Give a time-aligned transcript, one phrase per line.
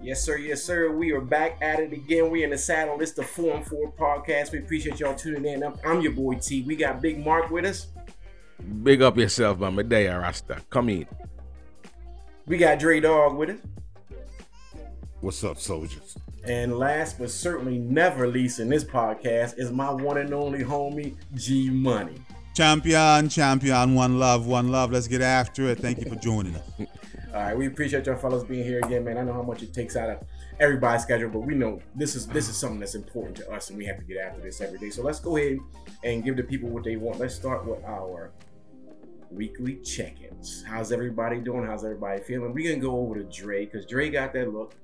[0.00, 0.36] Yes, sir.
[0.36, 0.92] Yes, sir.
[0.92, 2.30] We are back at it again.
[2.30, 3.00] We in the saddle.
[3.00, 4.52] It's the Four and Four podcast.
[4.52, 5.64] We appreciate y'all tuning in.
[5.64, 6.62] I'm, I'm your boy T.
[6.62, 7.88] We got Big Mark with us.
[8.82, 9.74] Big up yourself, man.
[9.74, 10.62] Medea Rasta.
[10.70, 11.06] Come in.
[12.46, 13.58] We got Dre Dog with us.
[15.20, 16.16] What's up, soldiers?
[16.44, 21.16] And last but certainly never least in this podcast is my one and only homie
[21.34, 22.22] G Money.
[22.56, 24.90] Champion, champion, one love, one love.
[24.90, 25.78] Let's get after it.
[25.78, 26.62] Thank you for joining us.
[26.78, 26.86] All
[27.34, 29.18] right, we appreciate y'all fellas being here again, man.
[29.18, 30.24] I know how much it takes out of
[30.58, 33.76] everybody's schedule, but we know this is this is something that's important to us, and
[33.76, 34.88] we have to get after this every day.
[34.88, 35.58] So let's go ahead
[36.02, 37.18] and give the people what they want.
[37.18, 38.32] Let's start with our
[39.30, 40.64] weekly check-ins.
[40.66, 41.66] How's everybody doing?
[41.66, 42.54] How's everybody feeling?
[42.54, 44.74] We're gonna go over to Dre because Dre got that look.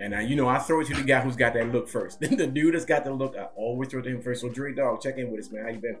[0.00, 2.18] And I, you know, I throw it to the guy who's got that look first.
[2.20, 4.40] the dude that's got the look, I always throw it to him first.
[4.40, 5.62] So Dre Dog, check in with us, man.
[5.62, 5.98] How you been?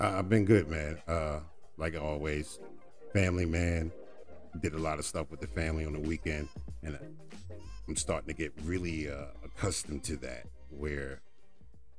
[0.00, 0.98] Uh, I've been good, man.
[1.06, 1.40] Uh,
[1.76, 2.58] like always,
[3.12, 3.92] family man.
[4.60, 6.48] Did a lot of stuff with the family on the weekend,
[6.82, 6.98] and
[7.86, 11.20] I'm starting to get really uh, accustomed to that, where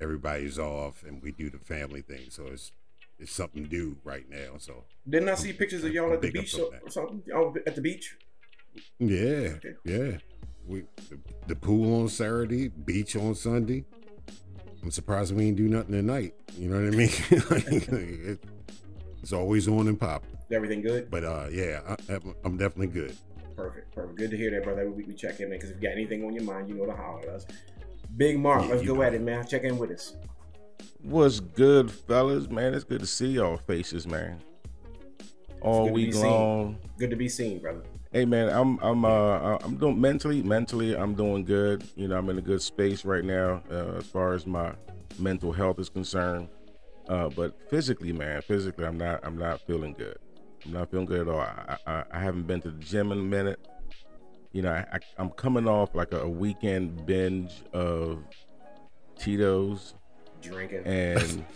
[0.02, 2.26] everybody's off and we do the family thing.
[2.28, 2.72] So it's
[3.18, 4.58] it's something new right now.
[4.58, 6.92] So Didn't I see pictures of y'all at the beach or, that.
[6.92, 7.22] something?
[7.34, 8.16] Oh, at the beach?
[8.98, 10.18] yeah, yeah.
[10.66, 13.84] We the, the pool on Saturday, beach on Sunday.
[14.82, 16.34] I'm surprised we ain't do nothing tonight.
[16.56, 17.10] You know what I mean?
[17.50, 18.44] Like, it,
[19.22, 20.36] it's always on and popping.
[20.50, 21.10] Everything good?
[21.10, 23.16] But uh, yeah, I, I'm definitely good.
[23.56, 24.18] Perfect, perfect.
[24.18, 24.80] Good to hear that, brother.
[24.80, 25.58] Every week we check in, man.
[25.58, 27.46] Because if you got anything on your mind, you know to holler at us.
[28.16, 29.16] Big Mark, Yeah, let's go know at it.
[29.16, 29.46] it, man.
[29.46, 30.14] Check in with us.
[31.02, 32.48] What's good, fellas?
[32.50, 34.40] Man, it's good to see y'all faces, man.
[35.60, 36.22] All good to week seen.
[36.26, 36.76] long.
[36.98, 37.82] Good to be seen, brother.
[38.12, 41.82] Hey man, I'm I'm uh I'm doing mentally mentally I'm doing good.
[41.96, 44.74] You know, I'm in a good space right now uh, as far as my
[45.18, 46.50] mental health is concerned.
[47.08, 50.18] Uh, but physically, man, physically I'm not I'm not feeling good.
[50.66, 51.40] I'm not feeling good at all.
[51.40, 53.66] I I, I haven't been to the gym in a minute.
[54.52, 58.22] You know, I, I, I'm coming off like a weekend binge of
[59.18, 59.94] Tito's
[60.42, 60.84] Drinking.
[60.84, 61.46] and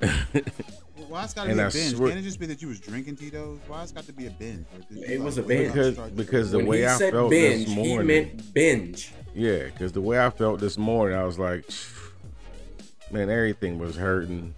[1.08, 1.94] Why it's got to And be I a binge?
[1.96, 3.58] swear- Can't it just be that you was drinking Tito's?
[3.68, 4.66] Why it's got to be a binge?
[4.74, 5.72] Or did you, It was a binge.
[5.72, 9.12] because because the when way he I said felt binge, this he morning, meant binge.
[9.34, 11.64] Yeah, because the way I felt this morning, I was like,
[13.10, 14.54] man, everything was hurting.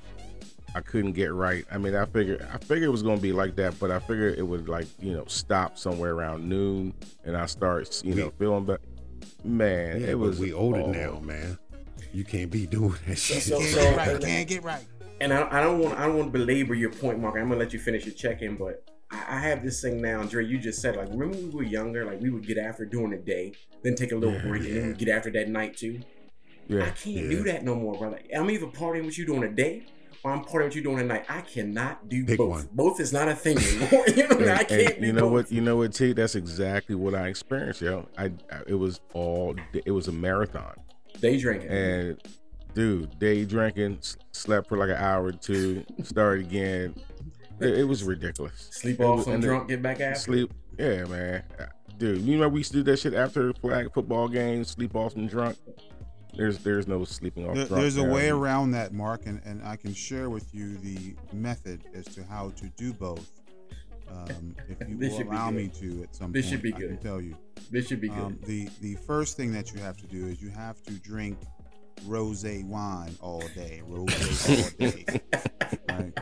[0.75, 1.65] I couldn't get right.
[1.73, 4.39] I mean, I figured I figured it was gonna be like that, but I figured
[4.39, 8.33] it would like you know stop somewhere around noon, and I start you know We-
[8.39, 8.81] feeling better.
[9.43, 11.59] Man, Yeah, it was we older oh, now, man.
[12.13, 13.43] You can't be doing that shit.
[13.43, 14.21] so- Can't so- right.
[14.21, 14.85] Can't get right.
[15.21, 17.37] And I, I don't want I don't want to belabor your point, Mark.
[17.37, 20.23] I'm gonna let you finish your check in, but I, I have this thing now,
[20.23, 20.45] Dre.
[20.45, 23.11] You just said like, remember when we were younger, like we would get after during
[23.11, 26.01] the day, then take a little Yeah, break, and then get after that night too.
[26.69, 27.29] Yeah, I can't Yeah.
[27.31, 28.21] do that no more, brother.
[28.35, 29.85] I'm either partying with you during the day
[30.23, 31.25] or I'm partying with you during the night.
[31.29, 32.51] I cannot do Pick both.
[32.51, 32.69] one.
[32.73, 34.05] Both is not a thing anymore.
[34.17, 35.33] you know, and, I can't do you know both.
[35.33, 35.53] what?
[35.53, 36.13] You know what, T?
[36.15, 38.07] That's exactly what I experienced, yo.
[38.17, 39.55] I, I it was all
[39.85, 40.77] it was a marathon.
[41.21, 41.69] Day drinking.
[41.71, 42.19] And
[42.75, 43.99] dude, day drinking,
[44.33, 46.95] slept for like an hour or two, started again.
[47.61, 48.69] It, it was ridiculous.
[48.73, 50.21] Sleep It off was- some and then drunk, get back after.
[50.21, 51.43] Sleep, yeah, man.
[51.99, 55.13] Dude, you know we used to do that shit after flag football games, sleep off
[55.13, 55.59] some drunk.
[56.35, 57.81] There's there's no sleeping off There- drunk.
[57.83, 61.83] there's a way around that, Mark, and, and I can share with you the method
[61.93, 63.31] as to how to do both.
[64.11, 66.79] Um, if you This will allow me to at some This point, should be I
[66.79, 67.37] can tell you.
[67.71, 68.19] This should be good.
[68.19, 71.37] Um, the the first thing that you have to do is you have to drink
[72.07, 75.05] rose wine all day, rose all day.
[75.89, 76.13] Right?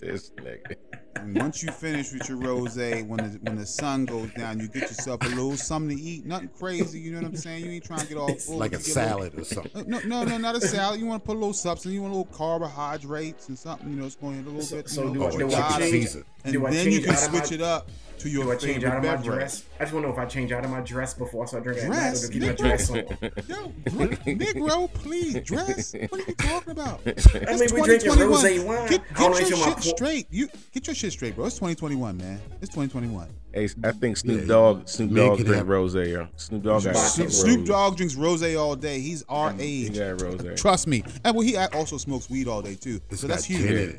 [0.00, 0.76] This nigga.
[1.16, 4.68] And once you finish with your rose, when the when the sun goes down, you
[4.68, 6.26] get yourself a little something to eat.
[6.26, 7.64] Nothing crazy, you know what I'm saying?
[7.64, 8.58] You ain't trying to get all full.
[8.58, 9.88] like You a little- salad or something.
[9.88, 11.00] No, no, no, not a salad.
[11.00, 11.94] You want to put a little substance.
[11.94, 13.88] You want a little carbohydrates and something.
[13.90, 14.88] You know, it's going to a little So- bit.
[14.90, 16.14] so you know, do I- but do you I gotta- change-
[16.44, 17.88] and do I then you can out my- switch it up
[18.18, 19.64] to your Do I change out of my dress?
[19.78, 21.64] I just want to know if I change out of my dress before I start
[21.64, 21.84] drinking.
[21.86, 22.24] at night, Dress?
[22.24, 22.56] or to keep my Nigga.
[22.58, 22.96] dress on.
[23.48, 23.72] Yo,
[24.06, 25.94] drink, Negro, please dress.
[26.08, 27.00] What are you talking about?
[27.06, 28.30] I mean, we drinking 2021.
[28.30, 28.88] rosé wine.
[28.88, 30.26] Get, get your sure my shit straight.
[30.30, 31.46] You get your shit straight, bro.
[31.46, 32.40] It's 2021, man.
[32.60, 33.28] It's 2021.
[33.52, 35.68] Hey, I think Snoop Yeah, Dogg Snoop make Dogg it drink happen.
[35.70, 36.26] rose, yo.
[36.36, 38.98] Snoop Dogg Snoop- Snoop, Dogg drinks rose all day.
[39.00, 39.96] He's our He age.
[39.98, 40.60] got rose.
[40.60, 41.04] Trust me.
[41.24, 43.00] And well, he also smokes weed all day too.
[43.10, 43.96] It's so that's got huge.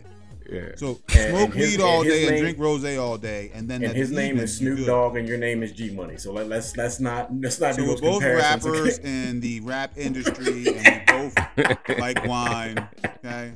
[0.48, 0.70] Gin in it.
[0.70, 0.76] Yeah.
[0.78, 3.52] So And- smoke and his- weed all and his day and drink rose all day,
[3.54, 4.86] and then And at his name is Snoop.
[4.86, 6.18] Dogg, and your name is G Money.
[6.18, 9.08] So let, let's let's not let's not So do we're those both rappers okay?
[9.30, 12.88] in the rap industry, and we both like wine.
[13.26, 13.54] Okay,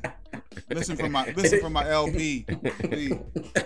[0.72, 2.46] listen for my listen from my LP.
[2.80, 3.14] please.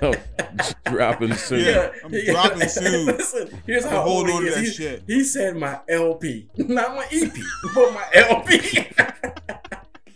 [0.85, 1.59] Dropping soon.
[1.65, 1.89] Yeah.
[2.03, 3.05] I'm dropping soon.
[3.17, 4.55] Listen, here's I'm how old holding he on to is.
[4.55, 5.03] that He, shit.
[5.07, 7.33] he said my LP, not my EP,
[7.73, 8.87] but my LP.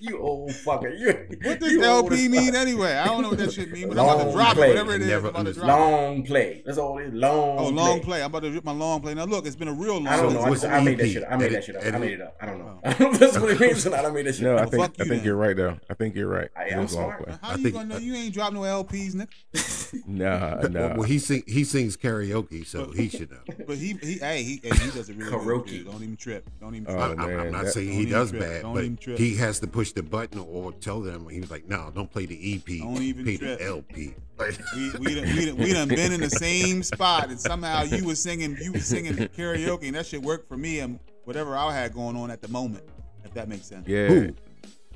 [0.08, 0.98] You old motherfucker.
[1.00, 2.56] You, What does you LP mean fuck.
[2.62, 2.94] anyway?
[2.94, 4.66] I don't know what that shit mean, but I'm about to Long drop play.
[4.68, 4.70] it.
[4.70, 5.66] Whatever it is, Never I'm about to understood.
[5.66, 5.92] drop it.
[5.92, 6.64] Long play.
[6.66, 7.14] That's all it is.
[7.14, 7.58] Long.
[7.60, 8.06] Oh, long play.
[8.06, 8.20] play.
[8.24, 9.14] I'm about to rip my long play.
[9.14, 10.08] Now look, it's been a real long.
[10.08, 10.42] I don't know.
[10.44, 11.32] I, just, I made that shit up.
[11.32, 11.82] I made that shit up.
[11.84, 12.14] edit I made it?
[12.16, 12.38] it up.
[12.42, 12.80] I don't know.
[12.84, 14.06] I don't know if that's what it means or not.
[14.06, 14.72] I made that shit No, I up.
[14.72, 15.26] think fuck I you think then.
[15.26, 15.78] you're right though.
[15.90, 16.50] I think you're right.
[16.56, 17.24] I am is long smart.
[17.24, 17.36] play.
[17.42, 19.28] How I you think- gonna know you ain't dropped no LPs, nigga?
[20.08, 20.94] Nah, Well, nah.
[20.96, 23.38] well, he sing he sings karaoke, so he should know.
[23.68, 25.66] But he, he, hey, he, hey, he does it really Karaoke.
[25.66, 25.68] good.
[25.68, 25.84] too.
[25.86, 26.50] Don't even trip.
[26.60, 26.88] Don't even.
[26.94, 27.20] Oh, trip.
[27.20, 28.84] I'm, I'm not saying he does bad, but
[29.18, 31.28] he has to push the button or tell them.
[31.30, 32.80] He was like, "No, don't play the EP.
[32.80, 33.60] Don't even play trip.
[33.60, 37.30] the LP." Like, We we done, we, done, we done been in the same spot,
[37.30, 40.80] and somehow you was singing you was singing karaoke, and that shit worked for me
[40.80, 42.84] and whatever I had going on at the moment.
[43.26, 43.88] If that makes sense.
[43.88, 44.08] Yeah.
[44.08, 44.34] Who?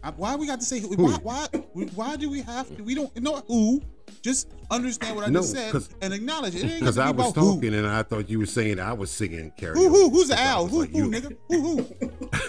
[0.04, 0.90] I, why we got to say who?
[0.96, 1.48] Why, why
[1.96, 2.84] why do we have to?
[2.84, 3.82] We don't know who.
[4.22, 6.64] Just understand what I No, just said 'cause- and acknowledge it.
[6.66, 7.56] It Because I was about who.
[7.56, 9.76] talking and I thought you were saying I was singing karaoke.
[9.76, 10.68] Who who who's the So owl?
[10.68, 11.38] Who like, who you- nigga?
[11.50, 11.88] Who who?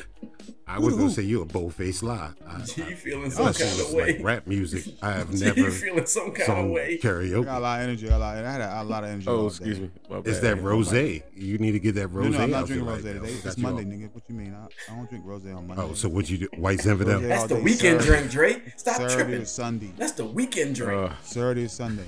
[0.75, 2.31] I was gonna say you're a bow-faced lie.
[2.49, 4.19] I, You feeling I, some kind is of like way?
[4.23, 4.95] rap music.
[5.03, 6.95] I have you never feeling some kind of sung way?
[6.95, 6.97] I
[7.43, 8.11] got a lot of energy.
[8.11, 9.29] I, a lot, I had a, a lot of energy.
[9.29, 9.47] all Oh, day.
[9.49, 9.91] excuse me.
[10.09, 10.43] My It's bad.
[10.59, 10.93] that rose.
[10.93, 12.33] You need to get that rose.
[12.35, 13.27] no, I'm not drinking rose like today.
[13.27, 13.33] that.
[13.33, 14.15] It's Got you Monday, all- nigga.
[14.15, 14.55] What you mean?
[14.55, 15.83] I, I don't drink rose on Monday.
[15.83, 16.49] Oh, so what you do?
[16.57, 17.29] White Zinfandel?
[17.29, 18.29] That's the weekend Saturday.
[18.29, 18.63] drink, Drake.
[18.79, 19.43] Stop Saturday tripping.
[19.43, 19.93] or Sunday.
[19.99, 21.11] That's the weekend drink.
[21.11, 22.05] Uh, Saturday or Sunday.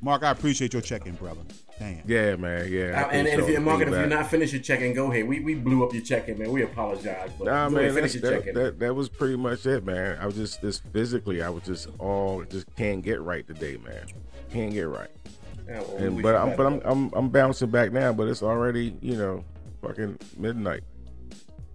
[0.00, 1.42] Mark, I appreciate your check-in, brother.
[1.80, 2.02] Damn.
[2.06, 2.70] yeah, man.
[2.70, 2.82] Yeah.
[2.82, 4.92] I Uh, and, and appreciate if you're the Mark, if you're not finished your check-in,
[4.94, 5.26] go ahead.
[5.26, 6.52] We we blew up your check-in, man.
[6.52, 8.54] We apologize, but Nah, man, ahead, finish your that, check-in.
[8.54, 10.18] that, that was pretty much it, man.
[10.20, 14.04] I was just, just physically, I was just all, just can't get right today, man.
[14.52, 15.08] Can't get right.
[15.66, 18.12] Yeah, well, And, but I'm, but I'm, I'm, I'm bouncing back now.
[18.12, 19.44] But it's already, you know,
[19.82, 20.82] fucking midnight.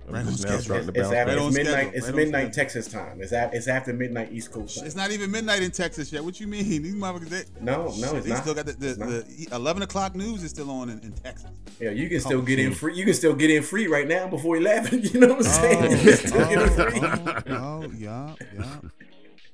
[0.07, 0.61] I'm Right just on schedule.
[0.61, 1.71] starting to It's, bounce after, Right on it's midnight.
[1.73, 2.63] schedule, It's right on midnight schedule.
[2.63, 3.21] Texas time.
[3.21, 4.85] It's at, it's after midnight East Coast time.
[4.85, 6.23] It's not even midnight in Texas yet.
[6.23, 6.63] What you mean?
[6.83, 8.41] These motherfuckers, they, No, no, shit, it's they not.
[8.43, 9.09] still got the, the, It's not.
[9.09, 11.49] the 11 o'clock news is still on in, in Texas.
[11.79, 12.95] Yeah, you can still Oh, get in free.
[12.95, 15.01] You can still get in free right now before eleven.
[15.13, 15.83] You know what I'm saying?
[15.83, 16.99] Oh, you can still get in oh, free.
[17.01, 18.77] oh, oh, yeah, yeah.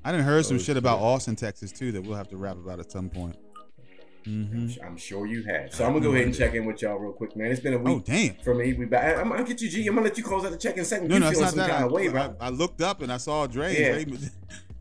[0.03, 2.57] I didn't heard some Oh, shit about Austin, Texas too that we'll have to rap
[2.57, 3.36] about at some point.
[4.26, 5.74] Hmm I'm sure you have.
[5.74, 7.52] So I'm gonna go ahead and check in with y'all real quick, man.
[7.52, 8.36] It's been a Oh week damn!
[8.44, 8.74] for me.
[8.74, 9.18] We back.
[9.18, 9.88] I'm, gonna get you, G.
[9.88, 11.08] I'm gonna let you close out the check in second.
[11.08, 11.70] No, you no, it's feeling not some that.
[11.70, 12.36] kind I, of way, I, bro?
[12.40, 13.74] I looked up and I saw Dre.
[13.80, 14.04] Yeah.
[14.04, 14.18] Dre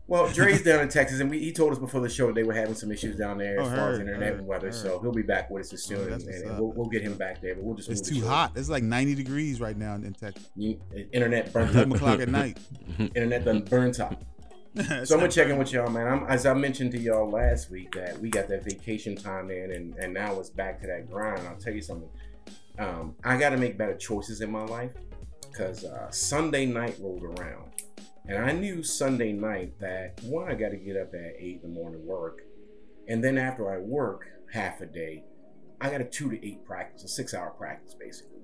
[0.07, 2.51] Well, Dre's down in Texas, and we, he told us before the show they were
[2.53, 4.65] having some issues down there Oh, as far as internet heard, and weather.
[4.67, 4.75] heard.
[4.75, 7.13] So he'll be back with us as soon, Oh, and, and we'll, we'll get him
[7.13, 7.55] back there.
[7.55, 8.51] But we'll just it's too hot.
[8.57, 10.49] It's like 90 degrees right now in Texas.
[10.57, 10.81] You,
[11.13, 11.95] internet burnt 11 up.
[11.95, 12.57] o'clock at night.
[12.99, 14.21] internet done burnt up.
[14.73, 16.07] So I'm gonna check in with y'all, man.
[16.07, 19.71] I'm, as I mentioned to y'all last week that we got that vacation time in,
[19.71, 21.45] and, and now it's back to that grind.
[21.45, 22.09] I'll tell you something.
[22.79, 24.93] Um, I got to make better choices in my life
[25.41, 27.83] because uh, Sunday night rolled around,
[28.25, 31.73] and I knew Sunday night that one, I got to get up at eight in
[31.73, 32.43] the morning to work,
[33.09, 35.25] and then after I work half a day,
[35.81, 38.39] I got a two to eight practice, a six hour practice basically,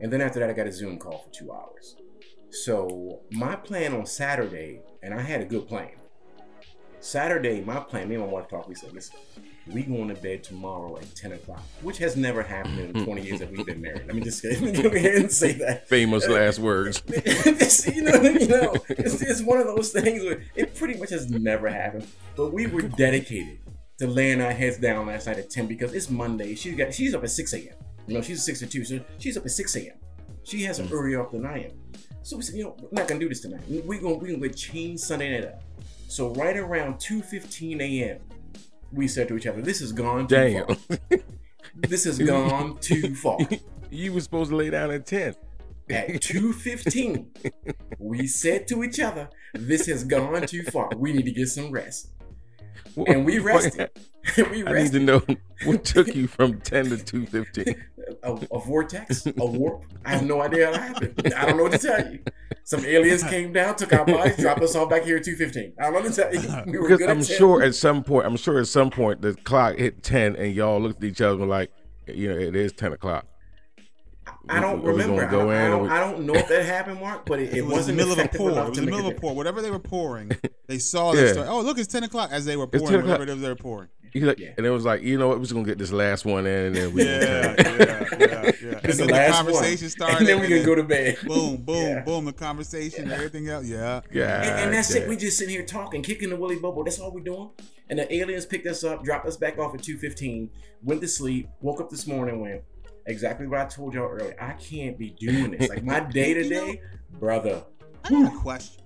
[0.00, 1.96] and then after that, I got a Zoom call for two hours.
[2.54, 5.90] So my plan on Saturday, and I had a good plan.
[7.00, 9.18] Saturday, my plan, me and my wife talked, we said, listen,
[9.66, 13.22] we going to bed tomorrow at 10 o'clock, which has never happened in the 20
[13.22, 14.06] years that we've been married.
[14.06, 15.88] Let me just let me go ahead and say that.
[15.88, 17.02] Famous last words.
[17.92, 21.28] You know, you know, it's, it's one of those things where it pretty much has
[21.28, 22.06] never happened.
[22.36, 23.58] But we were dedicated
[23.98, 26.54] to laying our heads down last night at 10 because it's Monday.
[26.54, 27.74] She got she's up at 6 a.m.
[28.06, 29.96] You know, she's 6 to 2, so she's up at 6 a.m.
[30.44, 30.92] She has an mm.
[30.92, 31.83] earlier up than I am.
[32.24, 33.60] So we said, you know, we're not gonna do this tonight.
[33.68, 35.62] We're gonna we're gonna change Sunday night up.
[36.08, 38.18] So right around 2:15 a.m.,
[38.90, 40.66] we said to each other, "This has gone too Damn.
[40.74, 40.98] far.
[41.76, 43.38] This has gone too far."
[43.90, 45.34] you was supposed to lay down at 10.
[45.90, 47.26] At 2:15,
[47.98, 50.88] we said to each other, "This has gone too far.
[50.96, 52.08] We need to get some rest."
[53.06, 53.90] And we rested.
[54.36, 54.92] we I need rested.
[54.92, 55.22] to know
[55.64, 57.74] what took you from 10 to 215.
[58.22, 59.84] A, a vortex, a warp.
[60.04, 61.32] I have no idea how happened.
[61.34, 62.20] I don't know what to tell you.
[62.64, 65.72] Some aliens came down, took our bodies, dropped us all back here at 2:15.
[65.78, 66.80] I don't know what to tell you.
[66.80, 67.36] We Because I'm at 10.
[67.38, 70.80] sure at some point, I'm sure at some point the clock hit 10 and y'all
[70.80, 71.70] looked at each other like,
[72.06, 73.26] you know, it is 10 o'clock.
[74.48, 75.26] I don't we remember.
[75.26, 77.24] gonna I don't, I, in or don't, we- I don't know if that happened, Mark,
[77.26, 78.50] but it, it, It, was in wasn't the middle of a pour.
[78.50, 79.34] It was in the middle of a pour.
[79.34, 80.30] Whatever they were pouring,
[80.66, 81.32] they saw that Yeah.
[81.32, 81.48] story.
[81.48, 83.18] Oh, look, it's 10 o'clock as they were pouring 10 o'clock.
[83.20, 83.88] whatever it was they were pouring.
[84.16, 84.50] Like, Yeah.
[84.56, 86.46] And it was like, you know what, we're just going to get this last one
[86.46, 88.42] in and then we Yeah, yeah, yeah, yeah.
[88.44, 89.90] And This then the the conversation one.
[89.90, 90.18] started.
[90.18, 91.16] and then we can go to bed.
[91.26, 92.00] boom, boom, Yeah.
[92.02, 92.24] boom.
[92.26, 93.66] The conversation, everything else.
[93.66, 94.02] Yeah.
[94.12, 94.42] Yeah.
[94.42, 95.08] And, and that's it.
[95.08, 96.84] We just sitting here talking, kicking the willy bubble.
[96.84, 97.50] That's all we're doing.
[97.90, 100.48] And the aliens picked us up, dropped us back off at 2.15,
[100.84, 102.62] went to sleep, woke up this morning, went,
[103.06, 104.36] exactly what I told y'all earlier.
[104.40, 105.68] I can't be doing this.
[105.68, 106.80] Like my day to day,
[107.18, 107.62] brother,
[108.04, 108.82] I got a question.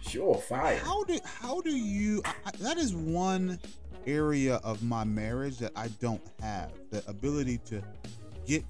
[0.00, 0.78] sure, fire.
[0.78, 2.22] How do how do you?
[2.24, 3.58] I, I- that is one
[4.06, 7.82] area of my marriage that I don't have the ability to
[8.46, 8.64] get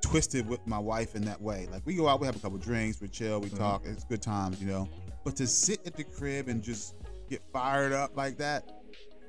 [0.00, 1.68] twisted with my wife in that way.
[1.70, 3.58] Like we go out, we have a couple drinks, we chill, we mm-hmm.
[3.58, 4.88] talk, it's good times, you know.
[5.24, 6.94] But to sit at the crib and just
[7.28, 8.70] get fired up like that,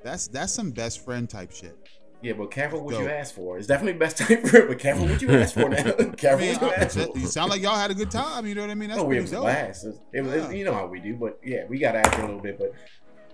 [0.04, 1.76] that's that's some best friend type shit.
[2.20, 3.02] Yeah, but careful what Dope.
[3.02, 3.58] you ask for.
[3.58, 5.76] It's definitely best time for it, but careful what you ask for now.
[5.76, 5.82] I
[6.16, 7.18] careful mean, what you I- ask that- for.
[7.18, 8.44] you sound like y'all had a good time.
[8.46, 8.88] You know what I mean?
[8.88, 9.84] That's oh, we have a blast.
[9.84, 10.50] It was, it was- Yeah.
[10.50, 12.58] you know how we do, but yeah, we got to after a little bit.
[12.58, 12.72] But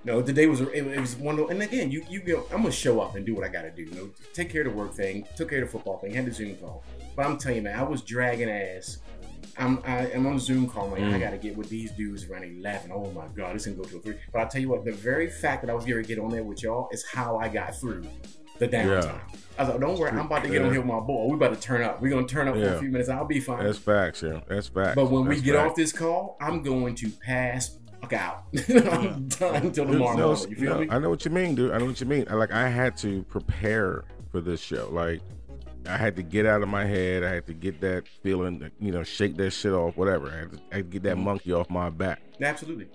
[0.05, 1.39] no, today was it, it was one.
[1.51, 2.45] And again, you you go.
[2.53, 3.85] I'm gonna show up and do what I gotta do.
[3.85, 6.27] You know, take care of the work thing, took care of the football thing, had
[6.27, 6.85] the Zoom call.
[7.17, 8.99] But I'm telling you, man, I was dragging ass.
[9.57, 10.89] I'm I, I'm on Zoom call.
[10.89, 11.21] Like, I Mm.
[11.21, 12.91] gotta get with these dudes around 11.
[12.93, 14.17] Oh my god, this can go to a three.
[14.31, 16.29] But I'll tell you what, the very fact that I was going to get on
[16.29, 18.03] there with y'all is how I got through
[18.59, 19.21] the downtime.
[19.57, 21.27] I was like, don't worry, I'm about to get on here with my boy.
[21.29, 22.03] We about to turn up.
[22.03, 23.09] We're gonna turn up for a few minutes.
[23.09, 23.65] I'll be fine.
[23.65, 24.41] That's facts, yeah.
[24.49, 24.97] That's facts.
[24.97, 25.71] But when we get facts.
[25.71, 28.45] off this call, I'm going to pass fuck out.
[28.69, 30.51] I'm done until tomorrow no, morning.
[30.51, 30.89] You feel no, me?
[30.91, 31.73] I know what you mean, dude.
[31.73, 32.27] I know what you mean.
[32.29, 34.89] I, like I had to prepare for this show.
[34.91, 35.21] Like
[35.89, 37.23] I had to get out of my head.
[37.23, 40.31] I had to get that feeling, you know, shake that shit off, whatever.
[40.31, 41.23] I had to, I had to get that Mhm.
[41.25, 42.21] monkey off my back.
[42.41, 42.89] Absolutely.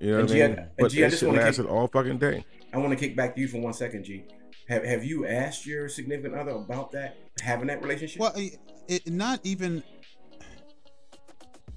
[0.00, 0.58] You know And what G, I mean?
[0.58, 2.44] and But G, I just shit wanna lasted all fucking day.
[2.72, 4.24] I want to kick back to you for one second, G.
[4.70, 8.20] Have Have you asked your significant other about that having that relationship?
[8.20, 9.82] Well, it, it not even.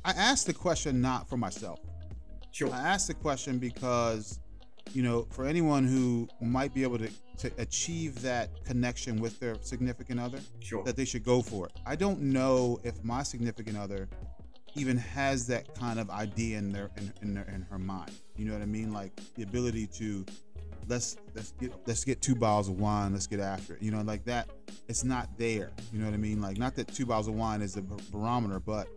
[0.05, 1.79] I asked the question not for myself.
[2.51, 2.71] Sure.
[2.71, 4.39] I asked the question because,
[4.93, 7.09] you know, for anyone who might be able to,
[7.39, 10.83] to achieve that connection with their significant other, Sure.
[10.83, 11.71] that they should go for it.
[11.87, 14.07] I don't know if my significant other
[14.75, 18.11] even has that kind of idea in their in, in, their, in her mind.
[18.35, 18.93] You know what I mean?
[18.93, 20.25] Like the ability to
[20.87, 23.81] let's let's get let's get two bottles of wine, let's get after it.
[23.81, 24.49] You know, like that.
[24.87, 25.71] It's not there.
[25.91, 26.41] You know what I mean?
[26.41, 28.87] Like not that two bottles of wine is a bar- barometer, but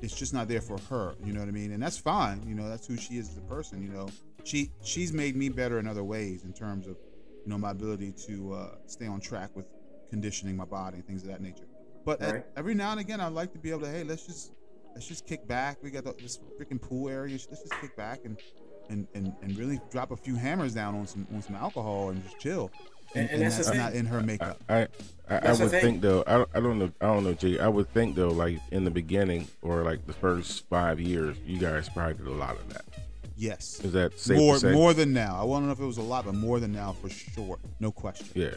[0.00, 1.14] it's just not there for her.
[1.24, 1.72] You know what I mean?
[1.72, 2.42] And that's fine.
[2.46, 3.82] You know, that's who she is as a person.
[3.82, 4.08] You know,
[4.44, 6.96] she she's made me better in other ways in terms of
[7.44, 9.66] you know my ability to uh, stay on track with
[10.10, 11.66] conditioning my body and things of that nature.
[12.04, 14.52] But at- every now and again, I like to be able to hey, let's just
[14.94, 15.78] let's just kick back.
[15.82, 17.32] We got the, this freaking pool area.
[17.32, 18.38] Let's just kick back and
[18.88, 22.22] and, and and really drop a few hammers down on some on some alcohol and
[22.24, 22.70] just chill.
[23.14, 23.76] And- and that's the thing.
[23.76, 24.58] not in her makeup.
[24.70, 24.88] I I,
[25.28, 26.24] I, I would think though.
[26.26, 26.90] I, I don't know.
[27.00, 27.58] I don't know, Jay.
[27.58, 31.58] I would think though, like in the beginning or like the first five years, you
[31.58, 32.84] guys probably did a lot of that.
[33.36, 33.80] Yes.
[33.82, 34.72] Is that safe more to say?
[34.72, 35.36] more than now.
[35.40, 37.58] I want to know if it was a lot, but more than now for sure.
[37.80, 38.28] No question.
[38.34, 38.50] Yeah.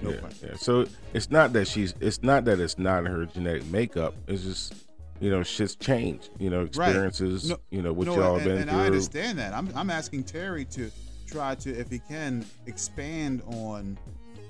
[0.00, 0.48] No yeah, question.
[0.50, 0.56] yeah.
[0.56, 1.94] So it's not that she's.
[2.00, 4.14] It's not that it's not her genetic makeup.
[4.26, 4.74] It's just,
[5.22, 6.30] you know, shit's changed.
[6.40, 7.50] You know, experiences.
[7.50, 8.80] No, you know, what no, y'all and, been and through.
[8.80, 9.54] I understand that.
[9.54, 10.90] I'm, I'm asking Terry to
[11.28, 13.96] try to, if he can, expand on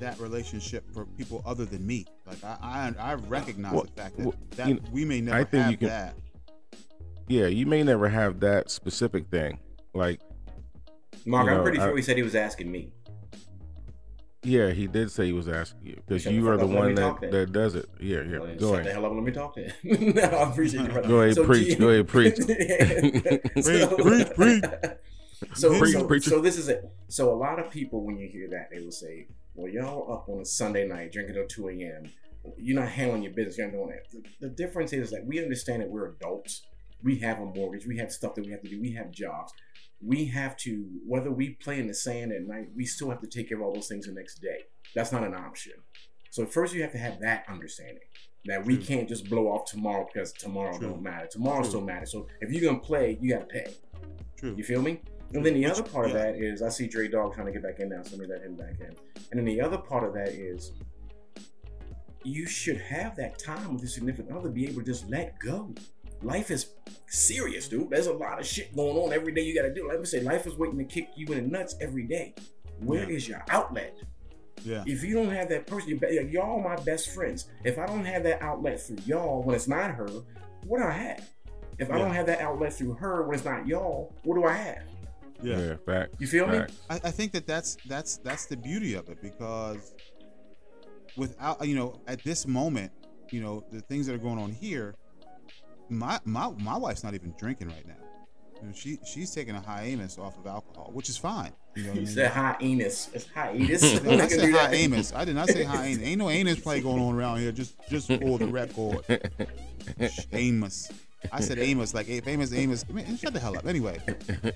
[0.00, 2.06] that relationship for people other than me.
[2.26, 5.18] Like I, I, I recognize Well, the fact that, well, that you know, we may
[5.18, 6.14] I never think have you can- that.
[7.28, 9.58] Yeah, you may never have that specific thing.
[9.94, 10.20] Like,
[11.24, 12.88] Mark, you I'm know, pretty I- sure he said he was asking me.
[14.42, 16.78] Yeah, he did say he was asking you because you are the up, let me
[16.80, 17.88] one that, that does it.
[18.00, 18.38] Yeah, yeah.
[18.38, 18.86] Well, Go shut ahead.
[18.86, 20.14] the hell up and let me talk to him.
[20.14, 21.08] no, I appreciate you, brother.
[21.08, 21.78] Go ahead, So, preach.
[21.78, 22.36] Go ahead, preach.
[23.62, 24.64] so, Preach, preach,
[25.54, 26.30] So, Preach, so, preacher.
[26.30, 26.88] so this is it.
[27.08, 30.28] So a lot of people, when you hear that, they will say, "Well, y'all up
[30.28, 32.10] on a Sunday night drinking till 2 a.m.
[32.56, 33.58] You're not handling your business.
[33.58, 36.62] You're not doing that." The, the difference is that we understand that we're adults.
[37.02, 37.86] We have a mortgage.
[37.86, 38.80] We have stuff that we have to do.
[38.80, 39.52] We have jobs.
[40.04, 43.26] We have to, whether we play in the sand at night, we still have to
[43.26, 44.62] take care of all those things the next day.
[44.94, 45.72] That's not an option.
[46.30, 48.02] So first, you have to have that understanding
[48.46, 48.84] that we True.
[48.84, 50.88] can't just blow off tomorrow because tomorrow True.
[50.88, 51.26] don't matter.
[51.26, 51.68] Tomorrow True.
[51.68, 52.10] still matters.
[52.10, 53.74] So if you're gonna play, you gotta pay.
[54.36, 54.54] True.
[54.56, 55.00] You feel me?
[55.34, 56.14] And then the other part yeah.
[56.14, 58.28] of that is I see Dre Dog trying to get back in now, so let
[58.28, 58.94] me let him back in.
[59.30, 60.72] And then the other part of that is
[62.24, 65.74] you should have that time with your significant other, be able to just let go.
[66.22, 66.66] Life is
[67.08, 67.90] serious, dude.
[67.90, 69.88] There's a lot of shit going on every day you gotta do.
[69.88, 72.34] Like me say, life is waiting to kick you in the nuts every day.
[72.80, 73.36] Where is Yeah.
[73.36, 73.96] your outlet?
[74.64, 74.84] Yeah.
[74.86, 77.48] If you don't have that person, you be- y'all my best friends.
[77.64, 80.08] If I don't have that outlet through y'all when it's not her,
[80.66, 81.28] what do I have?
[81.78, 84.52] If I don't have that outlet through her when it's not y'all, what do I
[84.52, 84.82] have?
[85.42, 85.58] Yeah.
[85.58, 86.14] Yeah, fact.
[86.20, 86.58] You feel me?
[86.88, 89.92] I, I think that that's that's that's the beauty of it because
[91.16, 92.92] without you know at this moment
[93.30, 94.94] you know the things that are going on here
[95.98, 97.94] my my my wife's not even drinking right now
[98.60, 101.88] you know, she she's taking a hiatus off of alcohol which is fine you know
[101.88, 102.14] what I You mean?
[102.14, 103.10] said hyenas.
[103.14, 104.02] It's hiatus.
[104.02, 105.12] No, I said hiatus.
[105.14, 106.02] I did not say hiatus.
[106.02, 107.50] Ain't no anus play going on around here.
[107.50, 108.98] Just just for the record.
[110.32, 110.92] Amos.
[111.32, 112.86] I said Amos, like if Amos, Amos.
[112.90, 113.66] Man, shut the hell up.
[113.66, 113.98] Anyway,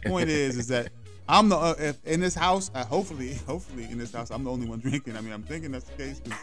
[0.04, 0.90] point is, is that
[1.26, 2.70] I'm the uh, if in this house.
[2.74, 5.16] Uh, hopefully, hopefully in this house, I'm the only one drinking.
[5.16, 6.38] I mean, I'm thinking that's the case because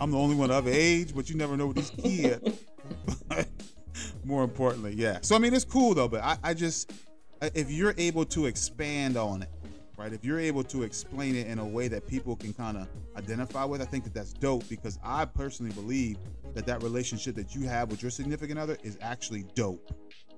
[0.00, 1.14] I'm the only one of age.
[1.14, 2.58] But you never know with these kids.
[4.24, 5.18] More importantly, yeah.
[5.22, 6.08] So I mean, it's cool though.
[6.08, 6.92] But I, I just
[7.54, 9.50] if you're able to expand on it,
[9.96, 10.12] right?
[10.12, 13.64] If you're able to explain it in a way that people can kind of identify
[13.64, 16.18] with, I think that that's dope because I personally believe
[16.54, 19.92] that that relationship that you have with your significant other is actually dope.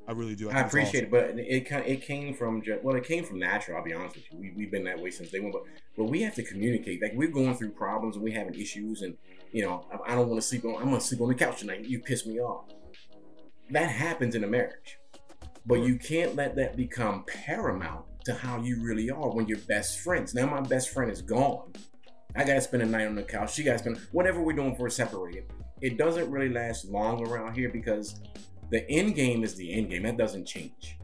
[0.08, 0.50] I really do.
[0.50, 3.78] I, it's appreciate it, but it it came from just, well, it came from natural.
[3.78, 4.38] I'll be honest with you.
[4.38, 5.62] We we've been that way since day one, but
[5.96, 7.00] but we have to communicate.
[7.00, 9.16] Like we're going through problems and we're having issues, and
[9.52, 10.74] you know I, I don't want to sleep on.
[10.74, 11.84] I'm gonna sleep on the couch tonight.
[11.84, 12.64] You piss me off.
[13.72, 14.98] That happens in a marriage,
[15.64, 20.00] but you can't let that become paramount to how you really are when you're best
[20.00, 20.34] friends.
[20.34, 21.72] Now my best friend is gone.
[22.36, 23.54] I gotta spend a night on the couch.
[23.54, 25.44] She gotta spend whatever we're doing for separated.
[25.80, 28.20] It doesn't really last long around here because
[28.70, 30.02] the end game is the end game.
[30.02, 30.98] That doesn't change.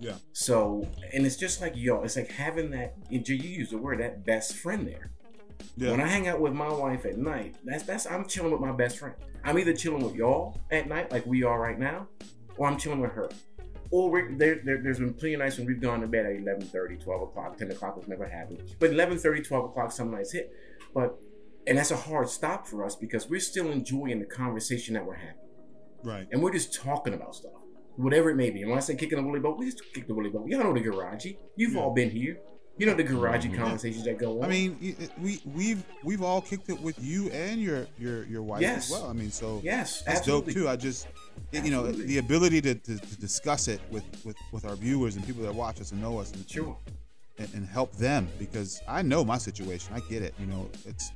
[0.00, 0.14] Yeah.
[0.32, 2.94] So, and it's just like yo, it's like having that.
[3.10, 5.10] You use the word that best friend there.
[5.76, 5.90] Yeah.
[5.90, 8.72] When I hang out with my wife at night, that's that's I'm chilling with my
[8.72, 9.16] best friend.
[9.46, 12.08] I'm either chilling with y'all at night, like we are right now,
[12.56, 13.30] or I'm chilling with her.
[13.92, 16.32] Or we're, there, there, there's been plenty of nights when we've gone to bed at
[16.32, 18.74] 11:30, 12 o'clock, 10 o'clock has never happened.
[18.80, 20.52] But 11:30, 12 o'clock, some nights hit.
[20.92, 21.16] But
[21.68, 25.14] and that's a hard stop for us because we're still enjoying the conversation that we're
[25.14, 25.36] having,
[26.02, 26.26] right.
[26.32, 27.52] and we're just talking about stuff,
[27.96, 28.62] whatever it may be.
[28.62, 30.48] And when I say kicking the woolly boat, we just kick the woolly boat.
[30.48, 31.26] Y'all know the garage.
[31.56, 31.80] You've Yeah.
[31.80, 32.38] all been here.
[32.78, 33.56] You know the garagey Mhm.
[33.56, 34.44] conversations that go on.
[34.44, 38.60] I mean, we we've we've all kicked it with you and your your your wife
[38.60, 38.84] Yes.
[38.86, 39.08] as well.
[39.08, 40.52] I mean, so yes, that's absolutely.
[40.52, 40.68] dope too.
[40.68, 41.06] I just
[41.52, 45.16] it- you know the ability to, to, to discuss it with, with with our viewers
[45.16, 46.76] and people that watch us and know us and, Sure.
[47.38, 49.94] and, and help them because I know my situation.
[49.94, 50.34] I get it.
[50.38, 51.12] You know, it's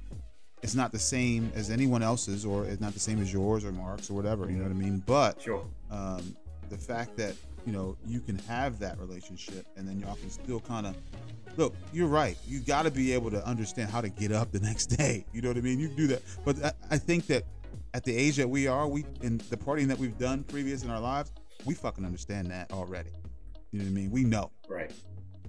[0.62, 3.72] it's not the same as anyone else's or it's not the same as yours or
[3.72, 4.50] Mark's or whatever.
[4.50, 5.02] You know what I mean?
[5.06, 5.62] But Sure.
[5.90, 6.36] um,
[6.70, 7.34] the fact that
[7.66, 10.96] you know you can have that relationship and then y'all can still kind of
[11.56, 12.36] look you're right.
[12.46, 15.24] You got to be able to understand how to get up the next day.
[15.32, 15.78] You know what i mean?
[15.78, 16.22] You can do that.
[16.44, 17.44] But I, I think that
[17.94, 20.90] at the age that we are we in the partying that we've done previous in
[20.90, 21.32] our lives
[21.66, 23.10] we fucking understand that already.
[23.72, 24.10] You know what i mean?
[24.10, 24.50] We know.
[24.68, 24.92] Right.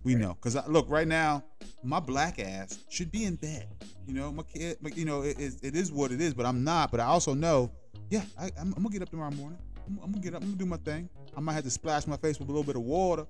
[0.04, 0.34] we know.
[0.34, 1.44] Because I, look right now
[1.84, 3.68] my black ass should be in bed.
[4.06, 6.46] You know my kid my, you know it, it, it is what it is but
[6.46, 6.92] i'm not.
[6.92, 7.72] But i also know
[8.10, 9.60] yeah I, I'm, I'm gonna get up tomorrow morning
[9.92, 12.08] I'm, I'm gonna get up i'm gonna do my thing i might have to splash
[12.08, 13.26] my face with a little bit of water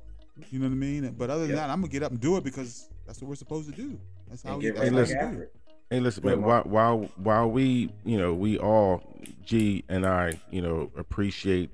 [0.49, 1.55] you know what i mean but other than Yeah.
[1.67, 3.99] that i'm gonna get up and do it because that's what we're supposed to do
[4.29, 5.43] that's how And we get that's right how back we do it.
[5.43, 5.55] it.
[5.89, 6.41] Hey, listen, man.
[6.41, 9.03] While, while while we, you know, we all,
[9.43, 11.69] G and I, you know, appreciate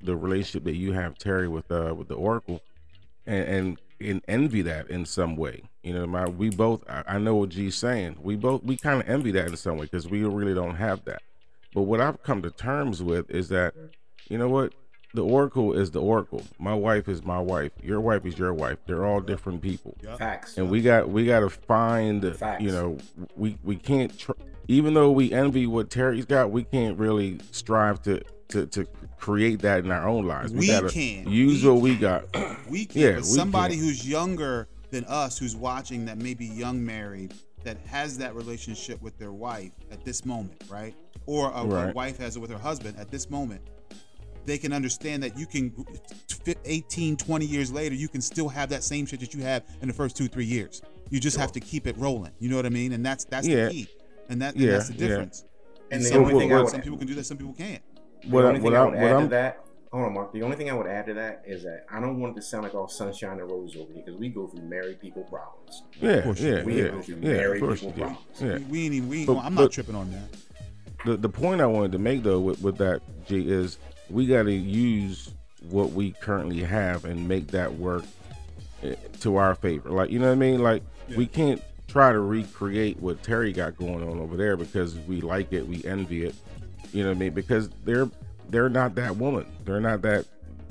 [0.00, 2.60] the relationship that you have, Terry, with uh with the Oracle,
[3.26, 5.64] and and, and envy that in some way.
[5.82, 6.88] You know, my we both.
[6.88, 8.18] I, I know what G's saying.
[8.22, 11.04] We both we kind of envy that in some way because we really don't have
[11.06, 11.22] that.
[11.74, 13.74] But what I've come to terms with is that,
[14.28, 14.74] you know what,
[15.14, 16.42] the Oracle is the Oracle.
[16.58, 17.72] My wife is my wife.
[17.82, 18.78] Your wife is your wife.
[18.86, 20.18] They're all different people Yep.
[20.18, 20.58] Facts.
[20.58, 22.62] and we got we got to find Facts.
[22.62, 22.98] you know
[23.36, 24.32] we we can't tr-
[24.68, 28.84] even though we envy what terry's got we can't really strive to to to
[29.18, 31.28] create that in our own lives We gotta can.
[31.30, 32.24] use We what we got
[32.68, 33.84] we can Yeah, we somebody can.
[33.84, 37.32] who's younger than us who's watching that may be young married
[37.64, 40.94] that has that relationship with their wife at this moment right
[41.26, 43.62] or a, a wife has it with her husband at this moment
[44.46, 45.72] they can understand that you can
[46.64, 49.88] 18 20 years later you can still have that same shit that you had in
[49.88, 50.80] the first two three years
[51.10, 53.46] you just have to keep it rolling you know what i mean and that's that's
[53.46, 53.66] Yeah.
[53.66, 53.88] the key
[54.28, 55.08] and that and Yeah, that's the yeah.
[55.08, 55.44] difference
[55.90, 57.36] And the So only what- thing I what- would some people can do that some
[57.36, 57.82] people can't
[58.22, 60.04] The What I- only thing what I I- would what add I'm- to that, hold
[60.04, 60.32] on, Mark.
[60.32, 62.46] The only thing I would add to that is that I don't want it to
[62.46, 65.82] sound like all sunshine and roses over here because we go through married people problems.
[66.00, 66.64] yeah course yeah.
[66.64, 68.20] We yeah go through yeah married course people problems.
[68.40, 70.28] yeah we, we ain't even we ain't, But- i'm but- not tripping on that
[71.04, 73.78] the, the point I wanted to make though with, with that G is
[74.10, 75.30] we got to use
[75.70, 78.04] what we currently have and make that work
[78.82, 79.90] eh, to our favor.
[79.90, 80.62] Like you know what I mean?
[80.62, 80.82] Like
[81.16, 85.52] we can't try to recreate what Terry got going on over there because we like
[85.52, 86.34] it, we envy it.
[86.92, 87.32] You know what I mean?
[87.32, 88.10] Because they're
[88.50, 89.46] they're not that woman.
[89.64, 90.26] They're not that.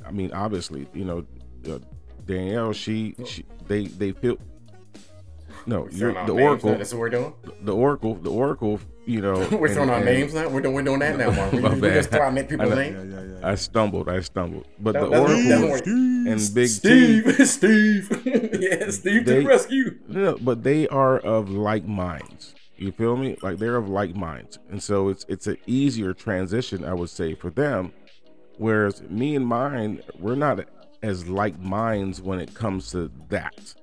[0.06, 1.26] I mean, obviously, you know,
[1.68, 1.78] uh,
[2.26, 2.72] Danielle.
[2.72, 4.38] She, she they they feel.
[5.66, 6.70] No, We're you're the Oracle.
[6.70, 6.78] now.
[6.78, 7.34] That's what we're doing.
[7.62, 8.14] The Oracle.
[8.14, 8.80] The Oracle.
[9.04, 10.48] You know, we're throwing our names now.
[10.48, 11.52] We're doing, we're doing that now, Mark.
[11.52, 12.18] We, we just bad.
[12.18, 13.12] throw out people's names.
[13.12, 14.08] yeah yeah yeah I stumbled.
[14.08, 14.66] I stumbled.
[14.80, 19.30] But That- the that's- Oracle that's what- and Big T, Steve, Steve, yeah, Steve to
[19.30, 19.98] They- the rescue.
[20.08, 22.54] no, but they are of like minds.
[22.76, 23.36] You feel me?
[23.42, 27.34] Like they're of like minds, and so it's it's an easier transition, I would say,
[27.34, 27.92] for them.
[28.58, 30.64] Whereas me and mine, we're not
[31.02, 33.74] as like minds when it comes to that.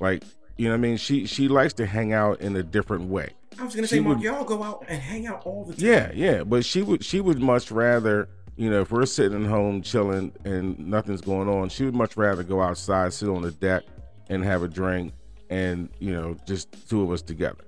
[0.00, 0.22] Like
[0.60, 3.30] you know, what I mean, she she likes to hang out in a different way.
[3.58, 5.72] I was gonna She say, Mark, would- y'all go out and hang out all the
[5.74, 5.82] time.
[5.86, 9.48] Yeah, yeah, but she would she would much rather, you know, if we're sitting at
[9.48, 13.52] home chilling and nothing's going on, she would much rather go outside, sit on the
[13.52, 13.84] deck,
[14.28, 15.14] and have a drink,
[15.48, 17.64] and you know, just two of us together.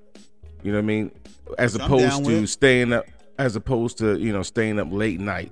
[0.63, 1.11] You know what I mean?
[1.59, 2.51] As Which I'm opposed to with.
[2.51, 3.07] staying up,
[3.39, 5.51] as opposed to you know staying up late night,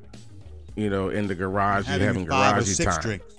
[0.77, 3.03] you know, in the garage, you having five or garage six time.
[3.03, 3.35] drinks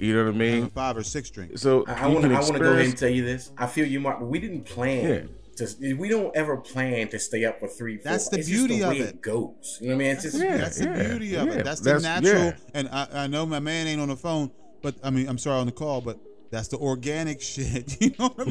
[0.00, 0.70] You know what I mean?
[0.70, 2.84] five or six drinks So I, I want to can I want to go ahead
[2.86, 3.50] and tell you this.
[3.58, 5.66] I feel you, Mark, we didn't plan Yeah.
[5.66, 7.96] to we don't ever plan to stay up for three.
[7.96, 8.12] Four.
[8.12, 9.20] That's the It's beauty just the of way it.
[9.22, 9.78] goes.
[9.80, 10.12] You know what I mean?
[10.14, 11.52] It's just Yeah, That's the beauty of yeah.
[11.54, 11.64] it.
[11.64, 12.44] That's the That's- natural.
[12.44, 12.52] yeah.
[12.74, 14.50] And I, I know my man ain't on the phone,
[14.82, 16.18] but I mean, I'm sorry on the call, but
[16.50, 18.00] that's the organic shit.
[18.00, 18.50] You know what I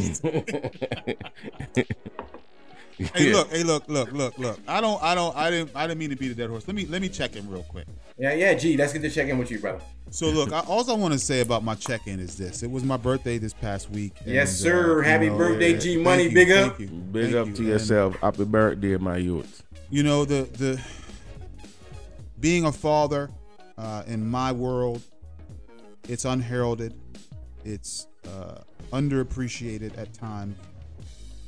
[1.75, 1.85] mean?
[3.13, 4.59] Hey, look, hey, look, look, look, look.
[4.67, 6.67] I don't, I don't, I didn't, I didn't mean to beat a dead horse.
[6.67, 7.85] Let me, let me check in real quick.
[8.17, 8.53] yeah, yeah.
[8.55, 9.79] Gee, let's get to check in with you, brother.
[10.09, 12.83] So look, I, all I want to say about my check-in is this: it was
[12.83, 14.13] my birthday this past week.
[14.25, 14.97] Yes, and, sir.
[14.97, 16.23] you Happy birthday, yeah, G Money.
[16.23, 16.79] you, Big up.
[16.79, 17.53] you, Big up you.
[17.53, 18.15] to And, yourself.
[18.15, 19.63] Happy birthday, my youth.
[19.91, 20.81] you know the the
[22.39, 23.29] being a father
[23.77, 25.01] uh, in my world,
[26.07, 26.93] it's unheralded,
[27.65, 30.55] it's uh, underappreciated at times.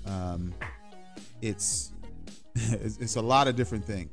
[0.05, 0.53] Um,
[1.41, 1.91] it's,
[2.55, 4.11] it's a lot of different things,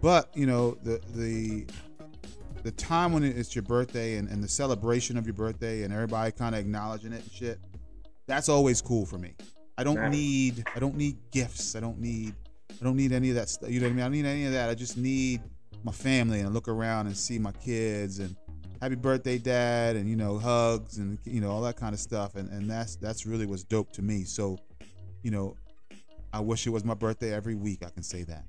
[0.00, 1.66] but you know the the
[2.62, 6.30] the time when it's your birthday and, and the celebration of your birthday and everybody
[6.30, 7.58] kind of acknowledging it and shit,
[8.26, 9.34] that's always cool for me.
[9.78, 10.12] I don't Nice.
[10.12, 11.74] need I don't need gifts.
[11.74, 12.34] I don't need
[12.80, 13.70] I don't need any of that stuff.
[13.70, 14.00] You know what I mean?
[14.00, 14.68] I don't need any of that.
[14.70, 15.42] I just need
[15.84, 18.36] my family and I look around and see my kids and
[18.80, 22.36] happy birthday, dad, and you know hugs and you know all that kind of stuff.
[22.36, 24.24] And and that's that's really what's dope to me.
[24.24, 24.58] So,
[25.22, 25.56] you know,
[26.32, 27.84] I wish it was my birthday every week.
[27.84, 28.44] I can say that.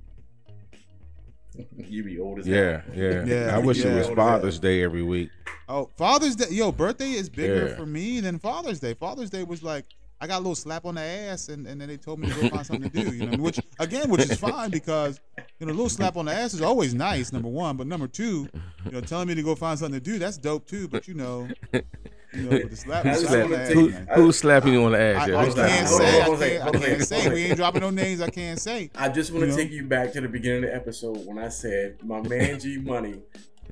[1.76, 3.24] You be old as Yeah, yeah.
[3.24, 3.92] Yeah, I wish yeah.
[3.92, 5.30] it was Father's Day every week.
[5.68, 7.76] Oh, Father's Day, yo, birthday is bigger Yeah.
[7.76, 8.94] for me than Father's Day.
[8.94, 9.84] Father's Day was like
[10.20, 12.40] I got a little slap on the ass, and, and then they told me to
[12.42, 13.12] go find something to do.
[13.12, 15.20] You know, which again, which is fine because
[15.58, 17.32] you know, a little slap on the ass is always nice.
[17.32, 18.48] Number one, but number two,
[18.84, 20.86] you know, telling me to go find something to do that's dope too.
[20.86, 21.48] But you know,
[22.34, 24.84] you know, the slap, the slap on the wanna ass, take- Who, who's slapping you
[24.84, 25.22] on the ass?
[25.22, 25.38] I, yeah?
[25.38, 27.28] I Who's Hold on, can't say, I can't, I can't say.
[27.34, 28.20] We ain't dropping no names.
[28.20, 28.90] I can't say.
[28.94, 29.62] I just want You to know?
[29.62, 32.78] take you back to the beginning of the episode when I said my man G
[32.78, 33.20] Money.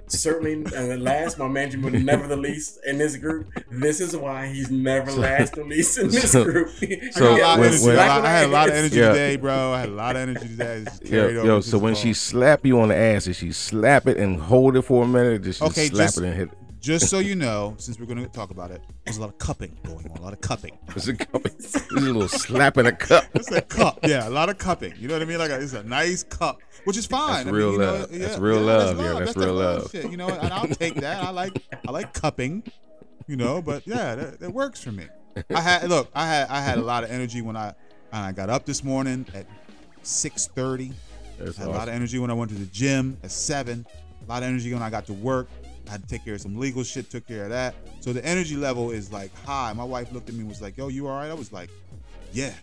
[0.06, 3.48] Certainly, uh, and the last, my man G Money, never the least in this group.
[3.70, 6.68] This is why he's never last or least in this group.
[7.12, 8.96] so I, got a lot of when- when- I, I had a lot of energy
[8.96, 9.08] Yeah.
[9.10, 9.72] today, bro.
[9.72, 10.84] I had a lot of energy today.
[10.86, 13.52] It's Yo, carried over yo, so when she slap you on the ass, did she
[13.52, 15.42] slap it and hold it for a minute?
[15.42, 16.58] Did she Okay, slap just- it and hit it?
[16.80, 19.36] Just so you know, since we're going to talk about it, there's a lot of
[19.38, 20.16] cupping going on.
[20.16, 20.78] A lot of cupping.
[20.96, 21.52] It's a, cupping.
[21.58, 23.24] it's a little slap in a cup.
[23.34, 23.98] It's a cup.
[24.02, 24.94] Yeah, a lot of cupping.
[24.98, 25.38] You know what I mean?
[25.38, 27.44] Like a, it's a nice cup, which is fine.
[27.44, 28.12] That's I real you know, love.
[28.12, 28.98] yeah, That's real yeah, love.
[28.98, 29.90] Yeah, that's real love.
[29.90, 31.22] Shit, you know, and I'll take that.
[31.22, 32.62] I like I like cupping.
[33.26, 35.06] You know, but yeah, that, that works for me.
[35.54, 36.10] I had look.
[36.14, 37.74] I had I had a lot of energy when I
[38.12, 39.46] I got up this morning at
[40.02, 40.92] six thirty.
[41.40, 43.86] I had a lot of energy when I went to the gym at seven.
[44.26, 45.48] A lot of energy when I got to work.
[45.90, 47.10] I had to take care of some legal shit.
[47.10, 47.74] Took care of that.
[47.98, 49.72] So the energy level is like high.
[49.72, 51.68] My wife looked at me and was like, "Yo, you all right?" I was like,
[52.32, 52.54] "Yeah."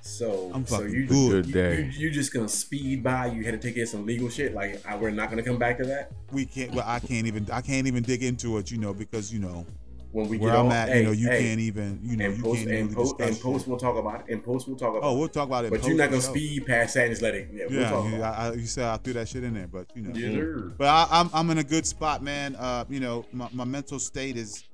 [0.00, 1.30] So, I'm so fucking you, good.
[1.30, 1.76] Good you, day.
[1.76, 3.26] you, you just gonna speed by?
[3.26, 4.52] You had to take care of some legal shit.
[4.52, 7.46] Like I, we're not gonna come back to that we can't well i can't even
[7.52, 9.64] i can't even dig into it you know because you know
[10.16, 10.72] when we where get i'm on.
[10.72, 12.82] at hey, you know you hey, can't even you know And you post can't and
[12.90, 13.68] really post and post.
[13.68, 14.32] We'll talk about it.
[14.32, 14.66] And post.
[14.66, 15.02] We'll talk about.
[15.02, 16.36] oh we'll talk about it But you're not gonna for sure.
[16.36, 17.50] speed past that and just let it.
[17.52, 19.66] Yeah, we'll talk you, about I, I, you said i threw that shit in there
[19.66, 20.16] but you know it.
[20.16, 20.72] Yes, sir.
[20.78, 23.98] but I, i'm i'm in a good spot man uh you know my, my mental
[23.98, 24.64] state is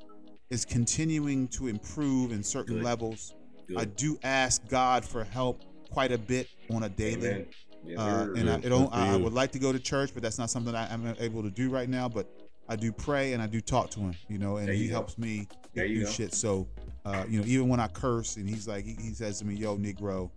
[0.51, 2.85] is continuing to improve in certain Good.
[2.85, 3.35] levels
[3.67, 3.79] Good.
[3.79, 7.47] i do ask god for help quite a bit on a daily Amen.
[7.85, 10.23] Yes, uh, and I, it don't, I, I would like to go to church, but
[10.23, 12.09] that's not something I, I'm able to do right now.
[12.09, 12.29] But
[12.73, 14.93] I do pray and I do talk to him, you know, and There he go.
[14.95, 16.11] helps me There you do go.
[16.11, 16.35] shit.
[16.35, 16.67] So,
[17.05, 19.55] uh, you know, even when I curse, and he's like, he, he says to me,
[19.57, 20.31] "Yo, Negro,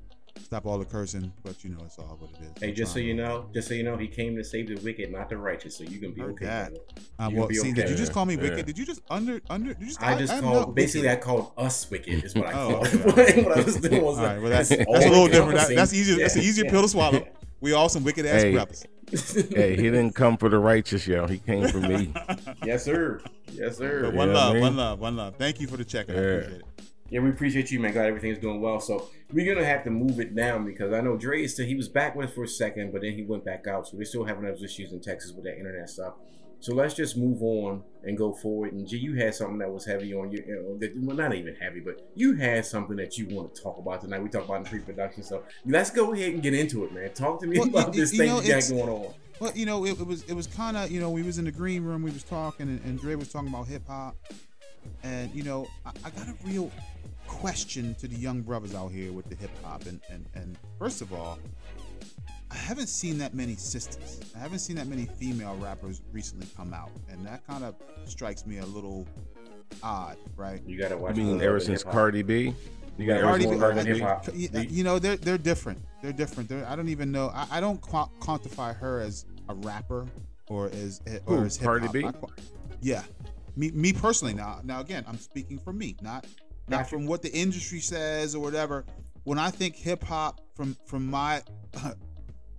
[0.44, 2.62] stop all the cursing," but you know, it's all what it is.
[2.62, 4.76] Hey, I'm just so you know, just so you know, he came to save the
[4.84, 5.78] wicked, not the righteous.
[5.78, 6.46] So you can be Heard okay.
[6.46, 6.70] that.
[6.74, 6.84] brother.
[7.20, 8.42] Uh, you well, be see, did you just call me Yeah.
[8.42, 8.66] wicked?
[8.66, 9.74] Did you just under under?
[9.74, 12.48] Did you just, I just I'm called not basically I called us wicked is what
[12.48, 12.88] I Oh, called.
[13.18, 13.44] okay.
[13.46, 15.56] what I was doing was All like, right, well that's that's all a little different.
[15.60, 16.18] That, that's easier.
[16.18, 16.72] That's an easier yeah.
[16.72, 17.26] pill to swallow.
[17.62, 18.52] We all some wicked ass Hey.
[18.54, 18.86] brothers.
[19.50, 21.28] Hey, he didn't come for the righteous, yo.
[21.28, 22.12] He came for me.
[22.64, 23.22] yes, sir.
[23.54, 24.02] Yes, sir.
[24.04, 24.62] But one Yeah, love, man.
[24.62, 25.36] one love, one love.
[25.38, 26.10] Thank you for the check.
[26.10, 26.20] I Yeah.
[26.20, 26.64] appreciate it.
[27.12, 27.94] Yeah, we appreciate you, man.
[27.94, 28.80] Glad everything's going well.
[28.80, 31.88] So we're gonna have to move it down because I know Dre said he was
[31.88, 33.88] back with us for a second, but then he went back out.
[33.88, 36.16] So we're still having those issues in Texas with that internet stuff.
[36.60, 38.74] So let's just move on and go forward.
[38.74, 40.44] And G, you had something that was heavy on you.
[40.48, 43.62] you know, that, well, not even heavy, but you had something that you want to
[43.62, 44.22] talk about tonight.
[44.24, 47.14] We talked about in pre-production, so let's go ahead and get into it, man.
[47.14, 49.14] Talk to me Well, about you- this thing know, you got going on.
[49.40, 51.44] Well, you know, it, it was it was kind of you know we was in
[51.46, 54.16] the green room, we was talking, and, and Dre was talking about hip hop,
[55.04, 56.72] and you know I, I got a real
[57.28, 61.02] question to the young brothers out here with the hip hop, and, and and first
[61.02, 61.38] of all,
[62.56, 64.20] I haven't seen that many sisters.
[64.36, 68.46] I haven't seen that many female rappers recently come out, and that kind of strikes
[68.46, 69.06] me a little
[69.84, 70.62] odd, right?
[70.66, 71.12] You gotta watch.
[71.12, 71.94] I mean, ever since Hip Hop.
[71.94, 72.56] Cardi B.
[72.98, 74.28] you gotta Cardi watch B- more Love and I- hip hop.
[74.34, 75.80] You, you know, they're they're different.
[76.02, 76.48] They're different.
[76.50, 77.30] They're, I don't even know.
[77.34, 80.08] I, I don't qua- quantify her as a rapper
[80.48, 81.94] or as eh, or Who, as hip Cardi hop.
[81.94, 82.06] B?
[82.06, 82.30] I qua-
[82.82, 83.04] yeah,
[83.58, 84.34] me me personally.
[84.34, 86.26] Now now again, I'm speaking for me, not
[86.70, 86.90] not Gotcha.
[86.90, 88.86] from what the industry says or whatever.
[89.26, 91.42] when I think hip hop from from my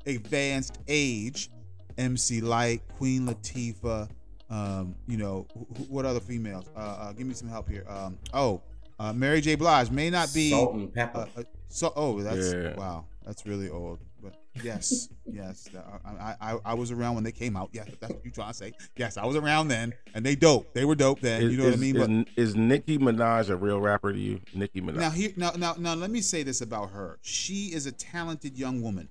[0.07, 1.51] advanced age,
[1.99, 4.09] MC Lyte, Queen Latifah,
[4.51, 6.67] um, you know, wh- wh- what other females?
[6.77, 7.85] Uh, uh, give me some help here.
[7.89, 8.63] Um, oh,
[8.99, 9.55] uh, Mary J.
[9.57, 10.51] Blige may not be.
[10.51, 11.15] Salt-N-Pepa.
[11.17, 12.77] Uh, uh, so oh, that's Yeah.
[12.77, 13.99] wow, that's really old.
[14.23, 15.69] But yes, yes,
[16.05, 17.71] I, I, I, I was around when they came out.
[17.73, 18.73] Yeah, that's what you trying to say.
[18.97, 20.73] Yes, I was around then, and they dope.
[20.75, 21.43] They were dope then.
[21.43, 21.97] Is, you know what I is- mean?
[21.97, 24.41] But Is, is Nicki Minaj a real rapper to you?
[24.55, 24.95] Nicki Minaj.
[24.97, 27.19] now here, now, now, now, let me say this about her.
[27.23, 29.09] She is a talented young woman,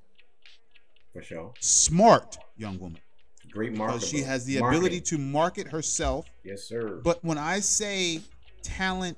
[1.15, 1.53] for sure.
[1.61, 2.99] smart young woman,
[3.51, 3.99] Great marketing.
[3.99, 6.25] because she has the ability to market herself.
[6.43, 6.99] Yes, sir.
[7.03, 8.19] But when I say
[8.61, 9.17] talent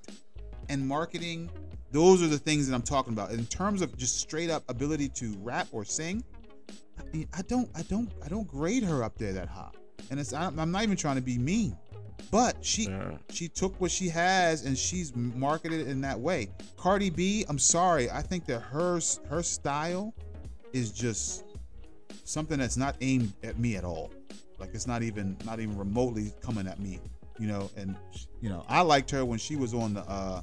[0.70, 1.50] and marketing,
[1.92, 3.32] those are the things that I'm talking about.
[3.32, 6.24] In terms of just straight up ability to rap or sing,
[7.00, 9.72] I, I don't, I don't, I don't grade her up there that high.
[10.12, 11.76] And it's, I'm I'm not even trying to be mean,
[12.30, 13.18] but she, Yeah.
[13.32, 16.50] she took what she has and she's marketed in that way.
[16.78, 20.14] Cardi B, I'm sorry, I think that her her style
[20.74, 21.44] is just
[22.28, 24.12] something that's not aimed at me at all.
[24.60, 27.00] Like it's not even not even remotely coming at me,
[27.40, 27.70] you know.
[27.78, 27.96] And
[28.42, 30.42] you know, I liked her when she was on the uh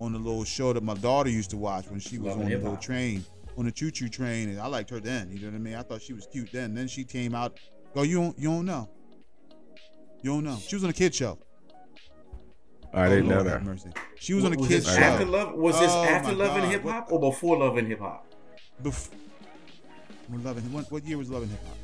[0.00, 2.50] on the little show that my daughter used to watch when she was Love on
[2.50, 3.24] the little train
[3.58, 5.30] on the choo choo train, and I liked her then.
[5.30, 5.74] You know what I mean?
[5.74, 6.74] I thought she was cute then.
[6.74, 7.60] Then she came out.
[7.94, 8.88] Oh, you don't you don't know.
[10.22, 10.56] You don't know.
[10.56, 11.38] She was on a kid show.
[12.94, 13.62] I Oh, didn't know that.
[13.64, 13.90] Mercy.
[14.16, 15.00] She was on a was kid's show.
[15.00, 15.54] after love?
[15.54, 18.26] Was this Oh, after my Love and Hip Hop or before Love and Hip Hop?
[18.82, 19.08] Bef-
[20.28, 21.76] when Love and- what, what year was Love and Hip Hop?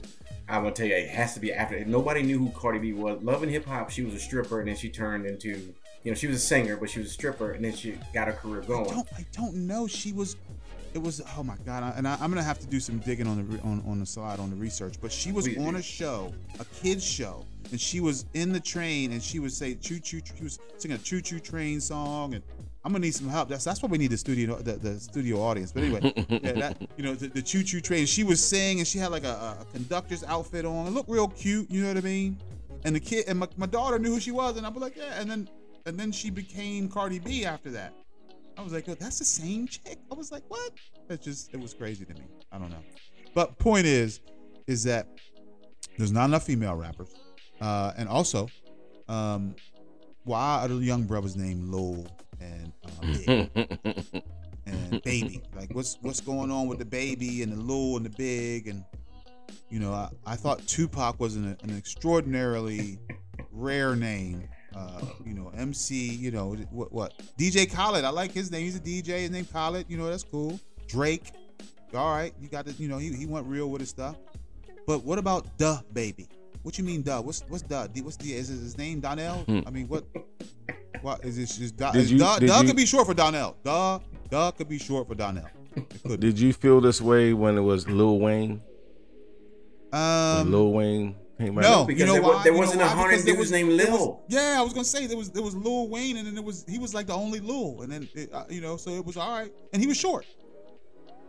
[0.50, 1.84] I'm gonna tell you, it has to be after.
[1.84, 4.68] Nobody knew who Cardi B was, Love and Hip Hop, she was a stripper, and
[4.68, 5.48] then she turned into,
[6.04, 8.28] you know, she was a singer, but she was a stripper, and then she got
[8.28, 8.84] her career I going.
[8.90, 9.86] don't, I don't know.
[9.86, 10.36] She was,
[10.94, 11.20] it was.
[11.36, 11.82] Oh my god!
[11.82, 14.06] I, and I, I'm gonna have to do some digging on the on, on the
[14.06, 14.94] slide on the research.
[15.02, 15.80] But she was Please on do.
[15.80, 19.74] a show, a kids show, and she was in the train, and she would say
[19.74, 20.22] choo choo.
[20.34, 22.42] She was singing a choo choo train song, and
[22.88, 23.50] I'm gonna need some help.
[23.50, 25.72] That's that's why we need the studio the, the studio audience.
[25.72, 28.06] But anyway, yeah, that you know the, the choo choo train.
[28.06, 30.86] She was singing, and she had like a, a conductor's outfit on.
[30.86, 31.70] It looked real cute.
[31.70, 32.38] You know what I mean?
[32.84, 34.96] And the kid and my, my daughter knew who she was, and I'd be like,
[34.96, 35.20] yeah.
[35.20, 35.50] And then
[35.84, 37.92] and then she became Cardi B after that.
[38.56, 39.98] I was like, oh, that's the same chick.
[40.10, 40.72] I was like, what?
[41.08, 42.24] That's just, it was crazy to me.
[42.50, 42.82] I don't know.
[43.34, 44.20] But point is,
[44.66, 45.06] is that
[45.96, 47.14] there's not enough female rappers.
[47.60, 48.48] Uh, and also,
[49.08, 49.54] um,
[50.24, 52.06] why are the young brothers named Lil
[52.40, 53.50] and uh,
[53.82, 54.22] Big
[54.66, 55.42] and Baby?
[55.56, 58.68] Like, what's what's going on with the Baby and the Lil and the Big?
[58.68, 58.84] And
[59.70, 62.98] you know, I, I thought Tupac was an, an extraordinarily
[63.52, 64.48] rare name.
[64.74, 65.94] Uh, you know, MC.
[66.14, 66.92] You know what?
[66.92, 68.04] What DJ Khaled?
[68.04, 68.64] I like his name.
[68.64, 69.20] He's a DJ.
[69.20, 69.86] His name Khaled.
[69.88, 70.60] You know, that's cool.
[70.86, 71.32] Drake.
[71.94, 72.72] All right, you got to.
[72.72, 74.16] You know, he, he went real with his stuff.
[74.86, 76.28] But what about Duh Baby?
[76.62, 77.20] What you mean Duh?
[77.22, 77.86] What's what's Duh?
[77.88, 79.44] D- What's the is his name Donnell?
[79.66, 80.04] I mean, what?
[81.02, 81.46] What is it?
[81.46, 81.92] Just Duh?
[81.92, 83.56] Did is you- Duh, did Duh you- could be short for Donnell.
[83.64, 83.98] Duh,
[84.30, 85.46] Duh could be short for Donnell.
[86.18, 88.60] Did you feel this way when it was Lil Wayne?
[89.90, 91.62] When um, Lil Wayne came out?
[91.62, 92.42] no, because you know there why?
[92.42, 94.20] there You know wasn't a hundred dudes was- named there was- Lil.
[94.28, 96.64] yeah, I was gonna say there was there was Lil Wayne, and then it was
[96.68, 99.16] he was like the only Lil, and then it, uh, you know, so it was
[99.16, 100.26] all right, and he was short.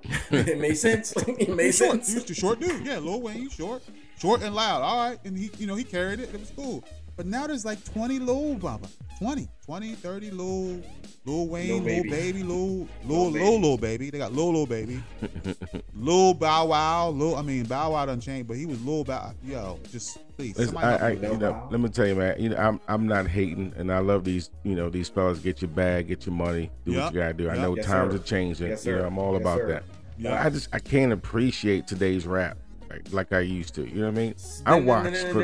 [0.31, 1.11] it made sense.
[1.15, 2.03] it He made short.
[2.03, 2.07] sense.
[2.09, 2.85] He was a short dude.
[2.85, 3.83] Yeah, Lil Wayne, he's short,
[4.17, 4.81] short and loud.
[4.81, 6.33] All right, and he, you know, he carried it.
[6.33, 6.83] It was cool.
[7.19, 10.81] But now there's like 20 Lil Baba, 20, 20, 30 Lil,
[11.25, 12.09] Lil Wayne, Lil Baby.
[12.09, 13.43] Baby, Lil, Lil Lil, Baby.
[13.43, 14.09] Lil, Lil Baby.
[14.09, 15.03] They got Lil, Lil Baby,
[15.93, 17.35] Lil Bow Wow, Lil.
[17.35, 19.33] I mean, Bow Wow done changed, but he was Lil Bow.
[19.43, 22.35] Yo, just please, Listen, I, I, you know, let me tell you, man.
[22.39, 24.49] You know, I'm I'm not hating, and I love these.
[24.63, 27.03] You know, these fellas get your bag, get your money, do Yeah.
[27.03, 27.49] what you gotta do.
[27.49, 28.19] I know Yes, times sir.
[28.21, 28.67] are changing.
[28.69, 29.05] Yes, you know, sir.
[29.07, 29.67] I'm all Yes, about sir.
[29.67, 29.83] that.
[30.17, 30.41] Yeah.
[30.41, 32.57] I just I can't appreciate today's rap
[32.89, 33.87] like, like I used to.
[33.87, 34.35] You know what I mean?
[34.65, 35.15] I watch.
[35.17, 35.43] For, I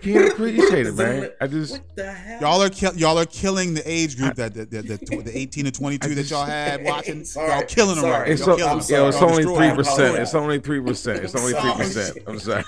[0.00, 1.30] can't appreciate it, man.
[1.40, 2.40] I just What the hell?
[2.40, 5.64] Y'all are kill, y'all are killing the age group that the, the, the, the 18
[5.64, 7.24] to 22 that y'all had watching.
[7.24, 7.50] Sorry.
[7.50, 8.20] Y'all killing them Sorry.
[8.20, 8.30] right.
[8.30, 8.96] it's, Y'all so, killing I'm them.
[8.96, 10.18] yo, it's only three percent.
[10.18, 11.24] It's only three percent.
[11.24, 12.18] It's only three percent.
[12.26, 12.64] I'm sorry.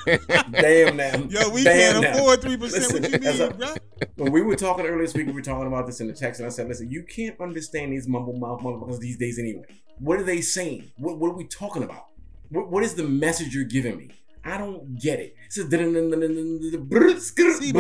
[0.52, 1.16] Damn now.
[1.28, 2.12] Yo, we Damn can't now.
[2.18, 2.92] afford three percent.
[2.92, 3.74] What you mean, a- bro?
[4.16, 6.40] when we were talking earlier this week, we were talking about this in the text,
[6.40, 9.64] and I said, "Listen, you can't understand these mumble mouth motherfuckers these days anyway.
[9.98, 10.79] What are they saying?
[10.96, 12.06] What, what are we talking about?
[12.50, 14.10] What, what is the message you're giving me?
[14.44, 17.72] I don't get it." So, See,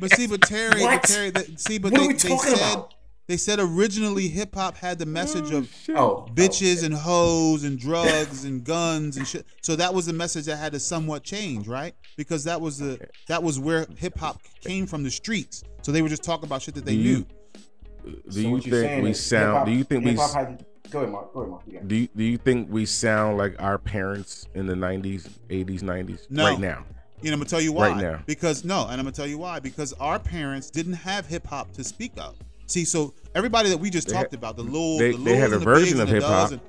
[0.00, 1.02] But see, but Terry, What?
[1.02, 2.94] but Terry, the, see, but What they, are we they said about?
[3.26, 7.78] they said originally hip hop had the message oh, of oh, bitches and hoes and
[7.78, 9.46] drugs and guns and shit.
[9.62, 11.94] So that was the message that had to somewhat change, right?
[12.16, 15.62] Because that was the that was where hip hop came from the streets.
[15.82, 17.10] So they were just talking about shit that they Do knew.
[17.10, 17.26] you-
[18.30, 19.66] Do you think we sound?
[19.66, 20.16] Do you think we?
[20.94, 21.34] Go ahead, Mark.
[21.34, 21.62] Go ahead, Mark.
[21.66, 21.88] You got it.
[21.88, 26.30] Do you, do you think we sound like our parents in the 90s, 80s, 90s
[26.30, 26.44] No.
[26.44, 26.84] right now?
[27.24, 27.88] And I'm gonna tell you why.
[27.90, 28.20] Right now.
[28.26, 29.58] Because no, and I'm gonna tell you why.
[29.58, 32.36] Because our parents didn't have hip hop to speak of.
[32.66, 35.36] See, so everybody that we just They talked had- about, the little, they- the they
[35.36, 36.50] had a the version of hip-hop.
[36.50, 36.60] Does and-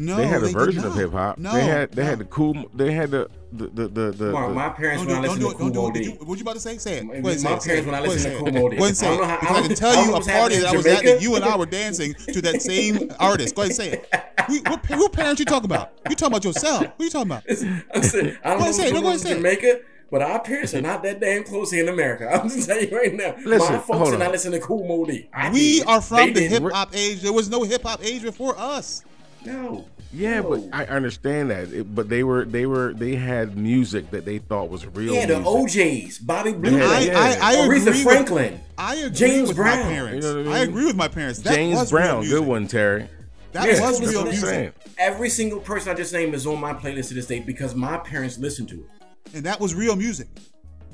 [0.00, 1.36] No, they had a did version of hip hop.
[1.38, 2.08] No, they had they no.
[2.08, 2.70] had the cool.
[2.74, 4.10] They had the the the the.
[4.12, 5.72] the, My, the- my parents Don't when I do, listen to it.
[5.72, 5.92] Don't do Kumo it.
[5.94, 6.24] Did D.
[6.24, 6.78] what you about to say?
[6.78, 7.04] Say it.
[7.04, 7.86] My- Go ahead, say my parents it.
[7.86, 8.38] when I Go listen to say it.
[8.38, 8.76] Kool Moe Dee.
[8.76, 9.10] Go ahead and say it.
[9.10, 10.62] don't know how- Because I I can tell you a know what's happening party in
[10.62, 13.54] that was at that you and I were dancing to that same artist.
[13.54, 14.14] Go ahead and say it.
[14.48, 15.92] We, what, who parents you talking about?
[16.08, 16.86] You talking about yourself?
[16.96, 17.44] Who you talking about?
[17.48, 18.92] I'm saying, I don't Go know ahead, say it.
[18.92, 19.36] go ahead, on say it.
[19.36, 22.28] Jamaica, but our parents are not that damn close here in America.
[22.32, 23.34] I'm just telling you right now.
[23.44, 25.28] Listen, my folks hold are not listening to Kool Moe Dee.
[25.34, 25.86] I We did.
[25.88, 27.20] are from They the hip hop age.
[27.20, 29.02] There was no hip hop age before us.
[29.44, 29.86] No.
[30.12, 30.62] yeah, but.
[30.72, 31.72] I understand that.
[31.72, 35.14] It- but they were they were they had music that they thought was real.
[35.14, 35.46] Yeah, the music.
[35.46, 37.18] O'Jays, Bobby Blue, Yeah, I, yeah.
[37.18, 38.60] I, I agree Aretha with- Franklin.
[38.76, 39.78] I agree James with Brown.
[39.78, 40.26] my parents.
[40.26, 41.40] You know what I I, agree with my parents.
[41.40, 43.08] That James was Brown, good one, Terry.
[43.52, 44.74] That Yeah, was real music.
[44.98, 47.96] Every single person I just named is on my playlist to this day because my
[47.98, 48.86] parents listened to it.
[49.34, 50.28] And that was real music.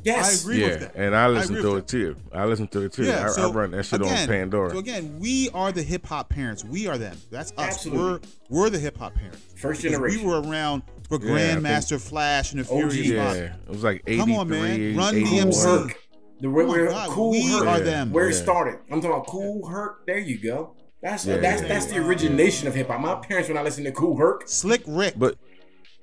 [0.07, 0.39] Yes.
[0.39, 0.95] I agree yeah, with that.
[0.95, 2.17] and I listen agree to with it too.
[2.33, 3.05] I listen to it too.
[3.05, 4.71] Yeah, I, so I run that shit again, on Pandora.
[4.71, 6.65] So again, we are the hip hop parents.
[6.65, 7.17] We are them.
[7.31, 7.59] That's us.
[7.59, 8.29] Absolutely.
[8.49, 9.43] We're we're the hip hop parents.
[9.57, 10.21] First Because generation.
[10.21, 12.93] We were around for Yeah, Grandmaster Flash and the OG.
[12.93, 13.37] Furious yeah, Five.
[13.37, 14.97] it was like 83, Come on, man.
[14.97, 15.65] Run DMC.
[15.65, 16.03] Herc.
[16.41, 18.13] The where Oh my where God, Kool we Herc, are them.
[18.13, 18.79] where it started.
[18.91, 20.07] I'm talking about Kool Herc.
[20.07, 20.75] There you go.
[21.03, 21.99] That's Yeah, that's yeah, that's yeah.
[22.01, 23.01] the origination of hip hop.
[23.01, 25.15] My parents when I listened to Kool Herc, Slick Rick.
[25.19, 25.37] But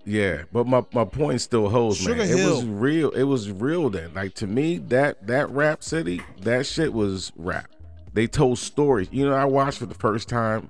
[0.05, 2.37] yeah, but my, my point still holds, Sugar man.
[2.37, 3.09] It was real.
[3.11, 4.13] It was real then.
[4.13, 7.69] Like to me, that that rap city, that shit was rap.
[8.13, 9.07] They told stories.
[9.11, 10.69] You know, I watched for the first time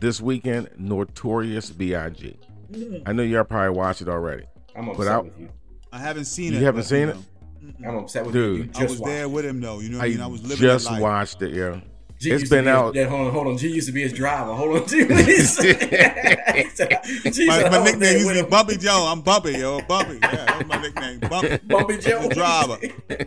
[0.00, 2.36] this weekend Notorious B.I.G.
[2.72, 3.02] Mm.
[3.06, 4.44] I know y'all probably watched it already.
[4.74, 5.48] I'm upset But I- with you.
[5.92, 6.60] I haven't seen You it.
[6.60, 7.80] You haven't seen you it?
[7.80, 8.58] know, I'm upset with Dude.
[8.58, 8.64] you.
[8.64, 9.04] You I was watched.
[9.04, 9.78] there with him though.
[9.78, 10.20] You know what I I mean?
[10.22, 11.02] I was living just that life.
[11.02, 11.80] watched it, yeah.
[12.24, 12.94] G It's used to been be his- out.
[12.94, 13.58] yeah, hold on, hold on.
[13.58, 14.54] G used to be his driver.
[14.54, 15.04] Hold on, G.
[17.30, 19.06] G My, my nickname used to be him." Bumpy Joe.
[19.08, 19.80] I'm Bumpy, yo.
[19.82, 20.14] Bumpy.
[20.14, 21.20] Yeah, that was my nickname.
[21.20, 21.56] Bumpy.
[21.66, 22.28] Bumpy Joe.
[22.28, 22.78] The driver.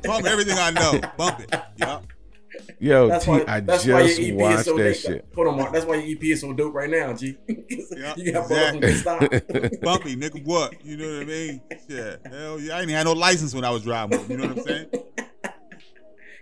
[0.04, 1.00] Bumpy, everything I know.
[1.18, 1.46] Bumpy.
[1.78, 2.00] Yeah.
[2.80, 3.44] Yo, That's T, why.
[3.48, 4.96] I That's why just your EP is watched so that dope.
[4.96, 5.26] shit.
[5.36, 5.74] Hold on, Mark.
[5.74, 7.38] That's why your EP is so dope right now, G.
[7.48, 9.20] Yeah, you got brought from stop.
[9.82, 10.84] Bumpy, nigga, what?
[10.86, 11.62] You know what I mean?
[11.88, 12.22] Shit.
[12.26, 12.78] Hell yeah.
[12.78, 14.20] I ain't had no license when I was driving.
[14.30, 14.88] You know what I'm saying?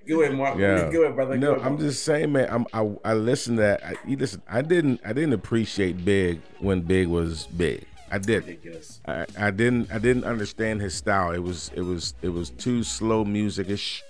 [0.07, 0.57] Go ahead, Mark.
[0.57, 0.91] Yeah.
[0.91, 1.37] Go ahead, brother.
[1.37, 2.47] No, ahead, I'm just saying, man.
[2.49, 3.83] I'm, I I listened to that.
[3.83, 4.41] I, you listen.
[4.49, 7.85] I didn't I didn't appreciate Big when Big was big.
[8.11, 8.59] I did.
[9.07, 11.31] I, I didn't I didn't understand his style.
[11.31, 14.03] It was it was it was too slow music-ish.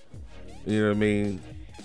[0.66, 1.42] You know what I mean?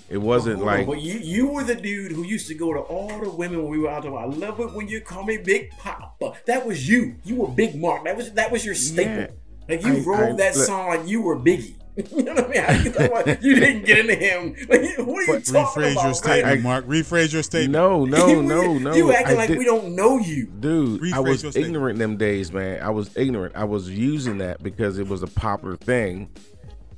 [0.08, 2.80] It wasn't on, like But you, you were the dude who used to go to
[2.80, 4.16] all the women when we were out there.
[4.16, 6.32] I love it when you call me Big Papa.
[6.46, 7.14] That was you.
[7.24, 8.04] You were Big Mark.
[8.04, 9.14] That was that was your staple.
[9.14, 9.26] Yeah.
[9.68, 11.74] Like you I- rolled I- that look- song like you were Biggie.
[12.16, 12.62] you know what I mean?
[12.62, 14.54] How you, about- you didn't get into him.
[14.68, 15.74] Like, what are you talking about?
[15.74, 16.04] Rephrase about?
[16.04, 16.86] your statement, I- Mark.
[16.86, 17.72] Rephrase your statement.
[17.72, 18.94] no no no no.
[18.94, 20.46] You acting I like did- we don't know you.
[20.46, 21.74] Dude, I was your statement.
[21.76, 22.82] ignorant them days, man.
[22.82, 23.56] I was ignorant.
[23.56, 26.30] I was using that because it was a popular thing.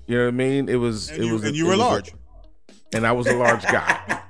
[0.07, 0.69] You know what I mean?
[0.69, 1.09] It was.
[1.11, 1.45] And it you, was.
[1.45, 2.13] a- and you were was a- large.
[2.95, 4.21] and I was a large guy.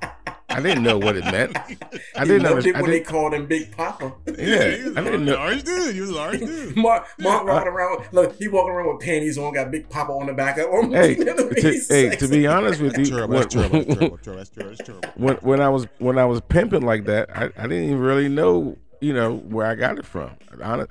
[0.55, 1.57] I didn't know what it meant.
[2.17, 4.13] I didn't loved it when they didn't, called him Big Papa.
[4.27, 5.35] yeah, he was I a didn't know.
[5.35, 5.95] large dude.
[5.97, 6.77] You was a large dude.
[6.77, 8.05] Mark, Mark walking around.
[8.13, 10.93] Look, he walking around with panties on, got Big Papa on the back of him.
[10.93, 11.81] Hey, You know what I mean?
[11.81, 13.35] to, hey, to be honest with you, Terrible.
[13.35, 13.79] when, That's terrible.
[13.79, 14.19] That's terrible.
[14.19, 14.39] Terrible.
[14.39, 14.71] That's terrible.
[14.77, 15.09] That's terrible.
[15.17, 18.29] when when I was when I was pimping like that, I, I didn't even really
[18.29, 20.31] know, you know, where I got it from.
[20.63, 20.87] Hon-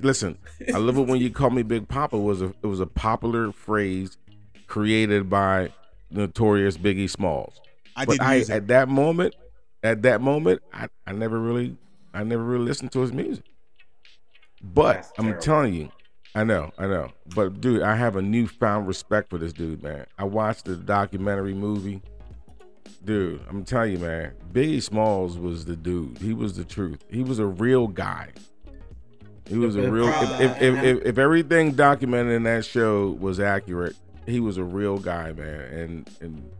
[0.00, 0.38] listen,
[0.72, 3.50] I love it when you call me Big Papa was a it was a popular
[3.52, 4.18] phrase
[4.66, 5.72] created by
[6.10, 7.60] notorious Biggie Smalls.
[7.96, 8.54] I but did I music.
[8.54, 9.34] at that moment,
[9.82, 11.76] at that moment, I, I never really
[12.14, 13.44] I never really listened to his music.
[14.62, 15.90] But I'm telling you,
[16.34, 17.10] I know, I know.
[17.34, 20.06] But dude, I have a newfound respect for this dude, man.
[20.18, 22.02] I watched the documentary movie.
[23.04, 26.18] Dude, I'm telling you, man, Biggie Smalls was the dude.
[26.18, 27.04] He was the truth.
[27.08, 28.32] He was a real guy.
[29.48, 30.08] He was a real.
[30.08, 33.94] If if, if, if, if everything documented in that show was accurate,
[34.26, 35.60] he was a real guy, man.
[35.60, 36.50] And and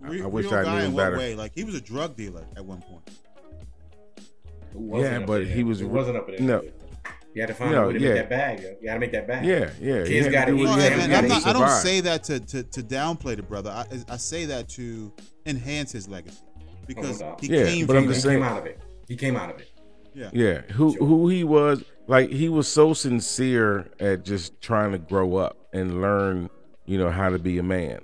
[0.00, 1.16] Re- I wish real I guy knew in him what better.
[1.18, 1.34] Way?
[1.34, 3.08] Like he was a drug dealer at one point.
[4.78, 6.60] Yeah, but he was It wasn't up to no.
[6.60, 6.72] him.
[7.34, 8.08] You had to find No, a way to yeah.
[8.08, 8.60] make that bag.
[8.60, 8.74] yo.
[8.80, 9.44] You had to make that bag.
[9.44, 10.04] yeah, yeah.
[10.04, 10.60] he Kids gotta do eat.
[10.60, 12.40] what Well, he had and, to and do I'm not, I don't say that to,
[12.40, 13.70] to, to downplay the brother.
[13.70, 15.12] I, I say that to
[15.44, 17.40] enhance his legacy oh, because doubt.
[17.42, 18.28] he Yeah, came but from I'm just that.
[18.30, 18.80] saying- came out of it.
[19.08, 19.70] He came out of it.
[20.14, 20.30] Yeah.
[20.32, 25.36] Yeah, who who he was like he was so sincere at just trying to grow
[25.36, 26.48] up and learn,
[26.86, 28.00] you know, how to be a man.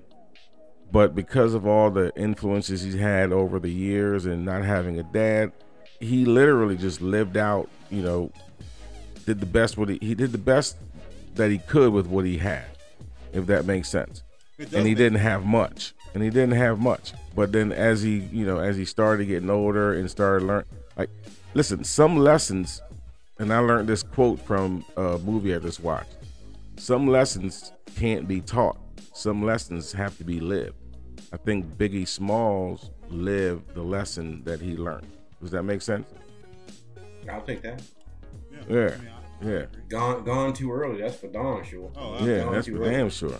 [0.92, 5.02] But because of all the influences he's had over the years and not having a
[5.02, 5.52] dad,
[6.00, 8.30] he literally just lived out, you know,
[9.24, 10.76] did the best what he, he did the best
[11.34, 12.66] that he could with what he had,
[13.32, 14.22] if that makes sense.
[14.58, 15.94] And he didn't have much.
[16.12, 17.14] And he didn't have much.
[17.34, 20.64] But then as he, you know, as he started getting older and started learn
[20.98, 21.08] like
[21.54, 22.82] listen, some lessons
[23.38, 26.16] and I learned this quote from a movie I just watched.
[26.76, 28.78] Some lessons can't be taught.
[29.14, 30.81] Some lessons have to be lived.
[31.32, 35.06] I think Biggie Smalls lived the lesson that he learned.
[35.40, 36.06] Does that make sense?
[37.30, 37.82] I'll take that.
[38.68, 38.68] Yeah.
[38.68, 39.50] I mean, I- I Yeah.
[39.60, 39.82] agree.
[39.88, 41.00] Gone, gone too early.
[41.00, 41.90] That's for darn sure.
[41.96, 42.90] Oh, I- Yeah, that's for early.
[42.90, 43.38] damn sure.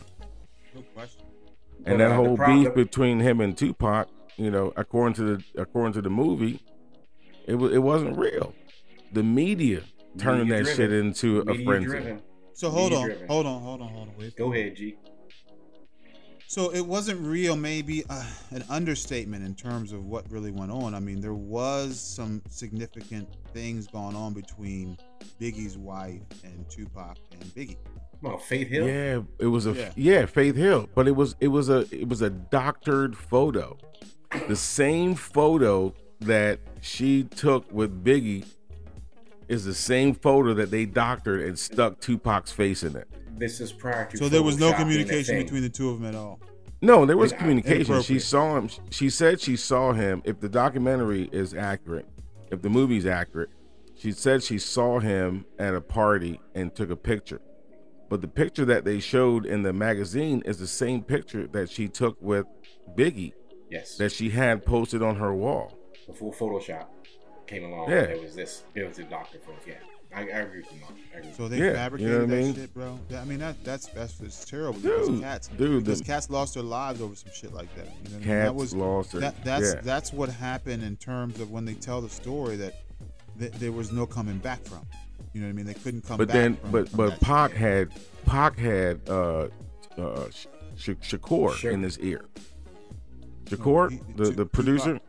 [0.75, 1.23] no question.
[1.85, 5.37] And But, that uh, whole problem- beef between him and Tupac, you know, according to
[5.37, 6.61] the according to the movie,
[7.47, 8.55] it was it wasn't real.
[9.13, 9.83] The media
[10.17, 10.77] turned Media that driven.
[10.77, 11.87] shit into a Media frenzy.
[11.89, 12.23] driven.
[12.55, 13.29] So hold on, Media-driven.
[13.29, 14.15] hold on, hold on, hold on.
[14.19, 14.37] Wait.
[14.37, 14.97] Go ahead, G.
[16.53, 20.95] So it wasn't real, maybe uh, an understatement in terms of what really went on.
[20.95, 24.99] I mean, there was some significant things going on between
[25.41, 27.79] Biggie's wife and Tupac and Biggie.
[28.21, 28.87] Come on, Faith Hill.
[28.87, 29.93] Yeah, it was a Yeah.
[29.97, 30.27] yeah.
[30.27, 33.79] Faith Hill, but it was it was a it was a doctored photo.
[34.47, 38.45] The same photo that she took with Biggie
[39.49, 43.09] is the same photo that they doctored and stuck Tupac's face in it.
[43.43, 44.17] This is prior to.
[44.17, 45.43] So there was no Photoshop being a communication thing.
[45.45, 46.39] between the two of them at all.
[46.81, 48.01] No, there was It's communication.
[48.03, 48.69] She saw him.
[48.91, 50.23] She said she saw him.
[50.25, 52.07] If the documentary is accurate,
[52.53, 53.51] if the movie's accurate,
[53.97, 57.41] she said she saw him at a party and took a picture.
[58.09, 61.89] But the picture that they showed in the magazine is the same picture that she
[61.89, 62.47] took with
[62.97, 63.33] Biggie
[63.69, 63.97] Yes.
[63.97, 65.77] that she had posted on her wall.
[66.07, 66.87] Before Photoshop
[67.49, 68.03] came along, Yeah.
[68.03, 68.63] it was this.
[68.77, 69.59] It was the doctor photo.
[69.67, 69.75] Yeah,
[70.15, 70.93] I, I agree with you, Mark.
[71.15, 71.31] Agree.
[71.37, 72.55] So they Yeah, you know fabricated I that mean?
[72.55, 72.99] shit, bro.
[73.11, 76.31] Yeah, I mean that that's that's it's terrible because Dude, cats dude, because the- cats
[76.31, 77.87] lost their lives over some shit like that.
[77.87, 78.23] You know what I mean?
[78.25, 79.13] Cats that was lost.
[79.13, 79.81] Her, that that's yeah.
[79.83, 82.75] that's what happened in terms of when they tell the story that
[83.39, 84.87] th- there was no coming back from.
[85.33, 85.67] You know what I mean?
[85.67, 86.35] They couldn't come but back.
[86.35, 87.59] then, from, but from but that Pac shit.
[87.61, 87.91] had
[88.27, 89.49] Pac had uh,
[89.99, 90.47] uh, Sh-
[90.77, 91.71] Sh- Shakur Sure.
[91.71, 92.25] in his ear.
[93.47, 95.01] Shakur, he- the the producer.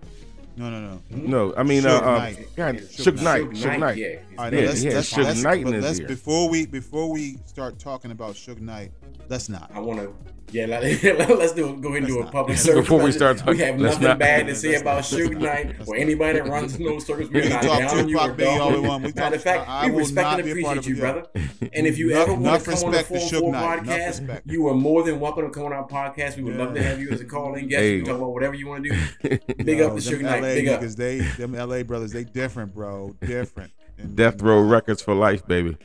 [0.56, 1.02] No no no.
[1.10, 2.56] No, I mean, Suge uh, uh, Knight.
[2.56, 3.98] God, Yeah, Suge Knight, Suge Knight.
[3.98, 4.08] Yeah.
[4.38, 6.08] All right, Yeah, now let's, he let's, Suge Knight in but his let's ear.
[6.08, 8.92] before we before we start talking about Suge Knight,
[9.30, 9.72] let's not.
[9.74, 10.14] I want to.
[10.54, 12.64] Yeah, like, let's do go into Let's a public not.
[12.64, 12.76] search.
[12.76, 14.20] Before we start talking, we have let's nothing not.
[14.20, 15.42] bad to say about Let's Suge not.
[15.42, 17.30] Knight or anybody that runs in those circles.
[17.32, 18.86] We We're can not talk down you or Tupac, all we dog.
[18.86, 19.04] want.
[19.06, 21.26] We Matter of fact, I we respect and be a part appreciate you, brother.
[21.74, 24.68] And if you Enough- ever want to come on the respect to 4 podcast, you
[24.68, 26.38] are more than welcome to come on our podcast.
[26.38, 27.82] We would love to have you as a call-in guest.
[27.82, 27.92] Hey.
[27.94, 29.40] We can talk about whatever you want to do.
[29.64, 30.42] Big Yo, up to them Suge Knight.
[30.42, 30.82] Big up.
[30.82, 33.16] niggas, they them LA brothers, they different, bro.
[33.22, 33.72] Different.
[34.14, 35.78] Death Row Records for life, baby.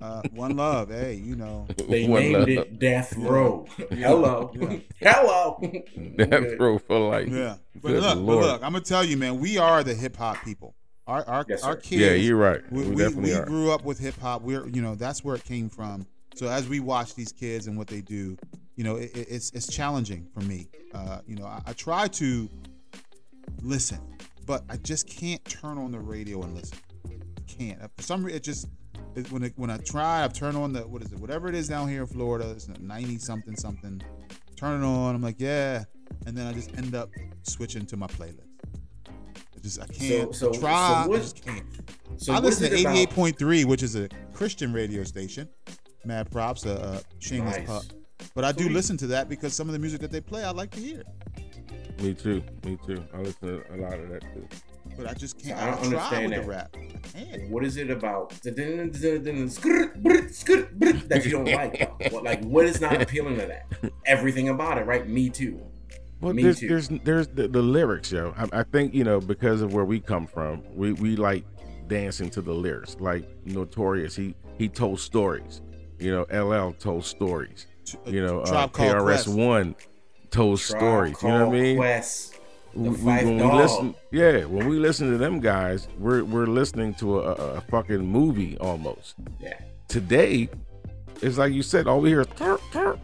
[0.00, 0.90] Yeah, uh, one love.
[0.90, 1.66] Hey, you know.
[1.88, 2.48] They One named love.
[2.48, 3.66] it Death Row.
[3.90, 4.50] Hello.
[4.54, 4.78] Yeah.
[5.00, 5.60] Hello.
[6.16, 7.28] Death Row for life.
[7.28, 7.56] Yeah.
[7.74, 10.42] But Good look, but look, I'm gonna tell you, man, we are the hip hop
[10.44, 10.74] people.
[11.06, 12.02] Our our, Yes, our kids.
[12.02, 12.60] Yeah, you're right.
[12.70, 13.44] We, We, we, definitely we are.
[13.46, 14.42] grew up with hip hop.
[14.42, 16.06] We're you know that's where it came from.
[16.34, 18.36] So as we watch these kids and what they do,
[18.76, 20.68] you know, it, it- it's it's challenging for me.
[20.94, 22.48] Uh, you know, I, I try to
[23.62, 23.98] listen,
[24.46, 26.78] but I just can't turn on the radio and listen.
[27.46, 27.80] Can't.
[27.96, 28.68] For some reason, it just
[29.18, 31.18] it, when it, when I try, I've turned on the what is it?
[31.18, 34.00] Whatever it is down here in Florida, it's ninety something something.
[34.56, 35.14] Turn it on.
[35.14, 35.84] I'm like, yeah,
[36.26, 37.10] and then I just end up
[37.42, 38.46] switching to my playlist.
[39.06, 41.02] I just I can't so- try.
[41.04, 41.64] so what- I just can't.
[42.16, 45.48] So I listen to 88.3, which is a Christian radio station.
[46.04, 47.66] Mad props, a uh, uh, shameless Nice.
[47.66, 47.82] pup.
[48.34, 48.72] But I do Sweet.
[48.72, 51.04] listen to that because some of the music that they play, I like to hear.
[52.00, 52.42] Me too.
[52.64, 53.04] Me too.
[53.14, 54.48] I listen to a lot of that too.
[54.98, 55.56] But I just can't.
[55.56, 56.72] I I, don't try understand with that.
[56.72, 57.50] the rap.
[57.50, 58.56] What is it about that
[61.24, 62.12] you don't like?
[62.12, 63.92] What, like, what is not appealing to that?
[64.06, 65.08] Everything about it, right?
[65.08, 65.60] Me too.
[66.20, 66.68] Well, Me there's, too.
[66.68, 68.34] there's there's the, the lyrics, yo.
[68.36, 71.44] I, I think you know because of where we come from, we, we like
[71.86, 72.96] dancing to the lyrics.
[72.98, 75.62] Like Notorious, he he told stories.
[76.00, 77.66] You know, LL told stories.
[78.04, 79.76] You know, uh, KRS One
[80.30, 81.22] told stories.
[81.22, 81.76] You know what I mean?
[81.76, 82.37] Quest, the
[82.78, 87.20] We- when we listen, yeah, when we listen to them guys, we're we're listening to
[87.20, 89.14] a, a, fucking movie almost.
[89.40, 89.58] Yeah.
[89.88, 90.48] Today,
[91.20, 92.98] it's like you said, all we hear is "Turk, turk,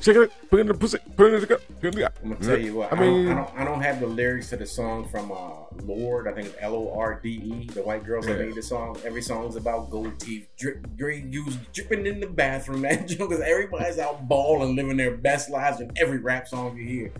[0.00, 1.94] shake it, put it in the pussy, put it in the gut, put it in
[1.94, 2.92] the gut." I'm gonna tell you what.
[2.92, 3.58] I I, mean, don't, I don't.
[3.58, 5.50] I don't have the lyrics to the song from uh,
[5.84, 6.26] Lord.
[6.26, 7.66] I think it's L O R D E.
[7.74, 8.96] The white girls that made the song.
[9.04, 12.82] Every song is about gold teeth, drip, gray juice dripping in the bathroom.
[12.90, 16.86] That joke is everybody's out balling, living their best lives in every rap song you
[16.86, 17.12] hear.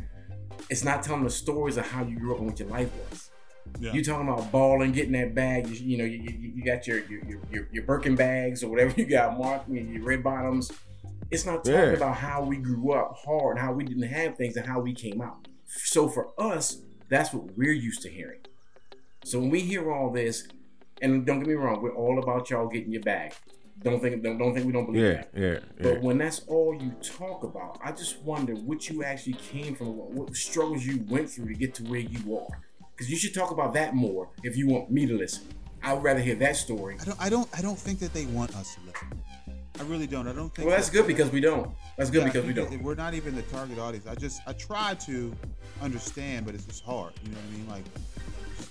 [0.70, 3.30] It's not telling the stories of how you grew up and what your life was.
[3.78, 3.92] Yeah.
[3.92, 5.68] You talking about balling, getting that bag.
[5.68, 8.94] You, you know, you, you, you got your your, your your Birkin bags or whatever
[8.96, 9.62] you got, Mark.
[9.68, 10.72] Your red bottoms.
[11.30, 11.90] It's not talking Yeah.
[11.92, 15.20] about how we grew up hard, how we didn't have things, and how we came
[15.20, 15.46] out.
[15.66, 18.40] So for us, that's what we're used to hearing.
[19.24, 20.48] So when we hear all this,
[21.02, 23.32] and don't get me wrong, we're all about y'all getting your bag.
[23.82, 25.30] Don't think don't, don't think we don't believe Yeah, that.
[25.34, 25.58] yeah, yeah.
[25.82, 29.96] But when that's all you talk about, I just wonder what you actually came from,
[29.96, 32.60] what, what struggles you went through to get to where you are.
[32.94, 35.44] Because you should talk about that more if you want me to listen.
[35.82, 36.98] I would rather hear that story.
[37.00, 37.20] I don't.
[37.22, 37.48] I don't.
[37.56, 39.22] I don't think that they want us to listen.
[39.78, 40.28] I really don't.
[40.28, 40.68] I don't think.
[40.68, 41.70] Well, that's good because we don't.
[41.96, 42.70] That's good Yeah, because we don't.
[42.70, 44.06] that We're not even the target audience.
[44.06, 45.34] I just I try to
[45.80, 47.14] understand, but it's just hard.
[47.24, 47.68] You know what I mean?
[47.70, 47.84] Like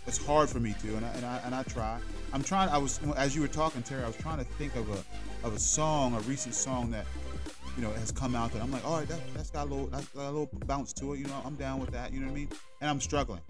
[0.09, 1.99] it's hard for me to, and I and I, and I try.
[2.33, 2.69] I'm trying.
[2.69, 4.03] I was as you were talking, Terry.
[4.03, 7.05] I was trying to think of a of a song, a recent song that
[7.77, 9.87] you know has come out that I'm like, all right, that that's got a little
[9.87, 11.19] that's got a little bounce to it.
[11.19, 12.11] You know, I'm down with that.
[12.11, 12.49] You know what I mean?
[12.81, 13.41] And I'm struggling.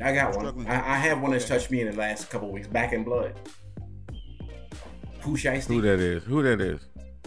[0.00, 0.40] I got one.
[0.40, 0.68] struggling.
[0.68, 1.54] I, I have one that's Okay.
[1.58, 2.68] touched me in the last couple of weeks.
[2.68, 3.34] Back in blood.
[5.20, 5.66] Pooh Who Shiesty.
[5.74, 6.22] Who that is?
[6.24, 6.80] Who that is?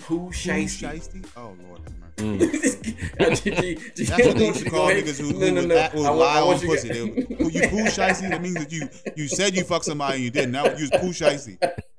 [0.03, 0.88] Who Shiesty.
[0.89, 1.26] Shiesty?
[1.36, 1.82] Oh Lord,
[2.22, 2.78] have mercy.
[2.78, 3.17] Mm.
[3.17, 6.41] That's what they used to call niggas who, who would, act, would I lie I
[6.41, 6.88] on pussy.
[6.89, 10.15] to- They, who you poo shicey, that means that you you said you fucked somebody
[10.15, 10.51] and you didn't.
[10.51, 11.57] Now you was poo shicey.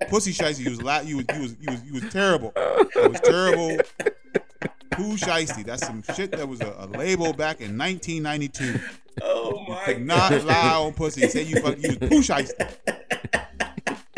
[0.08, 0.60] Pussy shicey.
[0.60, 2.52] You was la- you was you was you was you was terrible.
[2.56, 3.76] It was terrible.
[4.90, 5.64] Poo shicey.
[5.64, 8.78] That's some shit that was a, a label back in 1992.
[9.22, 11.28] Oh my Could not lie on pussy.
[11.28, 12.52] Say you fuck you was poo shicey.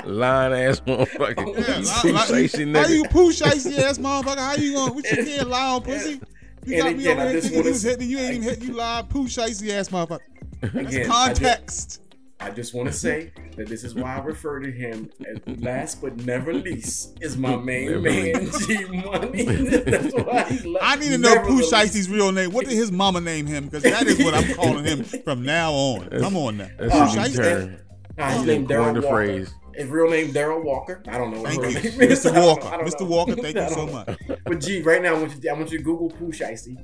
[0.07, 1.47] Lying ass oh, motherfucker.
[1.69, 2.95] Yeah, You lie- lie- shicey how nigga.
[2.95, 4.39] you poo shicey ass motherfucker?
[4.39, 4.95] How you going?
[4.95, 6.21] What you can't lie on pussy?
[6.67, 8.09] You And got me again, over here thinking you was hitting.
[8.11, 8.63] You ain't even hit.
[8.63, 9.09] You lied.
[9.11, 10.21] Poo shicey ass motherfucker.
[10.61, 12.01] That's Again, I just- context.
[12.41, 16.03] I just want to say that this is why I refer to him as last
[16.03, 19.45] but never least is my main Never man, G Money.
[19.45, 20.85] That's why he left.
[20.85, 21.63] I need to know Never Pooh the.
[21.63, 22.51] Shicey's real name.
[22.51, 23.67] What did his mama name him?
[23.67, 26.11] Because that is what I'm calling him from now on.
[26.11, 26.69] Come on now.
[26.79, 27.37] That Pooh should be Shiesty.
[27.37, 27.79] turned.
[28.19, 29.15] Nah, his name coined Daryl the Walker.
[29.15, 29.55] phrase.
[29.77, 31.03] His real name Daryl Walker.
[31.09, 31.41] I don't know.
[31.43, 32.27] what Thank his you, real name is.
[32.27, 32.35] I Mr.
[32.35, 32.47] don't know.
[32.49, 32.69] Walker.
[32.69, 33.01] I don't Mr.
[33.01, 33.07] know.
[33.07, 34.19] Walker, thank you so don't much.
[34.45, 35.51] But G, right now I want you.
[35.51, 36.77] I want you to Google Pooh Shiesty.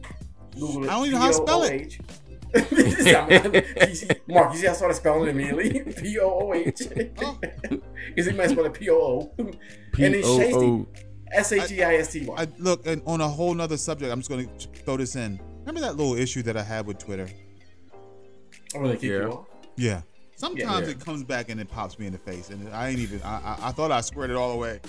[0.58, 0.88] Google it.
[0.88, 1.98] I don't even know how to spell it.
[4.28, 5.92] Mark, you see how I started spelling it immediately?
[6.02, 6.82] P O O H.
[7.22, 7.38] Oh.
[8.08, 9.32] Because he might spell it P O O.
[9.38, 9.54] And
[9.92, 10.54] then P O Shiesty.
[10.54, 10.88] O.
[11.32, 12.34] S H E I S T Y.
[12.36, 15.40] I, look, and on a whole nother subject, I'm just going to throw this in.
[15.60, 17.28] Remember that little issue that I had with Twitter?
[18.74, 19.08] I'm gonna kick Yeah.
[19.18, 19.46] you off.
[19.76, 20.02] Yeah.
[20.40, 20.94] Sometimes Yeah.
[20.94, 23.20] it comes back and it pops me in the face, and I ain't even.
[23.22, 24.80] I, I, I thought I squared it all away,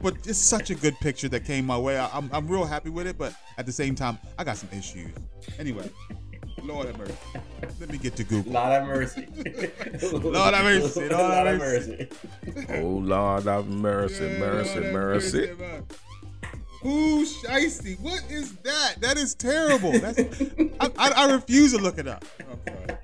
[0.00, 1.98] but it's such a good picture that came my way.
[1.98, 4.70] I, I'm I'm real happy with it, but at the same time, I got some
[4.72, 5.10] issues.
[5.58, 5.90] Anyway,
[6.62, 7.14] Lord have mercy.
[7.80, 8.52] Let me get to Google.
[8.54, 9.26] Lord have mercy.
[10.10, 12.08] Lord have mercy, Lord have have mercy.
[12.46, 12.66] mercy.
[12.82, 15.50] Oh Lord have mercy, mercy, mercy.
[16.80, 18.00] Who shiesty?
[18.00, 18.96] What is that?
[19.02, 19.92] That is terrible.
[19.98, 20.18] That's
[20.80, 22.24] I, I, I refuse to look it up.
[22.40, 22.98] I'm sorry.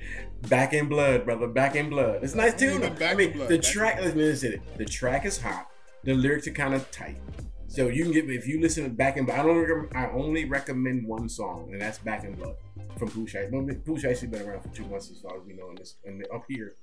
[0.49, 1.47] Back in blood, brother.
[1.47, 2.23] Back in blood.
[2.23, 4.01] It's nice Back I mean, Blood, the track.
[4.01, 4.55] Let me listen.
[4.55, 4.79] it.
[4.79, 5.69] The track is hot.
[6.05, 7.19] The lyrics are kind of tight.
[7.69, 9.39] So you can get me if you listen to Back in Blood.
[9.39, 9.97] I don't.
[9.97, 12.57] I only recommend one song, and that's Back in Blood
[12.99, 13.85] from Pooh Shiesty.
[13.85, 16.27] Pooh Shiesty's been around for two months as far as we know in this and
[16.35, 16.75] up here.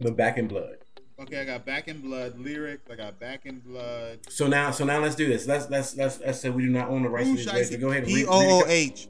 [0.00, 0.76] But Back in Blood.
[1.20, 2.90] Okay, I got back in blood lyrics.
[2.90, 4.20] I got back in blood.
[4.30, 5.46] So now, so now let's do this.
[5.46, 7.76] Let's let's let's let's say we do not own the rights to this.
[7.76, 8.64] Go ahead and P O O.
[8.66, 9.08] H.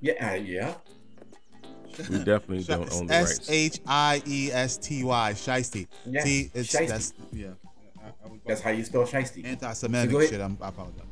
[0.00, 0.74] Yeah, uh, yeah.
[2.10, 3.48] We definitely don't own the rights.
[3.50, 5.32] H I E S T Y.
[5.34, 5.86] Shiesty.
[6.04, 6.88] Yes, See, it's shiesty.
[6.88, 7.48] that's yeah.
[8.02, 9.44] I, I That's how you spell Shiesty.
[9.44, 10.30] anti-Semitic So go ahead.
[10.30, 10.40] shit.
[10.40, 11.02] I'm, I apologize.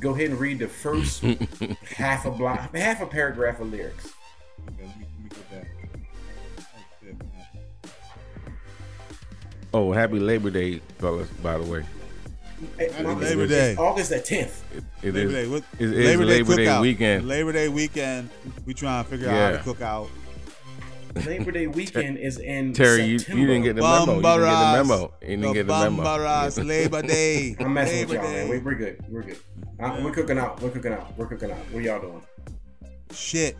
[0.00, 1.22] Go ahead and read the first
[1.96, 4.12] half a block, half a paragraph of lyrics.
[4.68, 5.66] Okay, let me, let me get that.
[9.72, 9.88] Oh.
[9.88, 11.84] Oh, happy Labor Day, fellas, by the way.
[12.78, 13.76] Hey, Happy Marcus, Labor it's Day.
[13.76, 14.64] August the tenth.
[14.74, 15.46] It, it Labor is- Day.
[15.48, 16.26] What, it is Labor
[16.56, 16.80] Day cookout.
[16.80, 17.28] weekend.
[17.28, 18.30] Labor Day weekend.
[18.64, 20.08] We trying to figure out how to cook out.
[21.26, 24.16] Labor Day weekend is in Terry, you, you didn't get the memo.
[24.16, 25.12] You didn't get the memo.
[25.22, 26.02] You didn't get the memo.
[26.02, 27.56] Bambaras, Labor Day.
[27.58, 28.46] I'm messing with Labor y'all, man.
[28.46, 28.50] Day.
[28.50, 29.04] We, we're good.
[29.08, 29.38] We're good.
[29.80, 30.60] Uh, We're cooking out.
[30.60, 31.16] We're cooking out.
[31.18, 31.58] We're cooking out.
[31.70, 32.22] What are y'all doing?
[33.12, 33.56] Shit.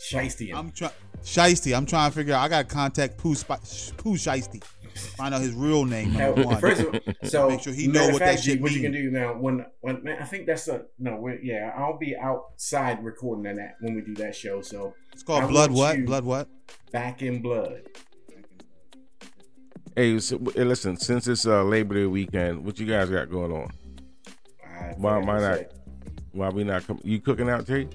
[0.00, 0.54] Shiesty.
[0.54, 0.92] I'm trying.
[1.22, 1.76] Shiesty.
[1.76, 2.42] I'm trying to figure out.
[2.44, 3.56] I got to contact Pooh, Spi-
[3.96, 4.62] Pooh Shiesty.
[4.96, 6.14] Find out his real name.
[6.14, 6.58] Now, one.
[6.58, 8.92] first of all, so Make sure he know what fact, that shit What you can
[8.92, 9.34] do now?
[9.34, 11.16] When when man, I think that's a no.
[11.16, 14.60] We're, yeah, I'll be outside recording that when we do that show.
[14.60, 16.04] So it's called I Blood what?
[16.04, 16.48] Blood what?
[16.92, 17.82] back in blood.
[19.94, 23.50] Hey, so, hey, listen, since it's uh, Labor Day weekend, what you guys got going
[23.52, 23.70] on?
[24.98, 25.56] Why- forgot why not?
[25.58, 25.66] say.
[26.32, 27.00] Why we not come?
[27.02, 27.88] You cooking out, Tay?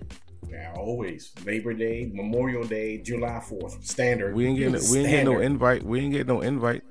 [0.50, 4.36] Yeah, always Labor Day, Memorial Day, July Fourth, standard.
[4.36, 5.84] We ain't getting we ain't getting no invite.
[5.84, 6.84] We ain't getting no invite.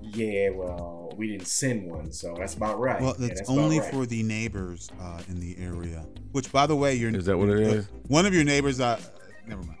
[0.00, 3.00] Yeah, well, we didn't send one, so that's about right.
[3.00, 3.92] Well, yeah, it's that's only right.
[3.92, 6.06] for the neighbors uh, in the area.
[6.32, 7.88] Which, by the way, you're Is that what it is?
[8.08, 8.80] One of your neighbors.
[8.80, 9.00] Uh,
[9.46, 9.78] never mind.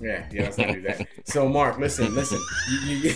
[0.00, 1.06] Yeah, yeah, let's not do that.
[1.24, 2.38] So, Mark, listen, listen.
[2.70, 3.10] You, you,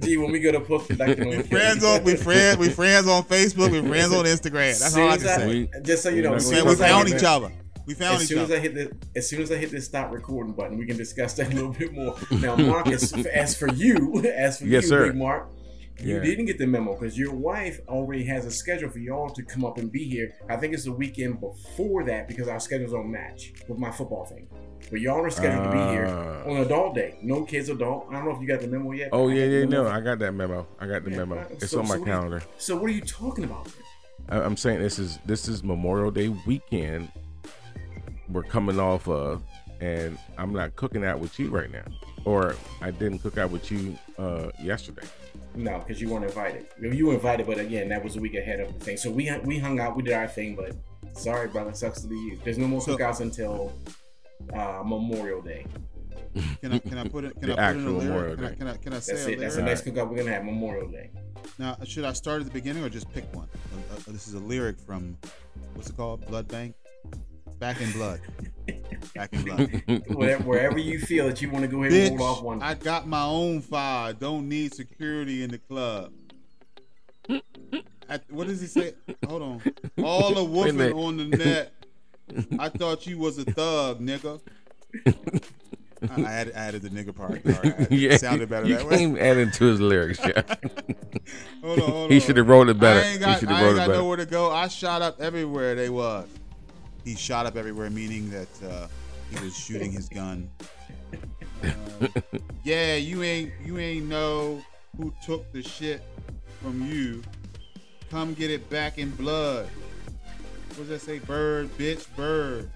[0.00, 3.24] Gee, when we go to post production, We friends on we friends we friends on
[3.24, 3.70] Facebook.
[3.72, 4.78] We friends on Instagram.
[4.80, 5.46] That's all I can say.
[5.46, 7.52] We- Just so you know, we're as not we found each other.
[7.86, 8.50] We found As each soon as.
[8.52, 11.34] I hit the, as soon as I hit this stop recording button, we can discuss
[11.34, 12.16] that a little bit more.
[12.30, 15.06] Now, Marcus, as for you, as for Yes, you, sir.
[15.08, 15.48] Big Mark,
[15.98, 16.20] You Yeah.
[16.22, 19.64] didn't get the memo because your wife already has a schedule for y'all to come
[19.64, 20.30] up and be here.
[20.48, 24.24] I think it's the weekend before that because our schedules don't match with my football
[24.24, 24.46] thing.
[24.90, 26.48] But y'all are scheduled to be here Ah.
[26.50, 27.16] on adult day.
[27.22, 28.06] No kids adult.
[28.10, 29.10] I don't know if you got the memo yet.
[29.12, 30.66] Oh yeah, yeah, no, I got that memo.
[30.80, 31.36] I got the Yeah, memo.
[31.38, 32.42] uh, It's so- on my what do you- calendar.
[32.58, 33.68] So what are you talking about?
[34.28, 37.10] I- I'm saying this is this is Memorial Day weekend.
[38.28, 39.42] We're coming off of,
[39.80, 41.84] and I'm not cooking out with you right now,
[42.24, 45.06] or I didn't cook out with you uh, yesterday.
[45.56, 46.66] No, because you weren't invited.
[46.80, 48.96] You were invited, but again, that was a week ahead of the thing.
[48.96, 50.76] So we we hung out, we did our thing, but
[51.18, 52.38] sorry, brother, sucks to be you.
[52.44, 53.72] There's no more So- cookouts until
[54.54, 55.66] uh, Memorial Day.
[56.60, 57.34] Can I can I put it?
[57.40, 58.36] Can The I put in a actual lyric?
[58.36, 59.40] Can I, can I can I say That's a it.
[59.40, 61.10] That's the next cookout we're gonna have Memorial Day.
[61.58, 63.48] Now, should I start at the beginning or just pick one?
[63.54, 65.16] Uh, uh, this is a lyric from
[65.74, 66.24] what's it called?
[66.26, 66.74] Blood Bank.
[67.58, 68.20] Back in blood.
[69.14, 69.82] Back in blood.
[70.08, 72.62] Wherever, wherever you feel that you want to go ahead and roll off one.
[72.62, 74.12] I got my own fire.
[74.14, 76.12] Don't need security in the club.
[78.08, 78.94] At- what does he say?
[79.28, 79.62] Hold on.
[80.02, 81.72] All the Wait a woofing on the net.
[82.58, 84.40] I thought you was a thug, nigga.
[86.08, 87.40] I, added, added the nigga part.
[87.44, 88.96] Right, yeah, it sounded better you that way.
[88.96, 90.18] can't add to his lyrics.
[90.20, 90.42] Yeah.
[91.62, 93.00] Hold on, hold he should have wrote it better.
[93.00, 94.50] I ain't got, should I ain't got nowhere to go.
[94.50, 96.26] I shot up everywhere they was.
[97.04, 98.88] He shot up everywhere, meaning that uh,
[99.30, 100.50] he was shooting his gun.
[101.62, 101.70] Uh,
[102.64, 104.62] yeah, you ain't you ain't know
[104.96, 106.02] who took the shit
[106.62, 107.22] from you.
[108.10, 109.68] Come get it back in blood.
[110.70, 111.18] What does that say?
[111.18, 112.70] Bird, bitch, bird.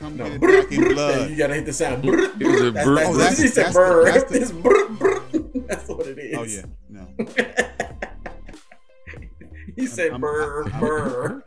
[0.00, 1.30] Come No, get it brr, back in brr, blood.
[1.30, 2.02] You gotta hit the sound.
[2.02, 2.84] Brr, It was a brr.
[2.84, 2.94] brr.
[2.94, 4.04] That's, Oh, that's, that's- he said that's the- brr.
[4.04, 5.22] that's the- It's brr, brr.
[5.66, 6.36] That's what it is.
[6.38, 7.08] Oh yeah, no.
[9.74, 11.42] He said I'm- brr, I'm- brr.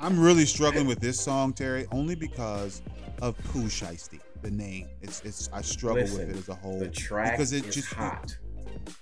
[0.00, 2.82] I'm really struggling with this song, Terry, only because
[3.22, 4.88] of Pooh Shiesty, the name.
[5.02, 6.78] It's it's I struggle Listen, with it as a whole.
[6.78, 8.36] The track because it is just hot.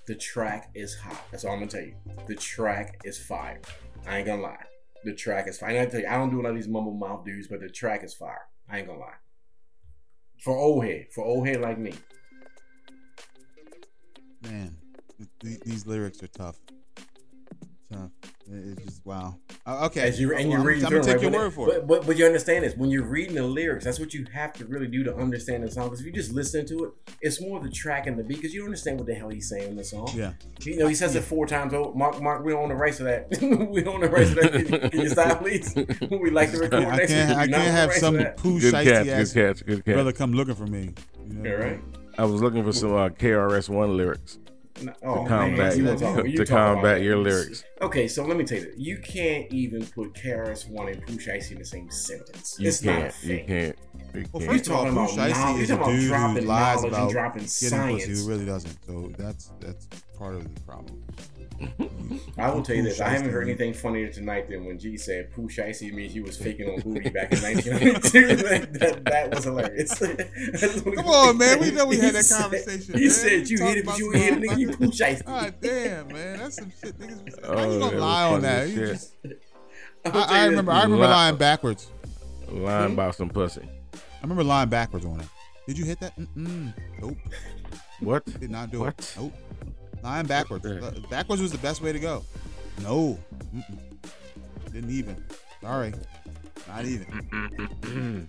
[0.07, 1.24] The track is hot.
[1.30, 1.95] That's all I'm gonna tell you.
[2.26, 3.61] The track is fire.
[4.07, 4.64] I ain't gonna lie.
[5.05, 5.80] The track is fire.
[5.80, 8.02] I, you, I don't do a lot of these mumble mouth dudes, but the track
[8.05, 8.42] is fire.
[8.68, 9.14] I ain't gonna lie.
[10.40, 11.92] For old head, for old head like me.
[14.42, 14.76] man,
[15.40, 16.57] th- these lyrics are tough.
[17.92, 18.11] Tough.
[18.51, 19.36] It- It's just wow.
[19.66, 21.32] Uh, okay, As you and you're reading I'm, through I'm gonna take right?
[21.32, 21.86] your word for it.
[21.86, 23.84] but, but but you understand this when you're reading the lyrics.
[23.84, 25.84] That's what you have to really do to understand the song.
[25.86, 26.90] Because if you just listen to it,
[27.22, 28.36] it's more the track and the beat.
[28.38, 30.11] Because you don't understand what the hell he's saying in the song.
[30.14, 30.32] Yeah.
[30.61, 32.99] You know, he says it four times Oh, Mark, Mark, we don't own the rights
[32.99, 33.28] to that.
[33.70, 34.53] we don't own the rights to that.
[34.53, 35.74] Can you, can you stop, please?
[36.11, 37.28] we like to record I next can't.
[37.30, 37.38] week.
[37.38, 38.36] I can't have some that.
[38.36, 39.95] Pooh Good catch, Shiesty good ass catch, good catch.
[39.95, 40.90] brother come looking for me.
[41.26, 41.49] You know?
[41.49, 41.80] Yeah, right.
[42.18, 44.43] I was looking for some uh, KRS One lyrics No,
[45.03, 47.03] oh, to combat man, you wanna you to combat that.
[47.05, 47.64] your lyrics.
[47.81, 48.75] Okay, so let me tell you, this.
[48.79, 52.57] you can't even put KRS One and Pooh Shiesty in the same sentence.
[52.59, 53.05] You it's can't.
[53.22, 53.47] You thing.
[53.47, 53.79] can't.
[54.14, 54.43] You Well, can't.
[54.43, 56.09] You're first of all, talking Pooh about Shiesty is you're a talking about dude who
[56.09, 58.07] dropping lies knowledge and about dropping getting science.
[58.07, 58.85] pussy who really doesn't.
[58.87, 59.87] So that's that's
[60.18, 61.03] part of the problem.
[62.36, 65.32] I will tell you this: I haven't heard anything funnier tonight than when G said
[65.32, 68.36] Pooh Shiesty means he was faking on booty back in 1992.
[68.36, 69.98] that, that, that was hilarious.
[70.96, 71.61] Come on, man.
[71.61, 72.94] We know we had that conversation.
[72.98, 73.11] He man.
[73.11, 74.59] said you hit it, but you hit it, nigga.
[74.59, 75.24] You Pooh Shiesty.
[75.24, 76.38] God damn, man.
[76.38, 77.24] That's some shit niggas.
[77.24, 78.68] was- How you gonna was lie on that?
[78.68, 79.30] You just- I'm
[80.07, 80.72] I, tell I you remember.
[80.72, 81.90] I remember Lie- lying backwards.
[82.48, 82.92] Lying Hmm?
[82.94, 83.62] about some pussy.
[83.94, 85.26] I remember lying backwards on it.
[85.66, 86.14] Did you hit that?
[86.18, 86.74] Mm-mm.
[87.00, 87.16] Nope.
[88.00, 88.24] What?
[88.38, 88.98] Did not do What?
[88.98, 89.14] it.
[89.18, 89.32] Nope.
[90.05, 90.66] Lying backwards.
[90.66, 92.22] Uh, Backwards was the best way to go.
[92.82, 93.18] No.
[93.57, 93.78] Mm-mm.
[94.70, 95.24] Didn't even.
[95.62, 95.94] Sorry.
[96.68, 98.28] Not even.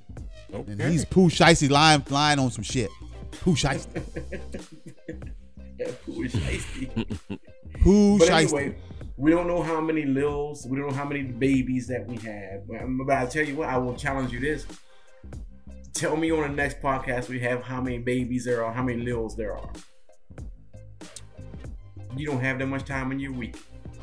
[0.54, 0.72] okay.
[0.72, 2.90] And he's Pooh Shiesty lying, lying on some shit.
[3.32, 4.02] Pooh Shiesty.
[5.78, 7.40] Yeah, Pooh Shiesty.
[7.84, 8.78] Pooh But anyway,
[9.18, 12.62] we don't know how many Lils, we don't know how many babies that we have.
[13.06, 14.66] But I'll tell you what, I will challenge you this.
[15.94, 19.04] Tell me on the next podcast we have how many babies there are, how many
[19.04, 19.70] Lils there are.
[22.18, 23.58] You don't have that much time in your week.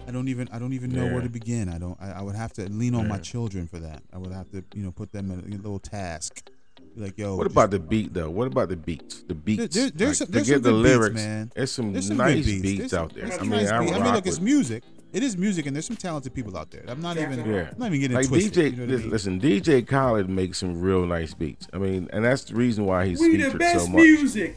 [0.06, 1.12] I don't even I don't even know Yeah.
[1.12, 1.68] where to begin.
[1.68, 4.02] I don't I, I would have to lean on my children for that.
[4.12, 6.50] I would have to, you know, put them in a little task.
[6.96, 8.28] Like, yo, What about the beat though?
[8.28, 9.22] What about the beats?
[9.22, 9.74] The beats.
[9.74, 11.52] there- there's some- to there's get some the good beats, lyrics, man.
[11.54, 12.62] there's some there's some nice beats.
[12.62, 13.32] beats, out there.
[13.32, 13.76] I mean, nice I.
[13.78, 14.82] I mean, look, it's music.
[15.12, 16.84] It is music, and there's some talented people out there.
[16.88, 17.38] I'm not even.
[17.46, 17.68] Yeah.
[17.72, 18.52] I'm not even getting like twisted.
[18.54, 19.10] DJ, you know what I mean?
[19.10, 21.66] listen, DJ Khaled makes some real nice beats.
[21.72, 24.02] I mean, and that's the reason why he's we the featured best so much.
[24.02, 24.56] music.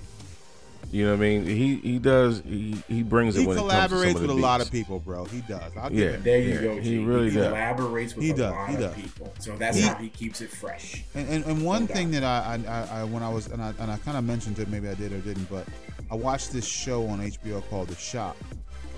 [0.96, 1.46] You know what I mean?
[1.46, 4.28] He he does he he brings it He when it comes to collaborates of with
[4.30, 5.26] the a lot of people, bro.
[5.26, 5.76] He does.
[5.76, 6.00] I'll Yeah.
[6.06, 6.24] give him.
[6.24, 6.76] There you Yeah, go.
[6.78, 6.98] he G.
[7.04, 7.54] really he does.
[7.54, 8.96] collaborates with He a does, lot he of does.
[8.96, 9.34] people.
[9.40, 11.04] So that's He- how he keeps it fresh.
[11.14, 13.62] And, and, and one No thing that I, I, I, I when I was and
[13.62, 15.68] I, and I kind of mentioned it, maybe I did or didn't, but
[16.10, 18.38] I watched this show on HBO called The Shop.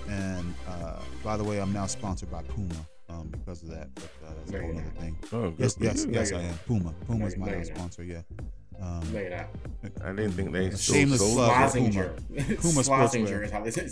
[0.08, 2.74] And uh, by the way, I'm now sponsored by Puma
[3.08, 3.92] um, because of that.
[3.96, 5.18] But uh, that's a whole other thing.
[5.32, 6.54] Oh, good Yes, yes, yes, I am.
[6.68, 6.94] Puma.
[7.08, 7.66] Puma's No, my you're not.
[7.66, 8.04] sponsor.
[8.04, 8.22] Yeah.
[8.80, 9.46] Um, No, you're not.
[10.04, 11.76] I didn't think they Shameless sold plug.
[11.76, 11.82] it.
[11.82, 12.60] Slosinger.
[12.60, 13.44] Puma Slosinger Sportswear.
[13.44, 13.82] is how they say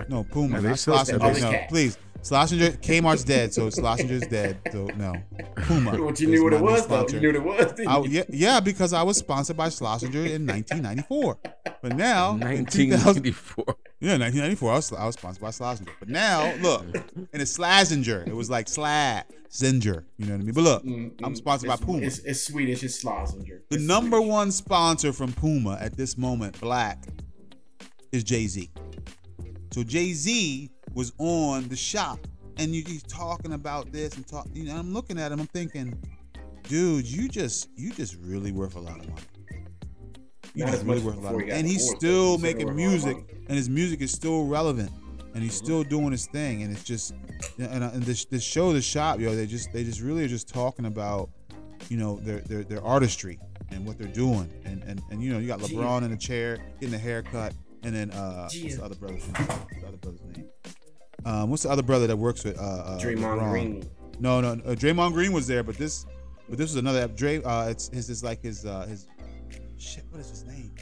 [0.00, 0.08] it.
[0.10, 0.56] No, Puma.
[0.56, 1.26] And they not still- Schlesinger.
[1.26, 1.68] and they- No, Cat.
[1.68, 1.98] please.
[2.24, 4.58] Schlesinger, Kmart's dead, so Schlesinger's dead.
[4.70, 5.12] So no.
[5.56, 5.98] Puma.
[6.04, 7.06] But you knew what it was, though.
[7.08, 10.26] You knew what it was, didn't I, yeah, yeah, because I was sponsored by Schlesinger
[10.26, 11.38] in 1994.
[11.82, 13.64] But now, 1994.
[14.02, 15.92] Yeah, 1994, I was, I was sponsored by Schlesinger.
[16.00, 16.84] But now, look,
[17.16, 18.24] and it's Schlesinger.
[18.26, 20.04] It was like Slazinger.
[20.18, 20.52] You know what I mean?
[20.52, 22.02] But look, Mm, I'm sponsored by Puma.
[22.06, 22.82] It's, it's Swedish.
[22.82, 23.60] It's Slosinger.
[23.68, 24.30] The It's number Swedish.
[24.32, 27.04] one sponsor from Puma at this moment, Black,
[28.10, 28.70] is Jay Z.
[29.72, 32.18] So Jay Z was on the shop,
[32.58, 34.54] and you he's talking about this and talking.
[34.54, 35.40] You know, I'm looking at him.
[35.40, 35.96] I'm thinking,
[36.64, 39.22] dude, you just you just really worth a lot of money.
[40.54, 42.86] You just really worth a lot he and he's still he's making worth a lot
[42.86, 43.16] of music,
[43.48, 44.90] and his music is still relevant,
[45.34, 45.64] and he's Mhm.
[45.64, 47.14] still doing his thing, and it's just
[47.58, 50.48] and, and this this show, the shop, yo, they just they just really are just
[50.48, 51.30] talking about
[51.88, 53.38] you know their their their artistry
[53.70, 55.74] and what they're doing and and, and you know you got Gee.
[55.74, 59.34] LeBron in a chair getting a haircut and then uh what's the other brother's name?
[59.34, 60.44] What's the other brother's name?
[61.24, 63.50] Um, what's the other brother that works with uh, uh Draymond LeBron?
[63.50, 63.84] Green.
[64.20, 66.04] No, no, uh, Draymond Green was there, but this
[66.48, 67.42] but this was another Dray.
[67.42, 69.06] Uh, it's his is like his uh his
[69.82, 70.04] shit.
[70.10, 70.72] What is his name?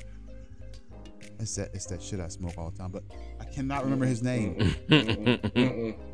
[1.38, 3.03] It's that it's that shit I smoke all the time, but
[3.40, 4.74] I cannot remember his name.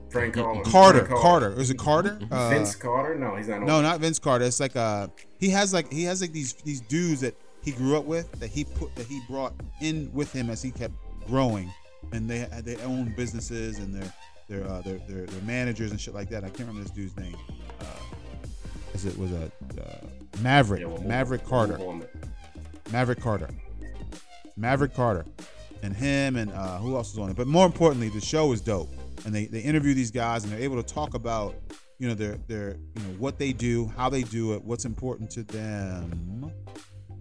[0.08, 0.62] Frank Carter.
[0.70, 1.02] Carter.
[1.06, 1.60] Carter.
[1.60, 2.18] Is it Carter?
[2.30, 3.16] Uh, Vince Carter?
[3.16, 3.62] No, he's not.
[3.62, 4.44] No, not Vince Carter.
[4.44, 5.08] It's like uh
[5.40, 7.34] he has like he has like these these dudes that
[7.64, 10.70] he grew up with that he put that he brought in with him as he
[10.70, 10.94] kept
[11.26, 11.72] growing,
[12.12, 14.12] and they had their own businesses and their
[14.48, 16.44] their uh, their, their their managers and shit like that.
[16.44, 17.36] I can't remember this dude's name.
[17.80, 17.84] Uh,
[18.94, 19.50] is it was a
[19.82, 20.06] uh,
[20.40, 21.44] Maverick Yeah, we'll Maverick.
[21.44, 22.32] Carter We'll move on.
[22.92, 23.48] Maverick Carter
[24.56, 25.26] Maverick Carter
[25.82, 27.36] and him and uh, who else is on it?
[27.36, 28.88] But more importantly, the show is dope,
[29.24, 31.54] and they they interview these guys and they're able to talk about
[31.98, 35.30] you know their their you know what they do, how they do it, what's important
[35.32, 36.50] to them.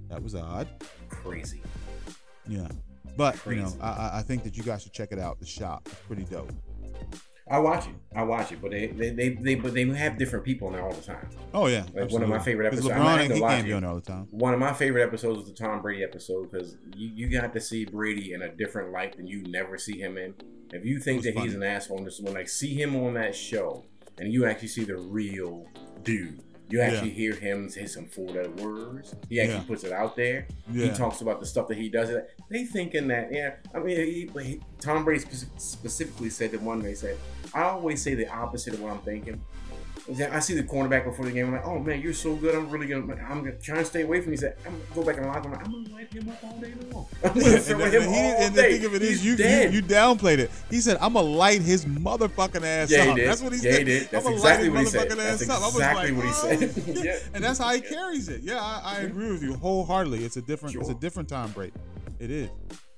[0.10, 0.68] That was odd.
[1.10, 1.62] Crazy.
[2.48, 2.68] Yeah,
[3.18, 5.40] but you know I I- I think that you guys should check it out.
[5.40, 6.52] The shop it's pretty dope.
[7.48, 7.94] I watch it.
[8.16, 10.84] I watch it, but they they they, they but they have different people on there
[10.84, 11.30] all the time.
[11.54, 12.88] Oh yeah, Like one of my favorite episodes.
[12.88, 14.28] LeBron have to he watch can't be on there all the time.
[14.32, 17.62] One of my favorite episodes was the Tom Brady episode because you, you got to
[17.62, 20.34] see Brady in a different light than you never see him in.
[20.72, 23.86] If you think that he's an asshole, just when like see him on that show
[24.18, 25.68] and you actually see the real
[26.04, 26.42] dude.
[26.70, 29.14] You actually hear him say some four letter words.
[29.30, 29.64] He actually Yeah.
[29.64, 30.48] puts it out there.
[30.74, 32.10] He talks about the stuff that he does.
[32.50, 33.56] They thinking that, yeah.
[33.74, 35.24] I mean, he, he, Tom Brady
[35.58, 37.18] specifically said that one day, said,
[37.54, 39.42] I always say the opposite of what I'm thinking.
[40.08, 41.48] He I see the cornerback before the game.
[41.48, 42.54] I'm like, oh man, you're so good.
[42.54, 43.12] I'm really gonna.
[43.28, 44.28] I'm gonna try and stay away from.
[44.28, 44.32] you.
[44.34, 45.54] He said, I'm gonna go back and lock him.
[45.54, 47.08] I'm gonna light him up all day long.
[47.24, 49.26] I'm gonna and, throw the, him he- all and the thing of it is, He's
[49.26, 49.74] you, you dead.
[49.74, 50.52] you downplayed it.
[50.70, 53.78] He said, "I'm gonna light his motherfucking ass Yeah, up." That's what he Yeah, he
[53.78, 53.86] said.
[53.86, 54.10] did.
[54.12, 55.10] That's "I'ma exactly what he said.
[55.10, 57.20] That's ass up." I was exactly like, what he "Oh, said." yeah." Yeah.
[57.34, 58.42] And that's how he carries it.
[58.42, 60.24] Yeah, I, I agree with you wholeheartedly.
[60.24, 61.74] It's a different, it's a different time break.
[62.20, 62.50] It is,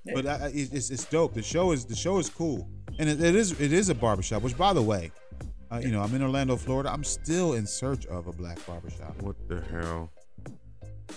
[0.05, 0.13] Yeah.
[0.15, 1.33] but I, it's it's dope.
[1.35, 4.43] The show is the show is cool, and it, it is it is a barbershop.
[4.43, 5.11] Which, by the way,
[5.71, 6.91] uh, you know, I'm in Orlando, Florida.
[6.91, 9.21] I'm still in search of a black barbershop.
[9.21, 10.11] What the hell?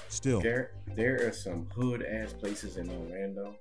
[0.08, 3.56] Still, There, there are some hood ass places in Orlando.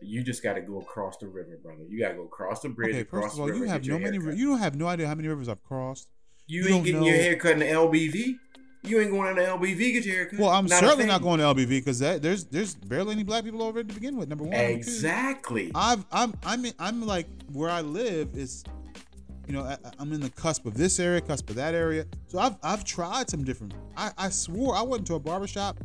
[0.00, 1.82] You just got to go across the river, brother.
[1.88, 3.00] You got to go across the bridge, okay.
[3.00, 4.18] across First of all, you have no many.
[4.18, 4.36] haircut.
[4.36, 6.08] You don't have no idea how many rivers I've crossed.
[6.46, 8.36] You, you ain't don't getting your hair cut in the LBV.
[8.84, 10.38] You ain't going down to LBV get your hair cut.
[10.38, 13.62] Well, I'm Not certainly not going to LBV because there's there's barely any black people
[13.62, 14.28] over there to begin with.
[14.28, 15.72] Number one, Number Exactly.
[15.74, 18.64] I've I'm I'm I'm like where I live is,
[19.48, 22.04] you know, I, I'm in the cusp of this area, cusp of that area.
[22.26, 23.72] So I've I've tried some different.
[23.96, 25.78] I I swore I went to a barbershop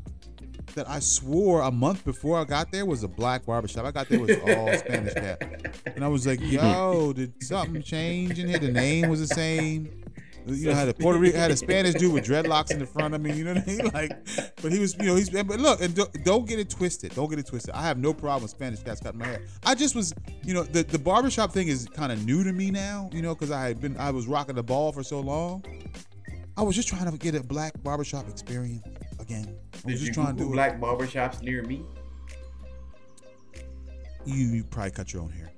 [0.76, 3.86] that I swore a month before I got there was a black barbershop.
[3.86, 6.56] I got there was all Spanish cat, and I was like, mm-hmm.
[6.56, 8.60] yo, did something change in here?
[8.60, 10.03] The name was the same.
[10.46, 13.14] You know, had a Puerto Rican, had a Spanish dude with dreadlocks in the front
[13.14, 13.34] of me.
[13.34, 13.86] You know what I mean?
[13.94, 14.26] Like,
[14.62, 15.30] but he was, you know, he's.
[15.30, 17.16] But look, and don't, don't get it twisted.
[17.16, 17.74] Don't get it twisted.
[17.74, 19.42] I have no problem with Spanish cats cutting my hair.
[19.64, 20.14] I just was,
[20.44, 23.10] you know, the the barbershop thing is kind of new to me now.
[23.14, 25.64] You know, because I had been, I was rocking the ball for so long.
[26.56, 28.86] I was just trying to get a black barbershop experience
[29.20, 29.56] again.
[29.74, 31.84] I Did was you just trying to do black barbershops near me?
[34.26, 35.52] You, you probably cut your own hair.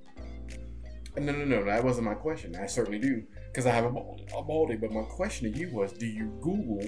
[1.17, 1.63] No, no, no.
[1.63, 2.55] That wasn't my question.
[2.55, 3.23] I certainly do
[3.56, 4.76] because I have a baldy, a baldy.
[4.76, 6.86] But my question to you was, do you Google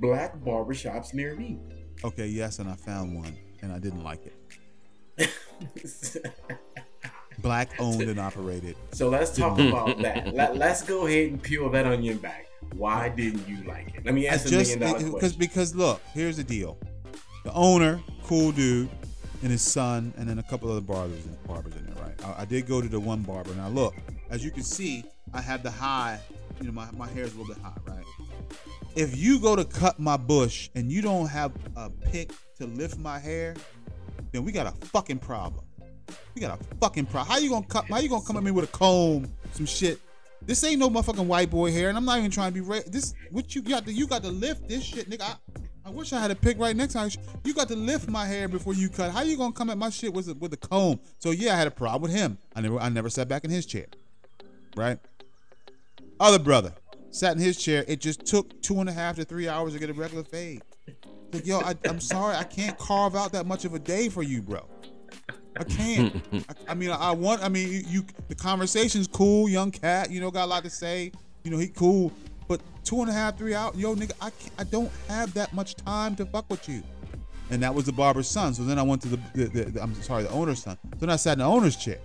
[0.00, 1.58] black barbershops near me?
[2.04, 4.20] Okay, yes, and I found one, and I didn't like
[5.18, 5.30] it.
[7.38, 8.76] Black owned and operated.
[8.92, 10.34] so let's talk about that.
[10.34, 12.46] Let, let's go ahead and peel that onion back.
[12.74, 14.04] Why didn't you like it?
[14.04, 15.38] Let me I ask a just million dollar because question.
[15.38, 16.76] because look, here's the deal:
[17.44, 18.90] the owner, cool dude,
[19.42, 22.24] and his son, and then a couple other barbers and barbers in there, right?
[22.26, 23.54] I, I did go to the one barber.
[23.54, 23.94] Now look,
[24.30, 25.04] as you can see,
[25.34, 26.20] I have the high
[26.60, 28.04] you know, my, my hair is a little bit high, right?
[28.94, 32.98] If you go to cut my bush and you don't have a pick to lift
[32.98, 33.54] my hair,
[34.32, 35.64] then we got a fucking problem.
[36.34, 37.32] We got a fucking problem.
[37.32, 37.86] How you gonna cut?
[37.88, 40.00] How you gonna come at me with a comb, some shit?
[40.42, 42.80] This ain't no motherfucking white boy hair, and I'm not even trying to be ra-
[42.86, 43.14] this.
[43.30, 43.92] What you got to?
[43.92, 45.22] You got to lift this shit, nigga.
[45.22, 45.34] I,
[45.84, 47.10] I wish I had a pick right next time.
[47.44, 49.12] You got to lift my hair before you cut.
[49.12, 51.00] How you gonna come at my shit with a, with a comb?
[51.18, 52.38] So yeah, I had a problem with him.
[52.54, 53.86] I never I never sat back in his chair.
[54.76, 54.98] Right.
[56.18, 56.72] Other brother
[57.10, 57.84] sat in his chair.
[57.88, 60.62] It just took two and a half to three hours to get a regular fade.
[61.32, 64.22] Like, yo, I, I'm sorry, I can't carve out that much of a day for
[64.22, 64.66] you, bro.
[65.58, 66.22] I can't.
[66.32, 67.42] I, I mean, I want.
[67.42, 68.06] I mean, you, you.
[68.28, 70.10] The conversation's cool, young cat.
[70.10, 71.12] You know, got a lot to say.
[71.44, 72.12] You know, he cool.
[72.48, 75.52] But two and a half, three out, yo, nigga, I can't, I don't have that
[75.52, 76.82] much time to fuck with you.
[77.50, 78.54] And that was the barber's son.
[78.54, 80.76] So then I went to the, the, the, the I'm sorry, the owner's son.
[80.94, 81.98] So then I sat in the owner's chair.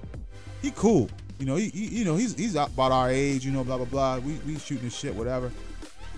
[0.61, 1.09] He cool.
[1.39, 3.45] You know, he, he you know he's he's about our age.
[3.45, 4.17] You know, blah blah blah.
[4.19, 5.51] We we shooting his shit, whatever.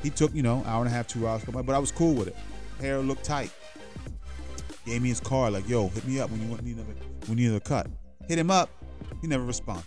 [0.03, 2.27] He took you know hour and a half, two hours, but I was cool with
[2.27, 2.35] it.
[2.79, 3.51] Hair looked tight.
[4.85, 6.93] Gave me his card, like, yo, hit me up when you want need another
[7.25, 7.87] when you need a cut.
[8.27, 8.69] Hit him up.
[9.21, 9.85] He never responded.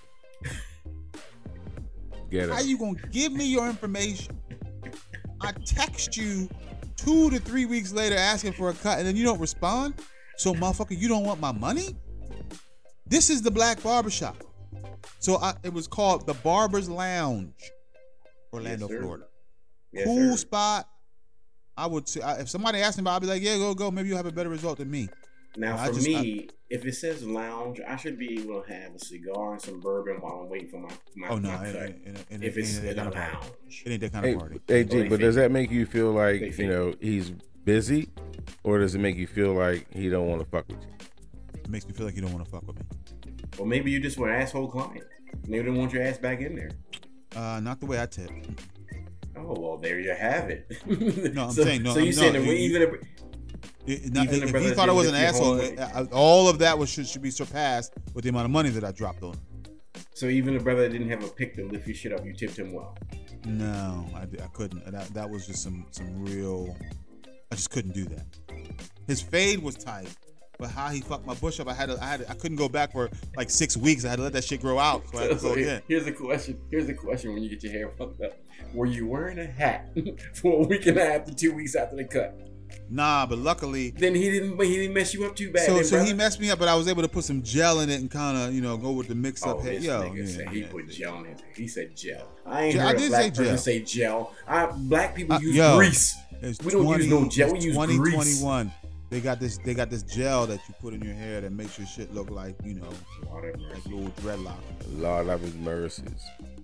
[2.31, 2.51] Get it.
[2.51, 4.39] How you gonna give me your information?
[5.41, 6.49] I text you
[6.97, 9.95] two to three weeks later asking for a cut, and then you don't respond.
[10.37, 11.97] So, motherfucker, you don't want my money?
[13.07, 14.37] This is the Black Barbershop.
[15.19, 17.55] So I, it was called the Barber's Lounge,
[18.53, 19.01] Orlando, Yes.
[19.01, 19.25] Florida.
[19.93, 20.37] Yes, cool sir.
[20.37, 20.89] spot.
[21.77, 23.91] I would say if somebody asked me about, I'd be like, yeah, go go.
[23.91, 25.09] Maybe you'll have a better result than me.
[25.57, 28.95] Now, I for just- me, if it says lounge, I should be able to have
[28.95, 31.75] a cigar and some bourbon while I'm waiting for my my, Oh no, my it,
[31.75, 33.33] it, it, it, if it's ain't that in a kind of party.
[33.49, 34.61] lounge, It ain't that kind Hey, of party.
[34.69, 37.31] hey G, they but does that make you feel like you fake know he's
[37.65, 38.09] busy,
[38.63, 40.93] or does it make you feel like he don't want to fuck with you?
[41.55, 42.85] It makes me feel like you don't want to fuck with me.
[43.59, 45.05] Or maybe you just were an asshole client.
[45.47, 46.71] Maybe they want your ass back in there.
[47.35, 48.31] Uh, not the way I tip.
[49.37, 50.67] Oh well, there you have it.
[51.35, 52.95] No, I'm so, saying, no, So you I'm- saying no, that even if,
[53.87, 57.07] It, Even if he thought I was an asshole, uh, all of that was should,
[57.07, 59.41] should be surpassed with the amount of money that I dropped on him.
[60.15, 62.33] so even the brother that didn't have a pick to lift your shit up, you
[62.35, 62.97] tipped him well.
[63.47, 64.85] No, I, I couldn't.
[64.91, 66.77] That, that was just some some real.
[67.51, 68.27] I just couldn't do that.
[69.07, 70.15] His fade was tight,
[70.61, 72.57] but how he fucked my bush up, I had to, I had to, I couldn't
[72.59, 74.05] go back for like six weeks.
[74.05, 75.03] I had to let that shit grow out.
[75.13, 75.83] So I had to So go here- again.
[75.89, 76.59] here's the question.
[76.71, 78.33] Here's the question when you get your hair fucked up.
[78.75, 79.91] Were you wearing a hat
[80.35, 82.39] for a week and a half to two weeks after the cut?
[82.89, 83.91] Nah, but luckily.
[83.91, 85.67] Then he didn't he didn't mess you up too bad.
[85.67, 87.81] So, then, so he messed me up, but I was able to put some gel
[87.81, 89.79] in it and kind of, you know, go with the mix Oh, up head.
[89.79, 90.67] this Yo, nigga yeah, said he yeah.
[90.71, 92.29] put gel in his He said gel.
[92.47, 93.59] I ain't Gel- I heard a did black say person gel.
[93.59, 94.35] say gel.
[94.47, 95.77] I, black people Uh, use yo.
[95.79, 96.17] grease.
[96.65, 97.97] We don't use no gel, we use grease.
[98.41, 98.73] 2021.
[99.11, 99.59] They got this.
[99.59, 102.31] They got this gel that you put in your hair that makes your shit look
[102.31, 102.89] like you know,
[103.29, 103.59] Whatever.
[103.75, 104.55] like little dreadlock.
[104.93, 106.05] Lord have his mercies.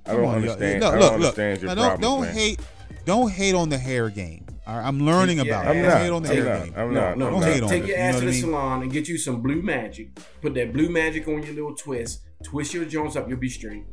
[0.06, 0.50] I don't on, yo.
[0.52, 0.80] understand.
[0.82, 2.34] Look, I don't look, understand your Now, don't problem, don't man.
[2.34, 2.60] hate.
[3.04, 4.46] Don't hate on the hair game.
[4.66, 5.82] All right, I'm learning Yeah, about I'm it.
[5.82, 5.88] not.
[5.90, 6.64] Don't hate on the I'm hair not.
[6.64, 6.74] game.
[6.76, 7.18] I'm No, not.
[7.18, 7.52] no, I'm Don't not.
[7.52, 8.40] hate on take it, your you ass know to the mean?
[8.40, 10.14] salon and get you some blue magic.
[10.40, 12.20] Put that blue magic on your little twist.
[12.44, 13.84] Twist your joints up, you'll be straight.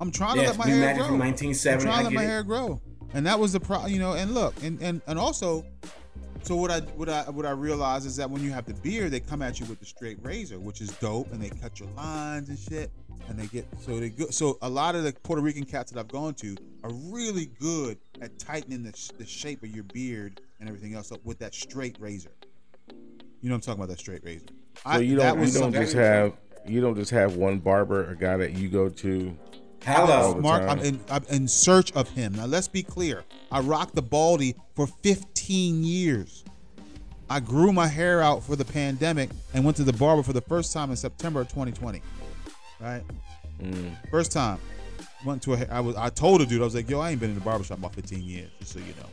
[0.00, 1.06] I'm trying to let my blue hair magic grow.
[1.08, 2.26] from I'm trying to let my it.
[2.26, 2.80] hair grow,
[3.14, 3.86] and that was the pro.
[3.86, 5.64] You know, and look, and and and also,
[6.42, 9.12] so what I what I what I realized is that when you have the beard,
[9.12, 11.88] they come at you with the straight razor, which is dope, and they cut your
[11.90, 12.90] lines and shit,
[13.28, 14.26] and they get so they go.
[14.30, 17.98] So a lot of the Puerto Rican cats that I've gone to are really good
[18.20, 21.96] at tightening the, the shape of your beard and everything else up with that straight
[22.00, 22.32] razor.
[23.40, 23.88] You know what I'm talking about?
[23.88, 24.46] That straight razor.
[24.92, 26.34] So you don't you don't just have
[26.66, 29.36] you don't just have one barber, a guy that you go to.
[29.84, 30.34] Hello.
[30.36, 30.62] Mark.
[30.62, 32.34] I'm in, I'm in search of him.
[32.34, 33.24] Now, let's be clear.
[33.50, 36.44] I rocked the baldy for 15 years.
[37.30, 40.40] I grew my hair out for the pandemic and went to the barber for the
[40.42, 42.02] first time in September of 2020.
[42.80, 43.02] Right?
[43.60, 43.96] Mm.
[44.10, 44.58] First time.
[45.24, 47.20] Went to a, I was, I told the dude, I was like, yo, I ain't
[47.20, 49.08] been in the barbershop about 15 years, just so you know.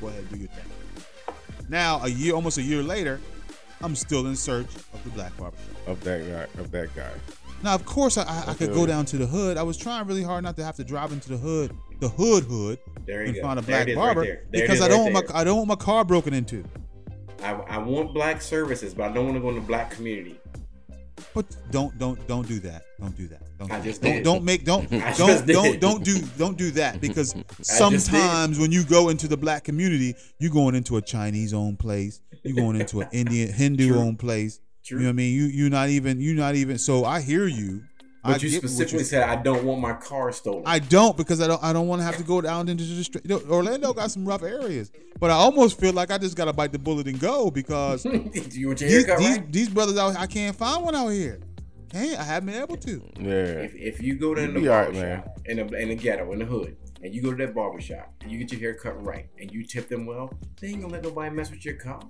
[0.00, 1.34] Go ahead, do your thing.
[1.68, 3.20] Now, a year, almost a year later,
[3.82, 5.66] I'm still in search of the black barbershop.
[5.86, 6.60] of that guy.
[6.60, 7.10] Of that guy.
[7.62, 9.56] Now, of course, I, I, I could go down to the hood.
[9.56, 12.44] I was trying really hard not to have to drive into the hood, the hood
[12.44, 13.42] hood, There you and go.
[13.42, 15.34] find a There black is right because I don't want there.
[15.34, 16.64] my I don't want my car broken into.
[17.42, 20.38] I, I want black services, but I don't want to go in the black community.
[21.34, 22.84] But don't don't don't do that.
[23.00, 23.42] Don't do that.
[23.58, 24.24] Don't I just don't, did.
[24.24, 28.84] don't make don't I don't don't don't do don't do that because sometimes when you
[28.84, 33.00] go into the black community, you're going into a Chinese owned place, you're going into
[33.00, 34.60] an Indian Hindu owned place.
[34.84, 34.98] True.
[34.98, 35.34] You know what I mean?
[35.34, 36.78] You you're not even you're not even.
[36.78, 37.82] So I hear you.
[38.24, 40.64] I you get what specifically said I don't want my car stolen.
[40.66, 43.04] I don't because I don't I don't want to have to go down into the
[43.04, 43.30] street.
[43.48, 44.90] Orlando got some rough areas,
[45.20, 48.54] but I almost feel like I just gotta bite the bullet and go because Did
[48.54, 49.52] you want your these, haircut these, right?
[49.52, 51.40] these brothers out I can't find one out here.
[51.90, 53.02] Can't I haven't been able to.
[53.20, 53.30] Yeah.
[53.32, 56.40] If, if you go to the be alright, barbershop in the in the ghetto in
[56.40, 59.02] the hood, and you go to that barber shop and you get your hair cut
[59.06, 62.00] right and you tip them well, they ain't gonna let nobody mess with your car.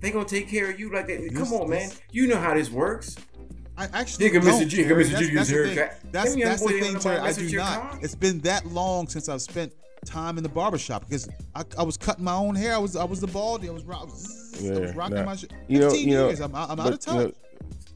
[0.00, 1.18] They gonna take care of you like that.
[1.28, 1.90] Come This- on, man.
[2.12, 3.16] You know how this works.
[3.78, 4.44] I actually Nigga, Mr.
[4.44, 5.04] don't, G, Terry.
[5.04, 5.08] Mr.
[5.10, 5.76] That's- Junior's that's the thing.
[5.76, 6.12] haircut.
[6.12, 7.18] That's, that's the thing, Terry.
[7.18, 7.80] I do not.
[7.80, 7.98] car.
[8.02, 9.72] It's been that long since I've spent
[10.04, 12.74] time in the barber shop because I, I was cutting my own hair.
[12.74, 13.68] I was I was the baldy.
[13.68, 15.24] I was, I was, I was rocking nah.
[15.24, 15.52] my shit.
[15.68, 16.40] You know, 15 you know, years.
[16.40, 17.14] I'm, I'm out of touch.
[17.14, 17.32] you know,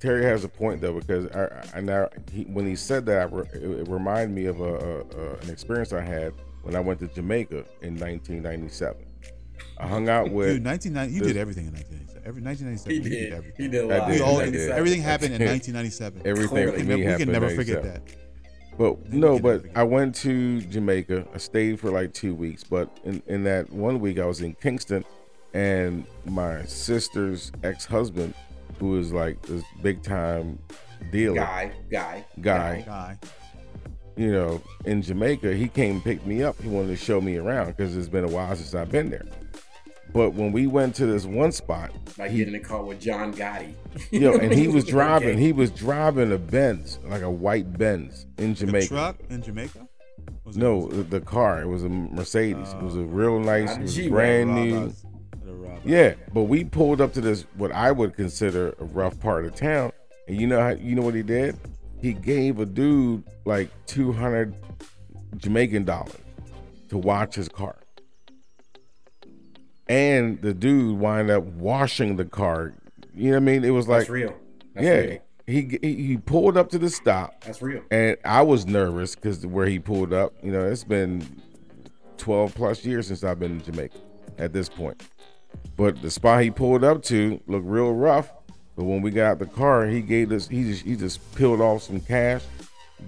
[0.01, 3.24] Terry has a point though because I, I now he, when he said that, I
[3.24, 6.81] re, it, it reminded me of a, a, a, an experience I had when I
[6.81, 9.07] went to Jamaica in 1997.
[9.78, 11.14] I hung out with Dude, 1990.
[11.14, 12.09] You the- did everything in 1997.
[12.24, 13.02] Every 1997.
[13.02, 13.32] He did.
[13.32, 13.52] everything.
[13.64, 14.08] He did a I lot.
[14.08, 14.52] did, We all I did.
[14.52, 14.70] did.
[14.70, 16.22] Everything happened in 1997.
[16.26, 18.02] everything we can, we happened can in never forget that.
[18.78, 21.26] But we no, but I went to Jamaica.
[21.34, 22.64] I stayed for like two weeks.
[22.64, 25.04] But in, in that one week, I was in Kingston,
[25.54, 28.34] and my sister's ex husband,
[28.78, 30.58] who is like this big time
[31.10, 33.18] dealer Guy, guy, guy, Guy.
[34.16, 36.60] you know, in Jamaica, he came and picked me up.
[36.62, 39.26] He wanted to show me around because it's been a while since I've been there.
[40.12, 43.00] But when we went to this one spot, Like he, getting in the car with
[43.00, 43.74] John Gotti.
[44.11, 44.90] yo, and he was Okay.
[44.92, 45.38] driving.
[45.38, 48.86] He was driving a Benz, like a white Benz in The Jamaica.
[48.88, 49.86] truck in Jamaica?
[50.44, 51.62] Was it- No, the, the car.
[51.62, 52.72] It was a Mercedes.
[52.72, 54.86] it was a oh, real nice, it was G-Wagon, brand Rob new.
[54.88, 55.04] us.
[55.44, 55.80] The Rob us.
[55.84, 59.54] Yeah, but we pulled up to this what I would consider a rough part of
[59.54, 59.92] town,
[60.26, 61.56] and you know how you know what he did?
[62.00, 64.54] He gave a dude like two hundred
[65.36, 66.16] Jamaican dollars
[66.88, 67.76] to watch his car,
[69.91, 72.72] and the dude wind up washing the car.
[73.12, 73.64] You know what I mean?
[73.64, 74.34] It was like, That's real.
[74.74, 75.18] That's yeah, real.
[75.47, 77.82] he, he pulled up to the stop, That's real.
[77.91, 81.26] and I was nervous because where he pulled up, you know, it's been
[82.18, 83.99] 12 plus years since I've been in Jamaica
[84.38, 85.03] at this point.
[85.76, 88.32] But the spot he pulled up to looked real rough.
[88.76, 91.61] But when we got out the car, he gave us he just he just peeled
[91.61, 92.43] off some cash,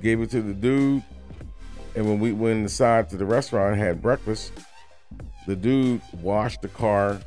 [0.02, 1.04] gave it to the dude.
[1.94, 4.52] And when we went inside to the restaurant and had breakfast,
[5.46, 7.20] the dude washed the car,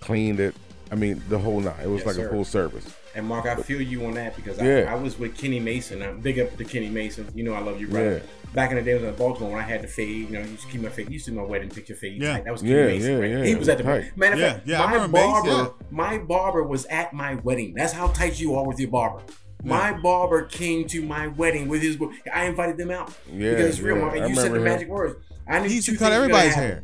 [0.00, 0.54] cleaned it.
[0.92, 1.76] I mean, the whole night.
[1.84, 2.26] It was Yes, like sir.
[2.26, 2.84] a full service.
[3.14, 4.86] And Mark, I feel you on that because Yeah.
[4.88, 6.02] I, I was with Kenny Mason.
[6.02, 7.28] I'm big up to Kenny Mason.
[7.34, 8.22] You know I love you, brother.
[8.24, 8.54] Yeah.
[8.54, 10.08] Back in the day, I was in Baltimore when I had the fade.
[10.28, 11.06] You know, you used to keep my fade.
[11.06, 12.20] You used to do my wedding picture fade.
[12.20, 12.34] Yeah.
[12.34, 12.44] tight.
[12.44, 13.12] That was Kenny Yeah, Mason.
[13.12, 13.30] yeah, right?
[13.30, 14.16] yeah, He was at the tight.
[14.16, 14.66] matter of Yeah, fact.
[14.66, 15.68] yeah, my remember Mace, barber, yeah.
[15.90, 17.74] my barber was at my wedding.
[17.74, 19.22] That's how tight you are with your barber.
[19.62, 21.98] My barber came to my wedding with his.
[22.32, 23.96] I invited them out Yeah, because it's real.
[23.96, 24.28] yeah, Mark.
[24.28, 24.64] You said the him.
[24.64, 25.16] magic words.
[25.46, 26.70] I knew He used to cut things were everybody's happen.
[26.70, 26.82] hair.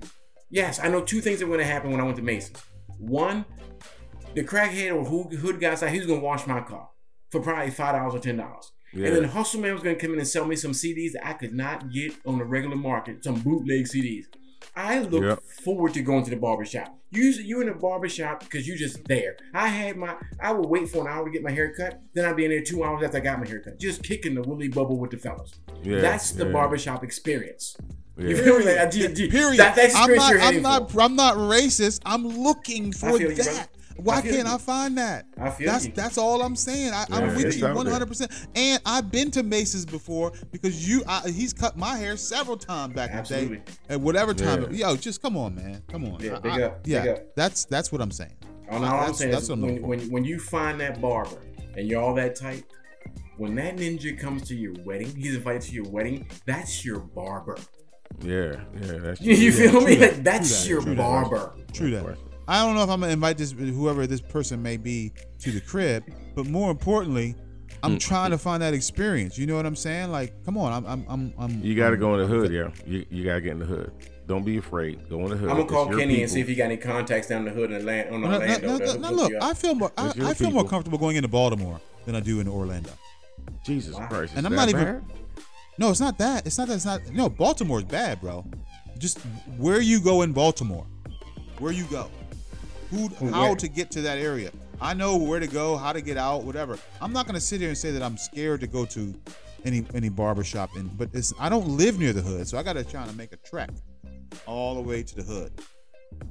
[0.57, 2.63] Yes, I know two things that were going to happen when I went to Mason's.
[2.99, 3.45] One,
[4.35, 6.89] the crackhead or hood, guy said he was going to wash my car
[7.31, 8.73] for probably five dollars or ten dollars.
[8.95, 9.09] Yeah.
[9.09, 11.27] And then Hustle Man was going to come in and sell me some CDs that
[11.27, 14.25] I could not get on the regular market, some bootleg CDs.
[14.75, 15.43] I look Yep.
[15.65, 16.99] forward to going to the barber shop.
[17.11, 19.37] Usually you in the barber shop because you're just there.
[19.53, 22.01] I had my I would wait for an hour to get my hair cut.
[22.15, 23.79] Then I'd be in there two hours after I got my hair cut.
[23.79, 25.53] Just kicking the woolly bubble with the fellas.
[25.83, 27.77] Yeah, That's the yeah, barbershop experience.
[28.19, 28.43] You yeah.
[28.43, 28.65] feel me?
[28.77, 29.59] Like, do- do- Period.
[29.59, 30.37] That, that I'm not.
[30.41, 30.91] I'm not.
[30.91, 31.03] for.
[31.03, 32.01] I'm not racist.
[32.07, 33.69] I'm looking for feel you, that.
[33.97, 34.55] Why I can't you.
[34.55, 35.27] I find that?
[35.39, 35.93] I feel that's you.
[35.95, 36.93] that's all I'm saying.
[36.93, 38.07] I, I'm Yeah, with you 100.
[38.07, 41.03] percent And I've been to Mason's before because you.
[41.09, 43.57] I, he's cut my hair several times back in the Absolutely.
[43.59, 43.63] day.
[43.91, 44.67] At whatever time.
[44.73, 44.89] Yeah.
[44.91, 45.83] Yo, just come on, man.
[45.91, 46.21] Come on.
[46.21, 47.35] Yeah, I- big I- up, Yeah, big up.
[47.37, 48.37] that's that's what I'm saying.
[48.71, 51.01] All, all I'm saying that's is what I'm when, looking when, when you find that
[51.01, 51.41] barber
[51.77, 52.65] and you're all that tight,
[53.39, 57.57] when that ninja comes to your wedding, he's invited to your wedding, that's your barber.
[58.23, 59.95] Yeah, yeah, that's You, you Yeah, feel me?
[59.97, 61.03] that, Like that's true that, your true that.
[61.03, 61.53] barber.
[61.73, 62.17] True that.
[62.49, 65.61] I don't know if I'm gonna invite this whoever this person may be to the
[65.61, 66.05] crib,
[66.35, 67.35] but more importantly,
[67.83, 68.01] I'm Mm.
[68.01, 69.37] trying to find that experience.
[69.37, 70.11] You know what I'm saying?
[70.11, 72.53] Like, come on, I'm, I'm, I'm, I'm You got to I'm- go in the hood,
[72.53, 72.71] yeah.
[72.87, 73.93] You, you got to get in the hood.
[74.27, 75.09] Don't be afraid.
[75.11, 75.51] Go in the hood.
[75.51, 77.71] I'm gonna call your Kenny and see if he got any contacts down the hood
[77.71, 78.67] in Atlanta, on No, no, Orlando.
[78.79, 79.33] no, no, no, look.
[79.41, 82.49] I feel more, I, I feel more comfortable going into Baltimore than I do in
[82.49, 82.91] Orlando.
[83.65, 84.07] Jesus Wow.
[84.09, 84.33] Christ.
[84.37, 85.03] And I'm that not even- bad?
[85.79, 86.47] No, it's not that.
[86.47, 86.75] It's not that.
[86.75, 87.07] It's not.
[87.13, 88.45] No, Baltimore's bad, bro.
[88.99, 89.19] Just
[89.59, 90.87] where you go in Baltimore,
[91.59, 92.11] where you go,
[92.91, 94.51] who, how to get to that area.
[94.81, 96.79] I know where to go, how to get out, whatever.
[97.01, 99.15] I'm not gonna sit here and say that I'm scared to go to
[99.65, 102.63] any any barber shop, and but it's I don't live near the hood, so I
[102.63, 103.71] gotta try to make a trek
[104.47, 105.53] all the way to the hood.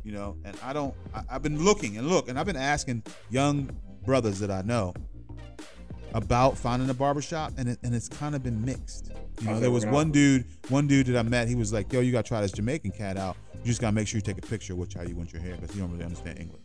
[0.04, 0.96] You know, and I don't.
[1.14, 3.70] I, I've been looking and look, and I've been asking young
[4.06, 4.94] brothers that I know
[6.14, 9.12] about finding a barbershop and it, and it's kind of been mixed.
[9.40, 11.48] You know, How's there was one dude, one dude that I met.
[11.48, 13.36] He was like, "Yo, you gotta try this Jamaican cat out.
[13.64, 15.42] You just gotta make sure you take a picture of which how you want your
[15.42, 16.62] hair because you don't really understand English."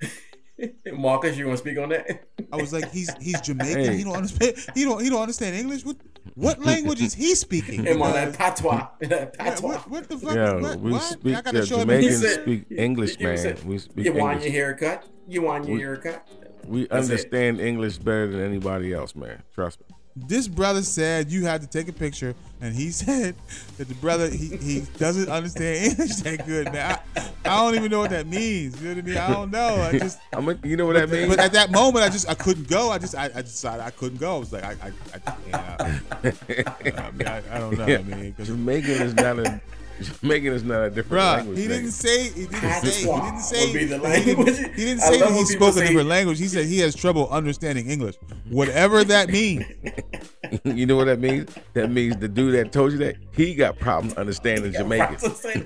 [0.92, 2.24] Marcus, you want to speak on that?
[2.52, 3.84] I was like, "He's he's Jamaican.
[3.84, 3.96] Hey.
[3.98, 4.56] He don't understand.
[4.74, 5.84] He don't he don't understand English.
[5.84, 5.96] What
[6.34, 7.84] what language is he speaking?
[7.84, 8.88] Him on that patois.
[9.00, 9.68] That Yeah, patois.
[9.68, 10.34] what, what the fuck?
[10.34, 11.02] Yeah, what, we what?
[11.02, 11.36] speak.
[11.36, 11.78] I gotta uh, show.
[11.78, 13.38] Jamaicans He speak English, man.
[13.38, 15.06] said, we speak You want your haircut?
[15.28, 16.28] You want your We- haircut?
[16.66, 17.12] We That's it.
[17.12, 19.42] understand English better than anybody else, man.
[19.54, 19.86] Trust me.
[20.26, 23.34] This brother said you had to take a picture, and he said
[23.76, 26.98] that the brother he, he doesn't understand English that good, man.
[27.16, 28.80] I, I don't even know what that means.
[28.80, 29.16] You know what I mean?
[29.16, 29.74] I don't know.
[29.82, 31.28] I just I'm a, you know what that means?
[31.28, 32.90] but at that moment, I just I couldn't go.
[32.90, 34.36] I just I, I decided I couldn't go.
[34.36, 37.84] I was like I I, I, yeah, I, mean, I, I don't know.
[37.84, 39.60] What I mean, Jamaican is not a
[40.20, 41.58] Jamaican is not a different Bruh, language.
[41.58, 41.68] he nigga.
[41.68, 44.58] didn't say he didn't say he didn't say would be the he didn't, language.
[44.58, 46.38] he didn't say that he spoke a different language.
[46.38, 48.16] He said he has trouble understanding English,
[48.50, 49.64] whatever that means.
[50.64, 51.50] you know what that means?
[51.74, 55.16] That means the dude that told you that he got problems understanding Jamaican.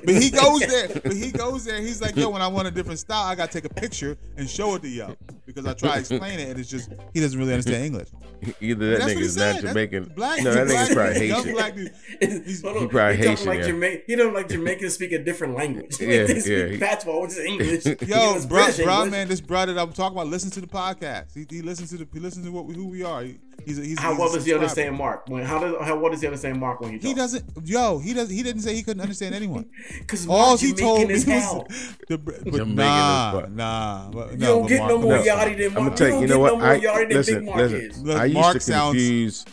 [0.04, 0.88] But he goes there.
[0.88, 1.80] But he goes there.
[1.80, 4.48] He's like, yo, when I want a different style, I gotta take a picture and
[4.48, 5.16] show it to y'all
[5.46, 8.08] because I try to explain it, and it's just he doesn't really understand English.
[8.60, 9.52] Either that That's nigga what is said.
[9.54, 10.12] not That's Jamaican.
[10.16, 11.52] Black, no, that nigga's probably Haitian.
[11.52, 11.92] black dude.
[12.20, 12.82] He's- Hold on.
[12.82, 13.66] He probably Haitian, Like yeah.
[13.68, 15.96] Jama- he don't like Jamaicans speak a different language.
[16.00, 17.84] Yeah, they speak yeah, patois, which is English.
[18.08, 19.10] Yo, was bro, bro, English.
[19.10, 21.34] man, this brother that I'm talking about listens to the podcast.
[21.34, 23.22] He, he listens to the he listens to what we, who we are.
[23.22, 25.24] He, he's a, he's How he's a well does he understand Mark?
[25.28, 27.08] When how does how well does he understand Mark when he talks?
[27.08, 27.44] He doesn't.
[27.64, 28.28] Yo, he does.
[28.30, 29.68] He didn't say he couldn't understand anyone.
[30.00, 31.66] Because All he told me is was hell.
[32.08, 33.50] the, but Jamaican nah, as fuck.
[33.52, 34.10] nah.
[34.10, 35.22] But, You don't get Mark- no more No.
[35.22, 35.96] yachty than I'm Mark.
[35.96, 36.58] gonna tell you, you know what?
[36.58, 37.80] no I more yachty listen, Big Mark listen.
[37.80, 38.02] is.
[38.02, 39.44] Look, I used Mark to sounds- confuse.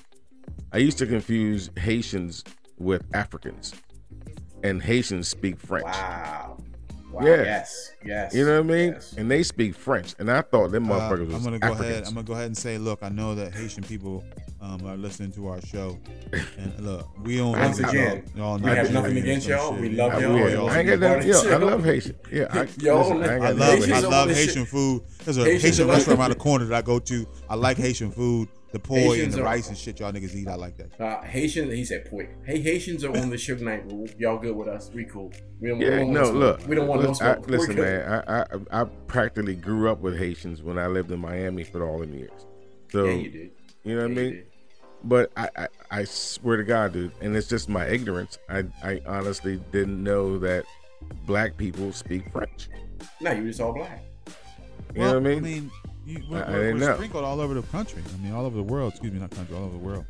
[0.71, 2.43] I used to confuse Haitians
[2.77, 3.73] with Africans,
[4.63, 5.85] and Haitians speak French.
[5.85, 6.57] Wow.
[7.11, 7.25] Wow.
[7.25, 7.41] Yeah.
[7.43, 7.91] Yes.
[8.05, 8.35] Yes.
[8.35, 8.91] You know what I mean?
[8.93, 9.13] Yes.
[9.17, 11.89] And they speak French, and I thought them Uh, motherfuckers was I'm gonna go Africans.
[11.89, 12.03] ahead.
[12.07, 14.23] I'm gonna go ahead and say, look, I know that Haitian people
[14.61, 15.97] um, are listening to our show,
[16.59, 17.57] and look, we don't.
[17.57, 19.71] Once like again, y'all we have nothing against y'all.
[19.73, 19.81] shit.
[19.81, 20.33] We love y'all.
[20.33, 20.49] will.
[20.51, 21.33] y'all I ain't should got be nothing.
[21.33, 21.83] part Yo, I love.
[21.83, 22.15] Haitian.
[22.31, 24.67] Yeah, I, Yo, listen, I I love, nothing Haitians I love Haitian shit.
[24.67, 25.01] food.
[25.25, 27.27] There's a Haitians Haitian restaurant around the corner that I go to.
[27.49, 28.49] I like Haitian food.
[28.71, 30.47] The poi and the are- rice and shit y'all niggas eat.
[30.47, 31.01] I like that.
[31.01, 34.07] Uh, Haitians, he said, "Poi." Hey, Haitians are on the Suge Knight rule.
[34.19, 34.91] Y'all good with us?
[34.93, 35.33] We cool.
[35.59, 36.67] We don't, we Yeah, don't no, want no look.
[36.67, 38.23] We don't want no listen, I- listen, man.
[38.27, 41.99] I, I I practically grew up with Haitians when I lived in Miami for all
[41.99, 42.45] them years.
[42.91, 43.51] So Yeah, you did.
[43.83, 44.33] you know what Yeah, I mean?
[44.33, 44.45] did.
[45.03, 48.37] But I, I I swear to God, dude, and it's just my ignorance.
[48.49, 50.65] I I honestly didn't know that
[51.25, 52.69] black people speak French.
[53.21, 54.03] No, you just all black.
[54.93, 55.71] You know what I mean?
[56.09, 56.93] You, we're, I- I we're- we're know.
[56.95, 58.01] sprinkled all over the country.
[58.13, 58.91] I mean, all over the world.
[58.93, 60.05] Excuse me, not country, all over the world.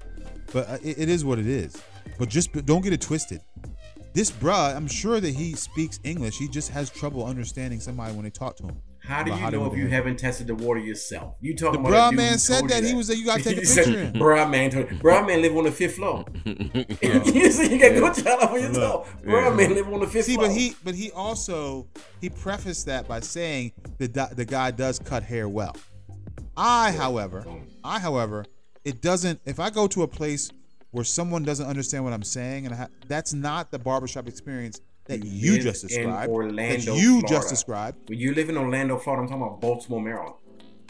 [0.54, 1.76] But uh, it, it is what it is.
[2.18, 3.42] But just but don't get it twisted.
[4.14, 6.38] This bruh, I'm sure that he speaks English.
[6.40, 8.78] He just has trouble understanding somebody when they talk to him.
[9.02, 11.36] How do you how know if you to- haven't tested the water yourself?
[11.42, 12.84] You talking The about a bruh man said told that.
[12.84, 14.14] He was like, you gotta take a He said, in.
[14.14, 16.26] Bruh man, told, bruh man live on the fifth floor.
[16.46, 19.06] you see, you got good job on your toe.
[19.24, 20.48] Bruh man live on the fifth See, floor.
[20.48, 21.88] but he but he also
[22.20, 25.76] he prefaced that by saying the the guy does cut hair well.
[26.58, 27.46] I, however,
[27.84, 28.46] I, however,
[28.84, 29.40] it doesn't.
[29.46, 30.52] If I go to a place
[30.92, 34.82] where someone doesn't understand what I'm saying, and I ha- that's not the barbershop experience
[35.06, 37.28] that You you, just in described, Orlando, that you Florida.
[37.28, 40.36] just described, when you live in Orlando, Florida, I'm talking about Baltimore, Maryland.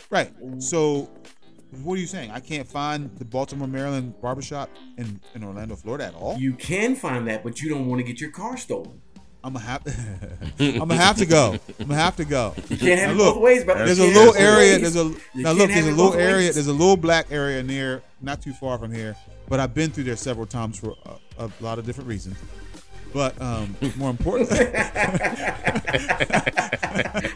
[0.10, 0.32] right?
[0.60, 1.10] So,
[1.84, 2.32] what are you saying?
[2.32, 6.38] I can't find the Baltimore, Maryland barbershop in in Orlando, Florida at all.
[6.38, 9.02] You can find that, but you don't want to get your car stolen.
[9.44, 9.82] I'm gonna have,
[10.60, 11.58] I'm gonna have to go.
[11.80, 12.54] I'm gonna have to go.
[12.70, 13.86] You can't have Now it look, both ways, brother.
[13.86, 14.74] There's a little have it both area.
[14.74, 14.82] ways.
[14.82, 15.70] There's a You now look.
[15.70, 16.36] There's a little area.
[16.48, 16.56] ways.
[16.56, 19.16] There's a little black area near, not too far from here.
[19.48, 20.96] But I've been through there several times for
[21.38, 22.38] a, a lot of different reasons.
[23.14, 24.60] But um, more importantly,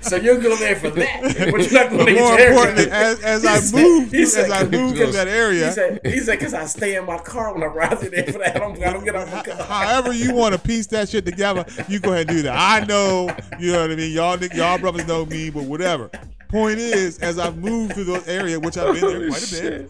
[0.02, 1.22] So you're going there for that,
[1.52, 3.24] but you're not going to more get your importantly, haircut.
[3.24, 6.02] as, as I said- move, as said- I move to that area, He area, said,
[6.06, 8.56] he said, because I stay in my car when I ride through there for that.
[8.56, 9.64] I don't, I don't get off the car.
[9.66, 12.56] however you want to piece that shit together, you go ahead and do that.
[12.58, 14.12] I know, you know what I mean.
[14.12, 16.10] Y'all, y'all brothers know me, but whatever.
[16.50, 19.88] Point is, as I've moved through the area, which I've been there quite a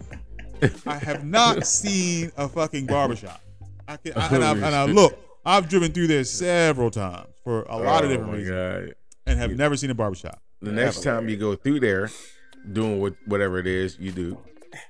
[0.62, 3.42] bit, I have not seen a fucking barbershop.
[3.88, 7.64] I can, I, and, I, and I look, I've driven through there several times for
[7.64, 8.96] a lot of Oh different reasons, God.
[9.26, 10.42] and have never seen a barbershop.
[10.62, 12.10] The next time you go through there,
[12.72, 14.38] doing what whatever it is you do,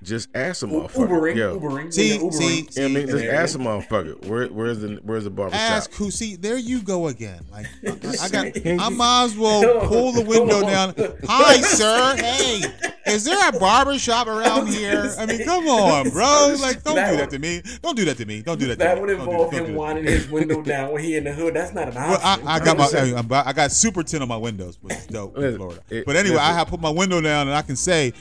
[0.02, 1.08] just ask a motherfucker.
[1.10, 1.94] Ubering, Yo, Ubering.
[1.94, 2.34] See, Ubering.
[2.34, 3.08] see, You know what I mean?
[3.08, 4.26] Just ask a motherfucker.
[4.28, 5.98] Where, where's the where's the barber Ask shop?
[6.00, 6.12] who?
[6.12, 7.46] See, there you go again.
[7.52, 7.90] Like I,
[8.24, 10.94] I got, I might as well pull the window down.
[11.28, 12.16] Hi, sir.
[12.24, 12.62] Hey,
[13.06, 15.14] is there a barber shop around here?
[15.20, 16.56] I mean, come on, bro.
[16.62, 17.62] Like, don't That do that to me.
[17.82, 18.42] Don't do that to me.
[18.42, 18.78] Don't do that.
[18.80, 19.16] That to would me.
[19.16, 21.54] Involve don't him winding his window down when he in the hood.
[21.54, 22.48] That's not an Well, option.
[22.48, 22.88] I, I got my,
[23.18, 25.82] I'm I got super tin on my windows, which is dope in Florida.
[25.90, 28.14] it- But anyway, I have put my window down and I can say,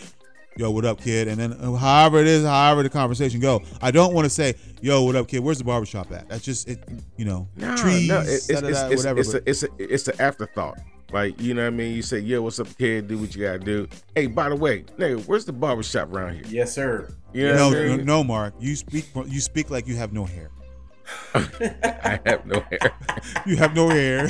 [0.56, 3.90] "Yo, what up, kid?" And then uh, however it is, however the conversation go, I
[3.90, 5.40] don't want to say, "Yo, what up, kid?
[5.40, 6.82] Where's the barbershop at?" That's just it,
[7.16, 9.20] you know, No, trees, no, it's, it's, it's, whatever.
[9.20, 10.78] it's, but- a, it's, a, it's an afterthought.
[11.12, 11.94] Like, you know what I mean?
[11.94, 13.06] You say, yo, what's up, kid?
[13.08, 13.86] Do what you gotta do.
[14.14, 16.44] Hey, by the way, nigga, where's the barber shop around here?
[16.48, 17.06] Yes, sir.
[17.34, 18.06] You know no, I no, mean?
[18.06, 18.54] no, Mark.
[18.58, 19.06] You speak.
[19.26, 20.50] You speak like you have no hair.
[21.34, 22.92] I have no hair.
[23.46, 24.26] You have no hair.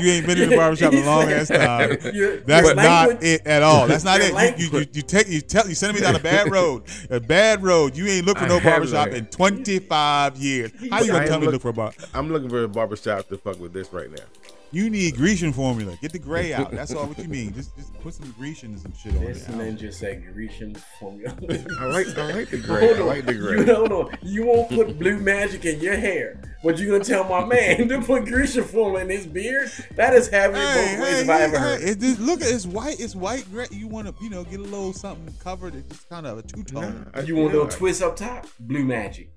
[0.00, 1.96] You ain't been in the barbershop in a long ass time.
[2.14, 3.86] Your- That's your not language- it at all.
[3.86, 4.58] That's not it.
[4.58, 6.84] You, you, you, you take you tell you sending me down a bad road.
[7.10, 7.96] A bad road.
[7.96, 10.72] You ain't looked for no barbershop in 25 years.
[10.90, 11.92] How you gonna tell me to look- look for a bar?
[12.14, 14.24] I'm looking for a barbershop to fuck with this right now.
[14.72, 15.96] You need Grecian formula.
[16.02, 16.72] Get the gray out.
[16.72, 17.54] That's all what you mean.
[17.54, 19.52] Just just put some Grecian and some shit on This it.
[19.54, 21.34] ninja said Grecian formula.
[21.80, 22.90] I like I like the gray.
[22.90, 23.38] I Hold like the on.
[23.38, 23.56] gray.
[23.64, 24.18] You, hold on.
[24.22, 28.00] You won't put blue magic in your hair, but you gonna tell my man to
[28.02, 29.70] put Grecian formula in his beard?
[29.94, 31.80] That is having it Hey, both ways hey, if I ever heard.
[31.82, 31.88] it.
[31.88, 32.98] it just- look at it's white.
[32.98, 33.66] It's white gray.
[33.70, 35.76] You want to, you know, get a little something covered.
[35.76, 37.08] It's just kind of a two tone.
[37.14, 38.46] Nah, You want a little twist up top?
[38.58, 39.30] Blue magic.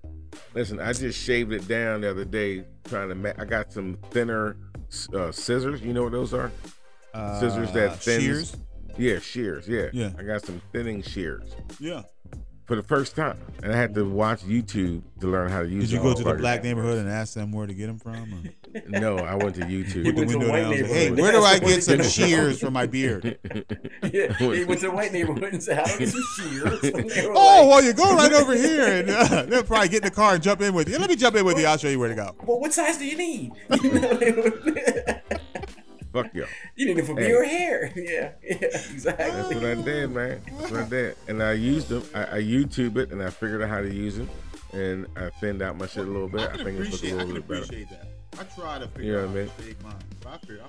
[0.54, 3.16] Listen, I just shaved it down the other day trying to.
[3.16, 4.58] Ma- I got some thinner
[5.14, 5.82] uh, scissors.
[5.82, 6.52] You know what those are?
[7.40, 8.24] Scissors that thins.
[8.24, 8.58] shears.
[8.98, 9.68] Yeah, shears.
[9.68, 9.88] Yeah.
[9.94, 10.12] Yeah.
[10.18, 12.04] I got some thinning shears Yeah.
[12.70, 15.86] For the first time, and I had to watch YouTube to learn how to use.
[15.86, 15.88] It.
[15.88, 17.98] Did you go to the fucking- black neighborhood and ask them where to get them
[18.00, 18.16] from?
[18.46, 20.04] or- No, I went to Put YouTube.
[20.04, 20.74] the went to window white down.
[20.74, 20.86] and.
[20.86, 23.40] Hey, where do I get some shears for my beard?
[24.14, 26.84] Yeah, he went to the white neighborhood and said, "How do I get some shears?"
[26.84, 29.90] And they were Oh, like, well, you go right over here, and uh, they'll probably
[29.90, 31.00] get in the car and jump in with you.
[31.00, 31.66] Let me jump in with you.
[31.66, 32.36] I'll show you where to go.
[32.46, 33.52] well, what size do you need?
[33.82, 35.19] You, know, they were-
[36.14, 36.48] Fuck y'all.
[36.76, 37.28] you need it for Hey.
[37.28, 37.92] beard hair.
[37.96, 40.42] Yeah, yeah, That's what I did, man.
[40.60, 41.16] That's what I did.
[41.28, 42.04] And I used them.
[42.16, 44.28] I, I YouTube it and I figured out how to use it.
[44.74, 46.42] And I thinned out my shit a little bit.
[46.42, 47.66] I, think it's looking a little bit better.
[47.86, 48.08] that.
[48.40, 49.46] I try to figure You know out what I mean?
[49.48, 49.94] to fake mine.
[50.24, 50.62] But I figure,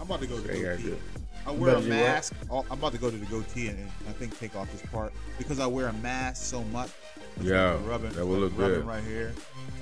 [0.00, 0.82] I'm about to go to the yeah, goatee.
[0.82, 1.00] good.
[1.46, 1.88] I wear a Better what?
[1.88, 2.34] mask.
[2.50, 4.82] Oh, I'm about to go to the goatee and, and I think take off this
[4.90, 6.90] part because I wear a mask so much.
[7.40, 8.86] Yeah, rubbing, that will look rubbing good.
[8.86, 9.32] right here.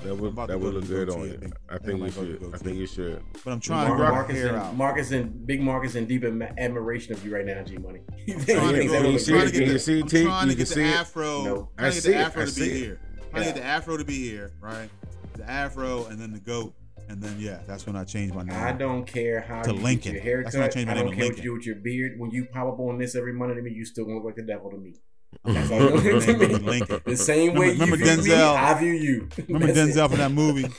[0.03, 1.31] That would about that would look good on you.
[1.31, 2.53] I I think I think you might go to should.
[2.55, 3.23] I think you should.
[3.43, 4.75] But I'm trying to Mar- grow my Marcus, hair and, out.
[4.77, 7.99] Marcus and Big Marcus in deep admiration of you right now, G Money.
[8.25, 9.45] He I'm trying to go- would I'm look see it?
[9.45, 9.51] to.
[9.51, 10.95] Can get you the- see it, I'm trying to You get can the see it?
[10.95, 11.43] afro.
[11.43, 11.69] No.
[11.77, 12.21] I'm to see the it.
[12.21, 12.77] afro I to see be it.
[12.79, 12.99] here.
[13.03, 14.89] I'm trying to get the afro to be here, right?
[15.37, 16.73] The afro and then the goat,
[17.09, 18.55] and then yeah, that's when I change my name.
[18.57, 20.13] I don't care how To you Lincoln.
[20.13, 20.73] get your That's when I haircut.
[20.75, 22.13] changed my I name don't to care what you do with your beard.
[22.19, 24.35] When you pop up on this every Monday to me, you still gonna look like
[24.35, 24.95] the devil to me.
[25.45, 26.65] I'm That's gonna all you change my know to name to.
[26.69, 27.01] Lincoln.
[27.05, 28.55] The same Remember- way remember you view me, Denzel?
[28.55, 29.29] I view you.
[29.47, 30.09] Remember That's Denzel it.
[30.09, 30.65] from that movie?
[30.65, 30.71] I'm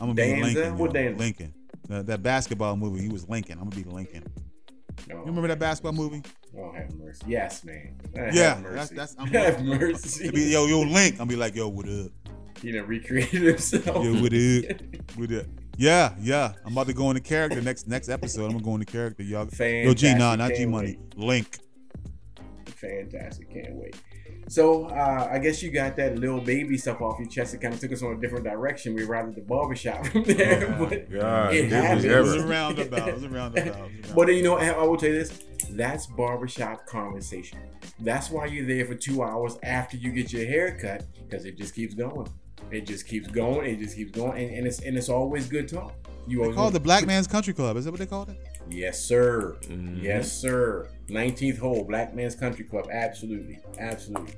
[0.00, 0.42] gonna be Denzel?
[0.42, 0.78] Lincoln.
[0.78, 1.00] What yo.
[1.00, 1.18] Denzel?
[1.18, 1.54] Lincoln.
[1.88, 3.00] That, that basketball movie.
[3.02, 3.58] He was Lincoln.
[3.58, 4.24] I'm gonna be Lincoln.
[5.08, 5.14] No.
[5.16, 6.22] You remember that basketball movie?
[6.56, 7.22] Oh, have mercy.
[7.28, 7.94] Yes, man.
[8.16, 8.94] Have Yeah, mercy.
[8.94, 10.30] that's- that's- I'm- have mercy.
[10.30, 11.16] Be, yo, yo, Link.
[11.18, 12.10] I'll be like, yo, what up?
[12.60, 13.86] He done recreated himself.
[14.04, 14.80] Yo, what up?
[15.16, 15.46] What up?
[15.76, 16.52] Yeah, yeah.
[16.66, 18.46] I'm about to go into character next next episode.
[18.46, 19.48] I'm gonna go into character, y'all.
[19.58, 20.98] Yo, G, nah, not G Money.
[21.16, 21.58] Link.
[22.80, 23.52] Fantastic.
[23.52, 23.96] Can't wait.
[24.48, 27.54] So uh, I guess you got that little baby stuff off your chest.
[27.54, 28.94] It kind of took us on a different direction.
[28.94, 30.74] We arrived at the barbershop from there.
[30.78, 33.08] Oh, but God, It it was It was a roundabout.
[33.08, 33.66] It was a roundabout.
[33.66, 34.14] It was a roundabout.
[34.14, 37.58] But you know, I I will tell you this: that's barbershop conversation.
[38.00, 41.56] That's why you're there for two hours after you get your hair cut because it
[41.58, 42.28] just keeps going.
[42.70, 43.68] It just keeps going.
[43.68, 45.94] It just keeps going, and, and it's and it's always good talk.
[46.26, 47.76] You They always call it the Black Man's Country Club.
[47.76, 48.38] Is that what they called it?
[48.70, 49.56] Yes, sir.
[49.62, 50.02] Mhm.
[50.02, 50.88] Yes, sir.
[51.08, 52.88] 19th hole, Black Man's Country Club.
[52.92, 54.34] Absolutely, absolutely.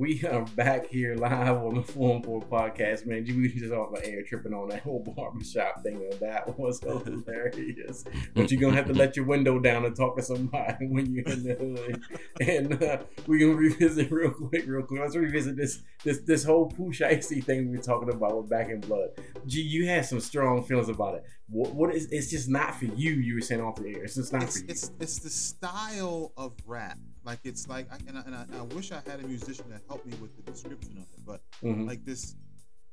[0.00, 3.22] We are back here live on the Forum 4 podcast, man.
[3.22, 8.04] We just off the air tripping on that whole barbershop thing, and that was hilarious.
[8.34, 11.28] But you're gonna have to let your window down and talk to somebody when you're
[11.28, 12.02] in the hood.
[12.40, 15.02] And uh, we can revisit real quick, real quick.
[15.02, 18.70] Let's revisit this this this whole Pooh Shiesty thing we were talking about with Back
[18.70, 19.10] in Blood.
[19.46, 21.24] Gee, you had some strong feelings about it.
[21.50, 22.06] What, what is?
[22.10, 23.10] It's just not for you.
[23.10, 24.04] You were saying off the air.
[24.04, 24.70] It's just not It's, for you.
[24.70, 26.96] it's it's the style of rap.
[27.24, 29.82] Like it's like, I, and, I, and I, I wish I had a musician that
[29.88, 31.24] helped me with the description of it.
[31.26, 31.86] But Mhm.
[31.86, 32.34] like this,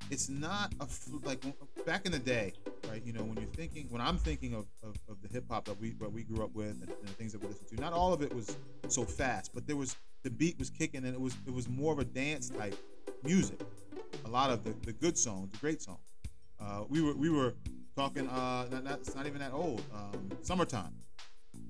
[0.09, 0.87] it's not a
[1.25, 1.43] like
[1.85, 2.53] back in the day,
[2.89, 3.01] right?
[3.05, 5.79] You know, when you're thinking, when I'm thinking of, of, of the hip hop that
[5.79, 7.93] we what we grew up with and, and the things that we listened to, not
[7.93, 8.55] all of it was
[8.87, 11.93] so fast, but there was the beat was kicking and it was it was more
[11.93, 12.75] of a dance type
[13.23, 13.59] music.
[14.25, 15.99] A lot of the, the good songs, the great songs.
[16.59, 17.53] Uh, we were we were
[17.95, 18.27] talking.
[18.27, 19.81] Uh, not, not, it's not even that old.
[19.93, 20.93] Um, summertime.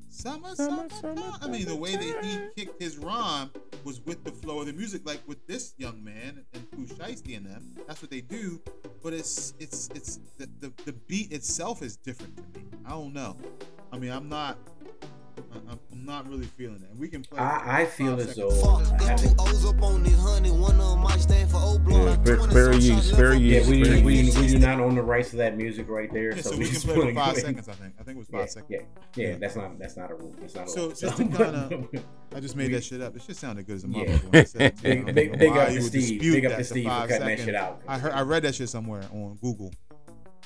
[0.09, 1.33] Summer, summer, summer.
[1.41, 3.51] I mean, the way that he kicked his rhyme
[3.83, 7.35] was with the flow of the music, like with this young man and Pooh Shiesty
[7.37, 7.75] and them.
[7.87, 8.61] That's what they do.
[9.03, 12.65] But it's it's it's the, the the beat itself is different to me.
[12.85, 13.37] I don't know.
[13.91, 14.57] I mean, I'm not.
[15.53, 16.89] I'm, I'm not really feeling it.
[16.89, 17.39] And we can play.
[17.39, 18.49] I, I feel as though.
[18.99, 20.51] Got two O's up on this honey.
[20.51, 22.25] One of them might stand for O blood.
[22.27, 23.67] Yeah, fair- fair use, fair Yeah, use.
[23.67, 26.35] we, we, we do not own the rights to that music right there.
[26.35, 27.69] Yeah, so, so we can just play for wanna five ahead- seconds.
[27.69, 27.93] I think.
[27.99, 28.71] I think it was five Yeah, seconds.
[28.71, 28.77] yeah,
[29.23, 29.37] yeah, Yeah.
[29.37, 30.35] That's not that's not a rule.
[30.39, 30.89] That's not a So rule.
[30.95, 31.87] just to kinda-
[32.35, 33.15] I just made that shit up.
[33.15, 34.03] It just sounded good as a Yeah.
[34.05, 34.77] motherfucker when I said it.
[34.77, 35.03] to you.
[35.05, 36.01] Big- I big- big up you to would Steve.
[36.19, 37.45] dispute Big up that to Steve for five cutting that seconds.
[37.45, 37.81] shit out.
[37.87, 39.71] I heard, I read that shit somewhere on Google.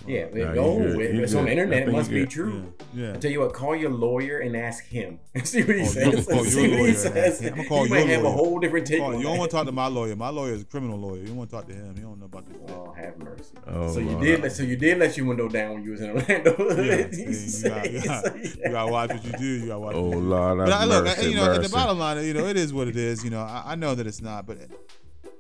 [0.07, 0.97] Yeah, uh, Nah, go you good.
[0.97, 1.87] with You It's on the internet.
[1.87, 2.73] It must be true.
[2.93, 3.13] Yeah.
[3.13, 5.19] I tell you what, call your lawyer and ask him.
[5.43, 6.27] See what he Oh, says.
[6.29, 7.41] you- oh, See your what lawyer he says.
[7.41, 7.53] ask.
[7.53, 8.33] I'ma call he might your have a lawyer.
[8.35, 9.01] whole different take.
[9.01, 10.15] On you don't want to talk to my lawyer.
[10.15, 11.23] My lawyer is a criminal lawyer.
[11.23, 11.95] You want to talk to him.
[11.95, 12.57] He don't know about this.
[12.63, 12.75] Oh, shit.
[12.77, 13.53] Oh, have mercy.
[13.67, 14.23] Oh, so you Lord.
[14.23, 14.41] did.
[14.41, 16.55] Let, so you did let your window down when you was in Orlando.
[16.81, 19.45] Yeah, You gotta, you, gotta, you gotta watch what you do.
[19.45, 19.95] You gotta watch.
[19.95, 20.27] Oh what you oh, do.
[20.29, 22.73] Lord, But I, look, mercy, you know, at the bottom line, you know, it is
[22.73, 23.23] what it is.
[23.23, 24.57] You know, I, I know that it's not, but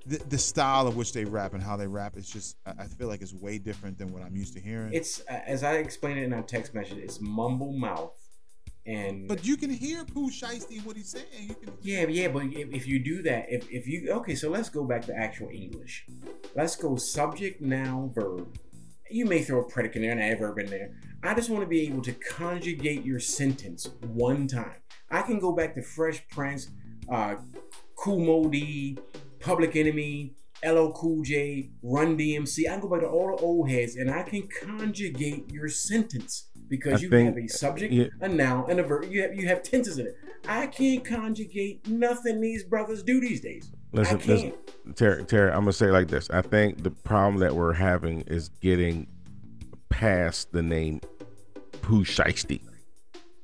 [0.05, 3.07] the, the style of which they rap and how they rap is just, I feel
[3.07, 4.93] like it's way different than what I'm used to hearing.
[4.93, 6.97] It's uh, as I explained it in our text message.
[6.97, 8.17] It's mumble mouth,
[8.85, 11.25] and but you can hear Pooh Shiesty what he's saying.
[11.49, 11.73] You can.
[11.81, 14.83] Yeah, yeah, but if, if you do that, if, if you okay, so let's go
[14.83, 16.05] back to actual English.
[16.55, 18.57] Let's go subject, noun, verb.
[19.09, 20.93] You may throw a predicate in there, and an adverb in there.
[21.21, 24.77] I just want to be able to conjugate your sentence one time.
[25.09, 26.69] I can go back to Fresh Prince,
[27.11, 27.35] uh,
[27.95, 28.97] Kool Moe Dee,
[29.41, 30.35] Public Enemy,
[30.65, 32.67] LL Cool J, Run DMC.
[32.67, 36.49] I can go back to all the old heads, and I can conjugate your sentence
[36.69, 38.07] because I you think- have a subject, yeah.
[38.21, 39.05] a noun, and a verb.
[39.11, 40.15] You have you have tenses in it.
[40.47, 43.71] I can't conjugate nothing these brothers do these days.
[43.93, 44.27] Listen, I can't.
[44.29, 44.53] listen,
[44.95, 46.29] Terry, Terry, I'm gonna say it like this.
[46.29, 49.07] I think the problem that we're having is getting
[49.89, 51.01] past the name
[51.81, 52.61] Pooh Shiesty.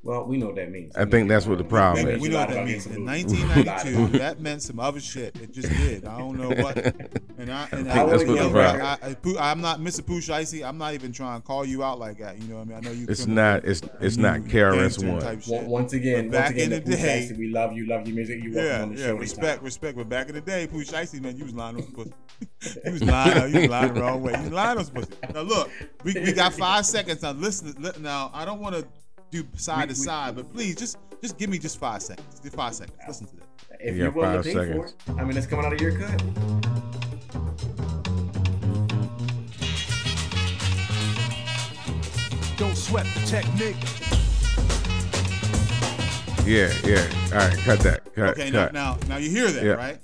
[0.07, 0.95] Well, we know what that means.
[0.95, 2.21] I think that's what the problem That is.
[2.21, 2.85] means We know what that means.
[2.85, 5.35] In 1992, that meant some other shit.
[5.35, 6.05] It just did.
[6.05, 6.77] I don't know what.
[7.37, 8.81] And I, and I think I that's what the problem.
[8.81, 8.97] I,
[9.41, 10.05] I, I'm not Mr.
[10.05, 10.65] Pooh Shiesty.
[10.65, 12.41] I'm not even trying to call you out like that.
[12.41, 12.77] You know what I mean?
[12.77, 13.05] I know you.
[13.09, 13.65] It's not.
[13.65, 15.19] It's it's not KRS One.
[15.21, 15.63] type shit.
[15.63, 17.85] Once- Once again, But once back again, in the the day- Shiesty, we love you,
[17.85, 18.41] love your music.
[18.41, 19.15] You welcome Yeah, on the yeah, show.
[19.15, 19.65] respect, anytime.
[19.65, 19.97] respect.
[19.97, 22.13] But back in the day, Pooh Shiesty, man, you was lying on some pussy.
[22.85, 24.31] you was lying, you was lying the wrong way.
[24.37, 25.11] You was lying on some pussy.
[25.33, 25.69] Now look,
[26.05, 27.21] we, we got five seconds.
[27.23, 28.87] Now listen, now I don't want to
[29.31, 32.39] do side We- to we- side, but please just just give me just five seconds.
[32.41, 32.97] Just five seconds.
[33.07, 33.45] Listen to this.
[33.79, 34.93] If You you're got willing to five pay seconds.
[35.05, 36.21] for it, I mean, it's coming out of your cut.
[42.57, 43.75] Don't sweat the technique.
[46.45, 47.05] Yeah, yeah.
[47.33, 48.01] All right, cut that.
[48.15, 48.73] Cut, Okay, now, cut.
[48.73, 49.71] now now you hear that, Yeah.
[49.73, 49.99] right?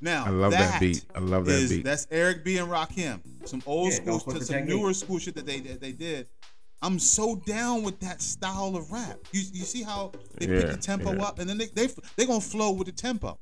[0.00, 1.04] Now I love that beat.
[1.14, 1.84] I love that is- beat.
[1.84, 3.20] That's Eric B and Rakim.
[3.44, 4.76] Some old Yeah, school, don't sweat the some technique.
[4.76, 6.28] newer school shit that they that they did.
[6.82, 9.18] I'm so down with that style of rap.
[9.32, 11.24] You you see how they pick the tempo yeah.
[11.24, 13.38] up, and then they they they gonna flow with the tempo.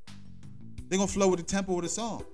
[0.89, 2.25] They gonna flow with the tempo of the song.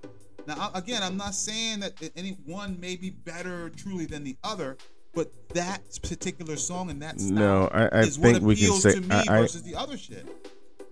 [0.48, 4.38] Now I, again, I'm not saying that any one may be better truly than the
[4.44, 4.78] other,
[5.14, 8.74] but that particular song and that style No, I, I is what think we can
[8.74, 8.94] say.
[8.94, 10.28] to me I, versus the other shit.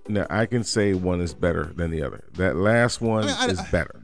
[0.08, 2.24] no, I can say one is better than the other.
[2.34, 4.03] That last one I mean, is better.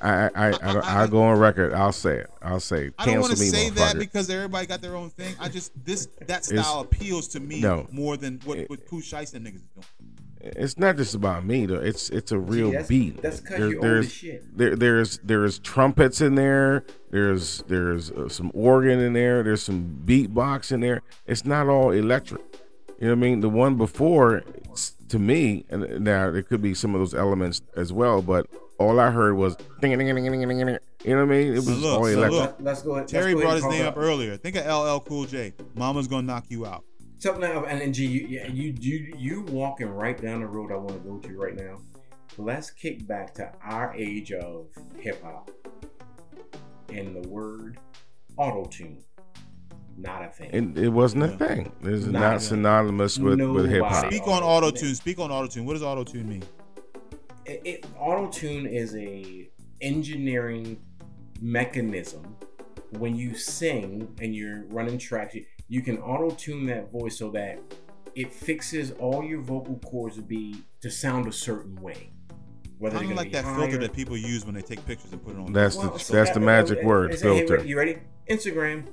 [0.00, 1.72] I I I, I, I- I, will go on record.
[1.74, 2.30] I'll say it.
[2.42, 2.90] I'll say.
[2.98, 5.34] I don't want to say that because everybody got their own thing.
[5.40, 7.86] I just this that style appeals to me no.
[7.90, 9.86] more than what It- what Pooh Shiesty and niggas is doing.
[10.42, 11.74] It's not just about me though.
[11.80, 13.20] It's it's a real that's- beat.
[13.20, 14.56] that's 'cause There- you old there's shit.
[14.56, 16.84] there there's there's trumpets in there.
[17.10, 19.42] There's there's uh, some organ in there.
[19.42, 21.02] There's some beatbox in there.
[21.26, 22.40] It's not all electric.
[23.00, 23.40] You know what I mean?
[23.40, 24.42] The one before,
[25.08, 28.46] to me, and now there could be some of those elements as well, but
[28.80, 30.66] all I heard was ding ding ding ding ding ding.
[30.66, 30.78] ding.
[31.04, 31.52] You know what I mean?
[31.52, 32.32] It was look, all so electric.
[32.32, 32.50] look.
[32.58, 33.08] Let- Let's go ahead.
[33.08, 34.36] Terry let's go brought ahead his and name talk up about- earlier.
[34.36, 35.52] Think of LL Cool J.
[35.74, 36.84] Mama's gonna knock you out.
[37.18, 40.72] Something now, and, and G, you, yeah, you you you walking right down the road
[40.72, 41.78] I want to go to right now.
[42.38, 44.66] Let's kick back to our age of
[44.98, 45.50] hip hop,
[46.88, 47.78] and the word
[48.38, 49.02] auto tune,
[49.98, 50.74] not a thing.
[50.76, 51.72] It, it wasn't a thing.
[51.82, 52.38] It's Nah, not yeah.
[52.38, 54.04] synonymous with, with hip hop.
[54.04, 54.16] Nobody.
[54.16, 54.94] Speak on auto tune.
[54.94, 55.66] Speak on auto tune.
[55.66, 56.42] What does auto tune mean?
[57.50, 59.48] It, it auto tune is a
[59.80, 60.80] engineering
[61.40, 62.36] mechanism.
[62.98, 67.30] When you sing and you're running tracks, you, you can auto tune that voice so
[67.32, 67.58] that
[68.14, 72.12] it fixes all your vocal cords to be to sound a certain way.
[72.78, 75.12] Whether Kind they're of like that hire- filter that people use when they take pictures
[75.12, 75.52] and put it on.
[75.52, 77.64] That's Well, the so that's that- the magic uh, word, is it- hey, filter.
[77.64, 77.98] you ready?
[78.28, 78.86] Instagram.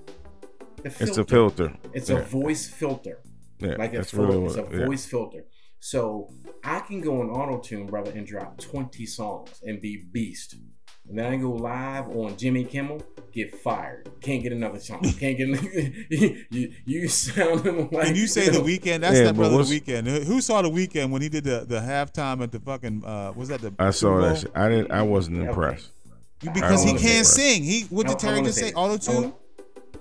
[0.84, 1.76] The It's a filter.
[1.94, 2.18] It's Yeah.
[2.20, 3.20] a voice filter.
[3.60, 4.28] Yeah, like a that's filter.
[4.34, 4.74] really It's a what.
[4.76, 4.86] Yeah.
[4.86, 5.46] voice filter.
[5.80, 6.34] So
[6.64, 10.56] I can go on auto tune, brother, and drop 20 songs and be beast.
[11.10, 13.02] And then I go live on Jimmy Kimmel,
[13.32, 14.10] get fired.
[14.20, 15.02] Can't get another song.
[15.20, 15.48] Can't get
[16.10, 19.04] you, you, you sounding like And you say the know, weekend?
[19.04, 19.52] That's Yeah, that brother.
[19.52, 20.08] The what's- weekend.
[20.08, 23.06] Who saw the weekend when he did the the halftime at the fucking?
[23.06, 23.74] Uh, was that the?
[23.80, 24.40] I saw that.
[24.40, 24.52] Shit.
[24.54, 24.92] I didn't.
[24.92, 25.48] I wasn't Okay.
[25.48, 25.92] impressed.
[26.44, 27.64] You- Because he can't sing.
[27.64, 28.74] He what I- did Terry just say?
[28.74, 29.34] Auto tune.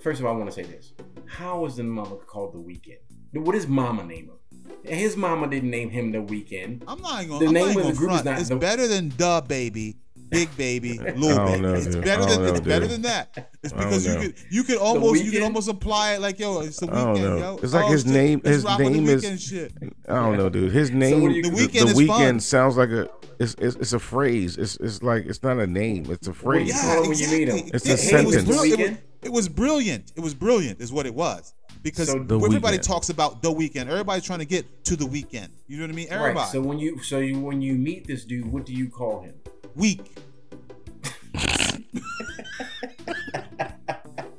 [0.00, 0.92] First of all, I want to say this.
[1.26, 2.98] How is the mother called the weekend?
[3.32, 4.35] What is mama name him?
[4.84, 6.84] His mama didn't name him the weekend.
[6.86, 7.60] I'm not even The gonna.
[7.60, 8.24] I'm name of the group gonna is front.
[8.24, 9.96] not It's the- better than the baby,
[10.28, 11.60] big baby, little baby.
[11.60, 12.04] know, it's dude.
[12.04, 13.50] better than don't it's know, better than that.
[13.62, 14.20] It's because you know.
[14.20, 17.12] could you could almost you could almost apply it like yo, it's the I don't
[17.14, 17.38] weekend, know.
[17.38, 17.58] yo.
[17.62, 19.72] It's like Oh, his shit, name- his rock with the name is- shit.
[20.08, 20.72] I don't know, dude.
[20.72, 23.08] His name, do you- the, The the weekend sounds like a.
[23.38, 24.56] It's, it's it's a phrase.
[24.56, 26.06] It's it's like it's not a name.
[26.10, 26.80] It's a do you phrase.
[26.80, 27.70] call it when you meet him?
[27.74, 28.34] It's a It- it was sentence.
[28.36, 30.12] it was- It was brilliant.
[30.16, 31.52] It was brilliant, is what it was.
[31.86, 32.82] Because So- The everybody Weeknd.
[32.82, 33.88] talks about the weekend.
[33.88, 35.50] Everybody's trying to get to the weekend.
[35.68, 36.08] You know what I mean?
[36.10, 36.38] Everybody.
[36.40, 36.48] Right.
[36.52, 39.34] So when you so you when you meet this dude, what do you call him?
[39.76, 40.16] Week.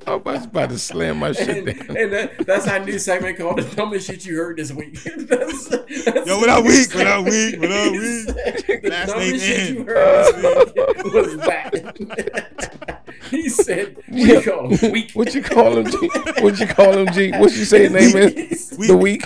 [0.06, 1.98] I was about to slam my shit And, down.
[1.98, 5.68] and that, that's our new segment called "The Dumbest Shit You Heard This Week." that's,
[5.70, 6.94] that's Yo, what up, Week?
[6.94, 7.60] What up, Week?
[7.60, 8.82] What up, Week?
[8.84, 9.76] The Last dumbest name shit N.
[9.76, 12.94] you heard this week was that.
[13.30, 15.98] he said, "We call him Week." What you call him, G?
[16.40, 17.32] What you call him, G?
[17.32, 18.68] What you say his name is?
[18.88, 19.24] The week,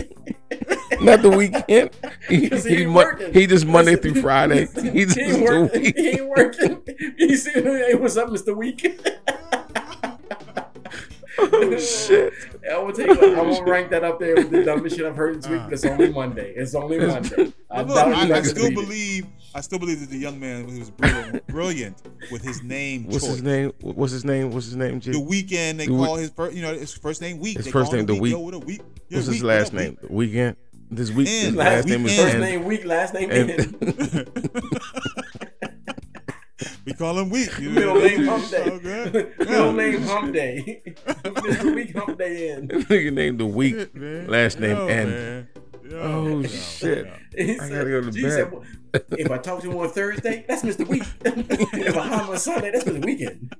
[1.02, 1.92] not the weekend.
[2.30, 4.68] He, he he, mon- he just Monday through Friday.
[4.92, 5.84] He just He ain't working.
[5.96, 6.82] He ain't working.
[7.18, 8.82] He said, "Hey, what's up, Mister Week?"
[11.44, 12.34] Oh shit!
[12.72, 14.96] I will tell you what, I won't oh, rank that up there with the dumbest
[14.96, 16.12] shit I've heard this week, but it's only uh.
[16.12, 16.54] Monday.
[16.56, 17.54] It's only Monday.
[17.72, 18.76] I look, I, I still read it.
[18.76, 19.26] believe.
[19.54, 22.02] I still believe that the young man who was brilliant, brilliant
[22.32, 23.06] with his name.
[23.06, 23.32] What's choice.
[23.34, 23.74] his name?
[23.82, 24.52] What's his name?
[24.52, 25.12] What's his name, G?
[25.12, 27.58] The weekend they The call Week- his first, you know, his first name Week.
[27.58, 28.32] His They first name The Week.
[28.32, 28.82] Yo, what a week.
[29.10, 29.90] Yeah, What's his Week, what last up, name?
[29.90, 30.02] Week?
[30.02, 30.56] The weekend.
[30.94, 31.28] This week.
[31.28, 32.42] His Last last name is First N.
[32.42, 34.28] name Week, last name And- N.
[36.86, 37.50] We call him Week.
[37.60, 38.08] You know, Middle know?
[38.08, 38.80] name Hump So Day.
[38.80, 39.34] good.
[39.40, 40.82] Middle name Hump Day.
[41.06, 41.76] Mr.
[41.76, 42.68] Week Hump Day in.
[42.68, 43.76] Nigga named the week.
[43.76, 44.28] Shit, man.
[44.28, 45.10] Last name Yo, N.
[45.10, 45.48] man.
[45.90, 47.06] Yo, Oh yo, shit!
[47.06, 47.46] yo.
[47.46, 48.32] He I gotta go to G bed.
[48.32, 48.64] said, well,
[48.94, 50.88] if I talk to him on Thursday, that's Mr.
[50.88, 51.04] Week.
[51.26, 53.04] if I hire him on Sunday, that's Mr.
[53.06, 53.54] Weekend.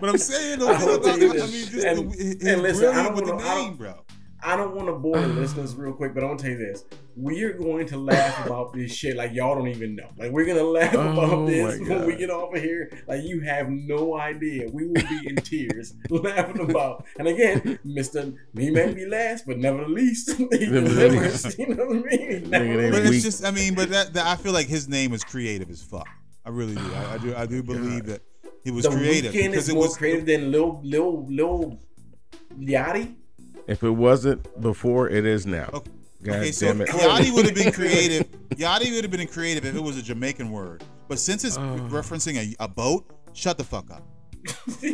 [0.00, 2.88] But I'm saying, though, I will I, I mean, just And- the, his and listen,
[2.88, 3.94] I don't with the wanna- I don't- name, bro.
[4.48, 6.84] I don't want to bore the listeners real quick, but I'm gonna tell you this:
[7.16, 10.08] we are going to laugh about this shit like y'all don't even know.
[10.16, 12.90] Like we're gonna laugh Oh about my this when we get off of here.
[13.06, 14.70] Like you have no idea.
[14.72, 17.04] We will be in tears laughing about.
[17.18, 21.44] And again, Mister, he may be last, but never the least, he Never the delivers.
[21.44, 21.58] least.
[21.58, 22.50] You know what I mean?
[22.50, 24.66] Never Nigga the named But it's just, I mean, but that, that I feel like
[24.66, 26.08] his name is creative as fuck.
[26.46, 26.94] I really do.
[26.94, 27.34] I, I do.
[27.36, 28.22] I do oh believe that
[28.64, 31.80] he was the creative weekend because is it more was creative than Lil Lil Lil
[32.58, 33.14] Yachty.
[33.68, 35.68] If it wasn't before, it is now.
[35.72, 35.90] Okay.
[36.24, 36.88] God okay, so damn it!
[36.88, 38.26] Yachty would have been creative.
[38.50, 40.82] Yachty would have been creative if it was a Jamaican word.
[41.06, 41.60] But since it's Oh.
[41.90, 44.02] referencing a, a boat, shut the fuck up.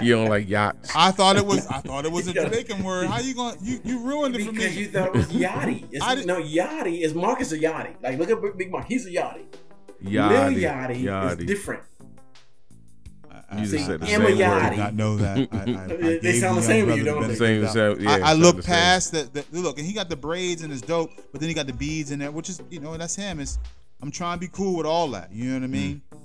[0.00, 0.90] You don't like yachts.
[0.94, 1.66] I thought it was.
[1.66, 3.08] I thought it was a Jamaican word.
[3.08, 3.58] How you going?
[3.58, 4.58] to You you ruined it for me.
[4.58, 5.86] because you thought it was Yachty.
[5.92, 7.94] It's, I didn't- no, Yachty is Marcus a Yachty.
[8.02, 8.86] Like look at Big- Big Mark.
[8.86, 9.46] He's a Yachty.
[10.02, 10.54] Yachty.
[10.54, 11.40] Lil Yachty, Yachty.
[11.40, 11.82] is different.
[13.50, 14.62] I, You See, just said the Emma same Yachty.
[14.62, 14.70] word.
[14.70, 15.48] did not know that.
[15.52, 15.60] I, I,
[16.14, 17.34] I They sound the same to you, don't the they?
[17.34, 18.18] Same, benefit of the same, doubt.
[18.20, 20.72] yeah, I, I look the past the, the look, and he got the braids and
[20.72, 23.16] it's dope, but then he got the beads in there, which is you know that's
[23.16, 23.40] him.
[23.40, 23.58] It's
[24.02, 25.32] I'm trying to be cool with all that.
[25.32, 26.02] You know what I mean?
[26.12, 26.18] Mm.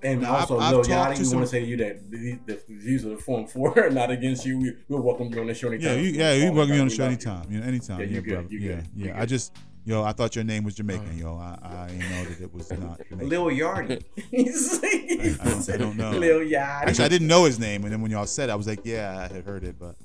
[0.00, 1.66] And Now, I've- also, I've Lil talked Yachty, to we some- want to say to
[1.66, 4.56] you that the, the views of the Forum 4 are not against you.
[4.58, 5.96] We, we'll welcome you on the show anytime.
[5.96, 6.80] Yeah, you, yeah, All you the welcome me time.
[6.82, 7.46] on the show anytime.
[7.50, 7.98] You know, anytime.
[8.00, 8.48] Yeah, Yeah, you good, brother.
[8.50, 9.16] you yeah, good, you yeah.
[9.16, 9.28] I good.
[9.30, 9.52] just
[9.88, 11.36] yo, I thought your name was Jamaican, uh, yo.
[11.36, 12.98] I I didn't know that it was not.
[13.08, 13.28] Jamaican.
[13.28, 14.04] Lil Yachty.
[14.30, 14.80] He's-
[15.40, 16.10] I don't- I don't know.
[16.12, 16.86] Lil Yachty.
[16.88, 18.80] Actually, I didn't know his name, and then when y'all said, it, I was like,
[18.84, 19.96] yeah, I had heard it, but.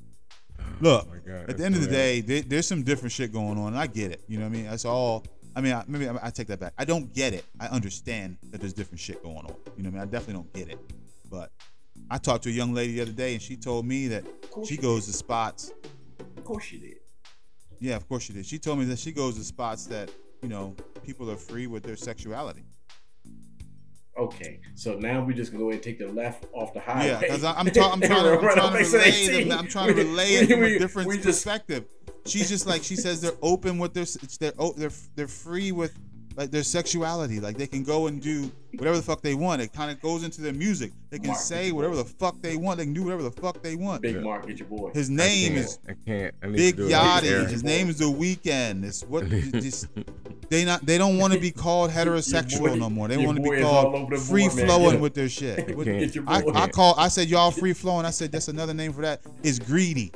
[0.59, 3.31] Oh look, Oh God, at the end of the day, there, there's some different shit
[3.33, 4.23] going on, and I get it.
[4.27, 4.65] You know what I mean?
[4.69, 5.25] That's all.
[5.55, 6.73] I mean, I, maybe I, I take that back.
[6.79, 7.45] I don't get it.
[7.59, 9.55] I understand that there's different shit going on.
[9.77, 10.01] You know what I mean?
[10.01, 10.79] I definitely don't get it.
[11.29, 11.51] But
[12.09, 14.23] I talked to a young lady the other day, and she told me that
[14.65, 15.71] she goes to spots.
[16.37, 16.95] Of course she did.
[17.83, 18.45] Yeah, of course she did.
[18.45, 20.09] She told me that she goes to spots that
[20.41, 20.73] you know
[21.05, 22.63] people are free with their sexuality.
[24.17, 27.07] Okay, so now we just go ahead and take the left off the highway.
[27.07, 29.49] Yeah, because I'm, ta- I'm trying to, I'm trying to relay 18.
[29.49, 29.59] them.
[29.59, 31.85] I'm trying to relay it from a different we just- perspective.
[32.25, 34.05] She's just like she says they're open with their
[34.39, 35.99] they're they're they're free with
[36.35, 37.39] like their sexuality.
[37.39, 39.61] Like they can go and do whatever the fuck they want.
[39.61, 40.91] It kind of goes into their music.
[41.09, 42.77] They can Mark, say whatever the fuck they want.
[42.79, 44.01] They can do whatever the fuck they want.
[44.01, 44.91] Big Mark, get your boy.
[44.93, 45.65] His name can't.
[45.65, 46.35] is I can't.
[46.41, 47.31] I Big to do it on Yachty.
[47.31, 47.47] air.
[47.47, 48.83] His name is The Weekend.
[48.85, 49.87] It's what just,
[50.49, 53.07] they not they don't want to be called heterosexual boy- no more.
[53.07, 55.01] They want to be called over the board, free flowing Yeah.
[55.01, 55.75] with their shit.
[55.77, 55.99] What- can't.
[55.99, 56.43] Get your I.
[56.55, 58.05] I call I said y'all free flowing.
[58.05, 59.21] I said that's another name for that.
[59.43, 60.11] Is greedy.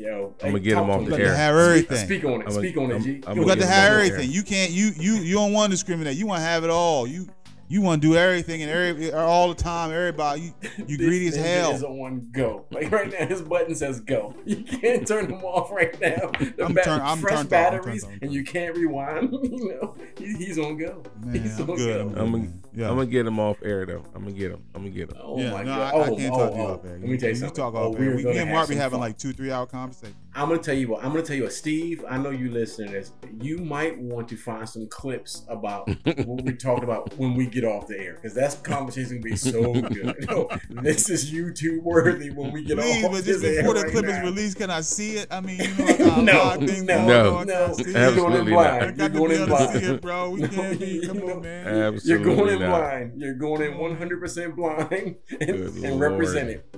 [0.00, 1.04] Yo, I'ma get talk him off him.
[1.04, 1.26] the You got air.
[1.32, 1.96] to have everything.
[2.06, 2.52] speak on it.
[2.52, 3.10] Speak on it, I'm- G.
[3.26, 4.12] I'm You gonna got to have off the air.
[4.14, 4.30] everything.
[4.32, 4.70] You can't.
[4.70, 6.16] You you you don't want to discriminate.
[6.16, 7.06] You want to have it all.
[7.06, 7.26] You
[7.70, 9.92] you want to do everything and every all the time.
[9.92, 10.52] Everybody.
[10.76, 11.70] You you greedy as nigga hell.
[11.70, 12.64] Is on go.
[12.72, 14.34] Like right now, his button says go.
[14.50, 16.32] You can't turn them off right now.
[16.32, 18.76] The I'm ba- turn- I'm fresh turned off, I'm batteries, turned I'm and you can't
[18.76, 19.30] rewind.
[19.42, 21.04] you know, he, he's on go.
[21.20, 21.86] Man, he's I'm on good.
[21.86, 22.00] go.
[22.02, 22.18] I'm good.
[22.18, 22.48] I'm gonna.
[22.72, 22.90] Yeah.
[22.90, 24.04] I'm gonna get him off air though.
[24.14, 24.64] I'm gonna get him.
[24.74, 25.16] I'm gonna get him.
[25.20, 25.94] Oh yeah, my no, god!
[25.94, 26.72] I, I oh, can't oh, talk to you oh.
[26.72, 26.90] off air.
[26.92, 27.56] Let me tell you You something.
[27.56, 28.16] talk oh, off we're air.
[28.16, 29.00] We, gonna me and have Mark be having fun.
[29.00, 30.16] like two, three hour conversations.
[30.34, 31.04] I'm gonna tell you what.
[31.04, 32.04] I'm gonna tell you what, Steve.
[32.08, 33.12] I know you listening to this.
[33.40, 37.59] You might want to find some clips about what we talked about when we get
[37.60, 40.16] get off the air because that conversation gonna be so good.
[40.30, 40.48] No,
[40.82, 43.82] this is YouTube worthy when we get Please, off but this just air before the
[43.82, 45.26] right clip is released, can I see it?
[45.30, 47.66] I mean, you know, like our No, no, no, on, no.
[47.66, 47.96] can I see it?
[47.96, 49.02] You're going in blind.
[49.02, 49.84] I You're going in able to see blind.
[49.84, 50.30] it, bro.
[50.30, 51.06] We can't be.
[51.06, 52.00] Come on, man.
[52.04, 52.68] You're going in not.
[52.68, 53.20] blind.
[53.20, 56.00] You're going in 100% blind and, Good and Lord.
[56.00, 56.76] represent it.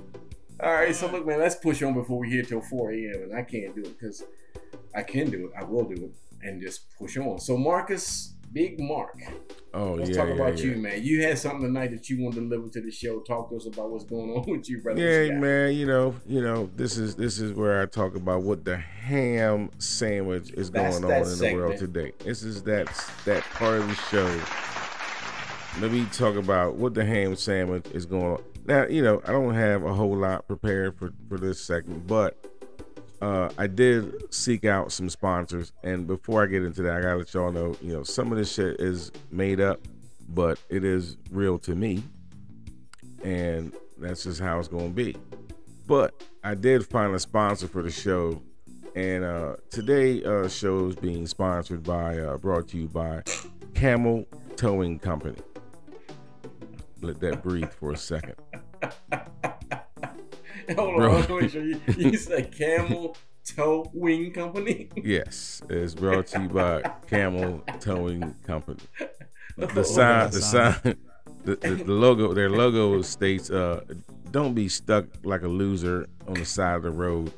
[0.61, 3.23] All right, so look, man, let's push on before we hit till 4 a.m.
[3.23, 4.23] And I can't do it because
[4.95, 5.51] I can do it.
[5.59, 6.11] I will do it
[6.41, 7.39] and just push on.
[7.39, 9.17] So, Marcus, Big Mark,
[9.73, 10.65] Oh let's yeah, talk yeah, about yeah.
[10.65, 11.03] you, man.
[11.03, 13.21] You had something tonight that you wanted to deliver to the show.
[13.21, 15.01] Talk to us about what's going on with you, brother.
[15.01, 15.41] Yeah, got?
[15.41, 15.73] man.
[15.73, 19.71] You know, you know, this is this is where I talk about what the ham
[19.79, 22.11] sandwich is That's going on in the world today.
[22.19, 22.87] This is that
[23.25, 24.41] that part of the show.
[25.81, 28.43] Let me talk about what the ham sandwich is going on.
[28.65, 32.37] Now, you know, I don't have a whole lot prepared for for this segment, but
[33.23, 37.15] uh, I did seek out some sponsors, and before I get into that, I gotta
[37.19, 39.79] let y'all know, you know, some of this shit is made up,
[40.27, 42.03] but it is real to me,
[43.23, 45.15] and that's just how it's gonna be.
[45.87, 48.41] But I did find a sponsor for the show,
[48.93, 53.23] and uh, today uh, show is being sponsored by, uh, brought to you by
[53.73, 54.25] Camel
[54.57, 55.39] Towing Company.
[56.99, 58.35] Let that breathe for a second.
[60.75, 61.15] Hold Bro.
[61.15, 61.37] on, hold on.
[61.41, 63.15] Wait, you, you said Camel
[63.45, 64.89] Toe Wing Company?
[65.03, 68.79] Yes, it's brought to you by Camel Towing Company.
[69.59, 70.73] Oh, The sign, the sign.
[70.81, 70.95] sign,
[71.43, 73.81] the, the, the logo, their logo states, uh,
[74.31, 77.31] "Don't be stuck like a loser on the side of the road.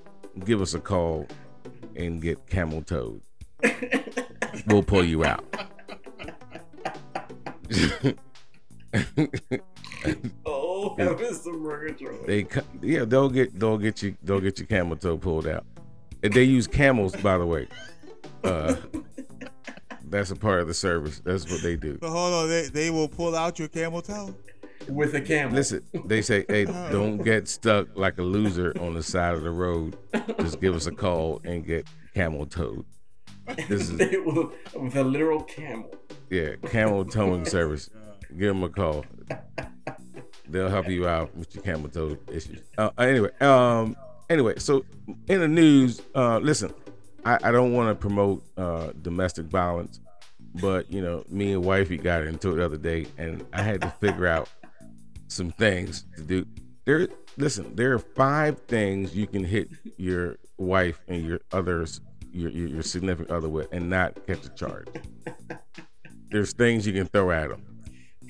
[0.45, 1.27] Give us a call
[1.95, 3.21] and get camel towed.
[4.67, 5.43] We'll pull you out."
[10.45, 10.64] Oh,
[10.97, 12.25] heavens to Murgatroyd.
[12.27, 12.45] They
[12.81, 15.65] yeah, they'll get they'll get you they'll get your camel toe pulled out.
[16.23, 17.67] And they use camels, by the way.
[18.43, 18.75] Uh,
[20.09, 21.21] that's a part of the service.
[21.23, 21.97] That's what they do.
[21.99, 24.33] But hold on, they, they will pull out your camel toe.
[24.87, 25.55] With a camel.
[25.55, 29.51] Listen, they say, hey, don't get stuck like a loser on the side of the
[29.51, 29.97] road.
[30.39, 32.85] Just give us a call and get camel towed.
[33.67, 35.93] This is will- with a literal camel.
[36.29, 37.89] yeah, camel towing service.
[38.29, 39.05] Give them a call.
[40.47, 42.59] They'll help you out with your camel toe issues.
[42.77, 43.95] Uh, anyway, um,
[44.29, 44.85] anyway, so
[45.27, 46.73] in the news, uh, listen,
[47.25, 49.99] I, I don't want to promote uh, domestic violence,
[50.61, 53.81] but you know, me and wifey got into it the other day, and I had
[53.81, 54.49] to figure out
[55.27, 56.45] some things to do.
[56.85, 57.07] There,
[57.37, 62.01] listen, there are five things you can hit your wife and your others,
[62.31, 64.87] your your, your significant other with, and not catch a charge.
[66.29, 67.74] There's things you can throw at them.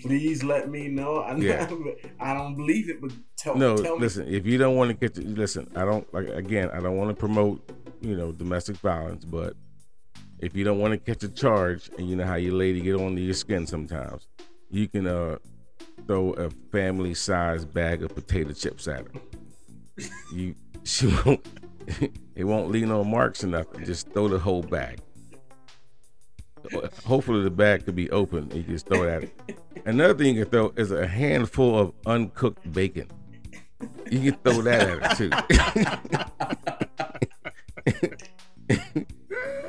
[0.01, 1.17] Please let me know.
[1.17, 1.69] I, Yeah.
[2.19, 4.01] I don't believe it, but tell, No, tell me.
[4.01, 4.27] listen.
[4.27, 6.69] If you don't want to get to listen, I don't like again.
[6.71, 7.69] I don't want to promote
[8.01, 9.55] you know domestic violence, but
[10.39, 12.99] if you don't want to catch a charge, and you know how your lady get
[12.99, 14.27] under your skin sometimes,
[14.69, 15.37] you can uh
[16.07, 19.21] throw a family sized bag of potato chips at her.
[20.33, 21.45] You she won't
[22.35, 23.85] it won't leave no marks or nothing.
[23.85, 24.99] Just throw the whole bag.
[27.05, 29.59] Hopefully the bag could be open and you just throw it at it.
[29.85, 33.09] Another thing you can throw is a handful of uncooked bacon.
[34.09, 35.45] You can throw that at her
[38.89, 39.05] too.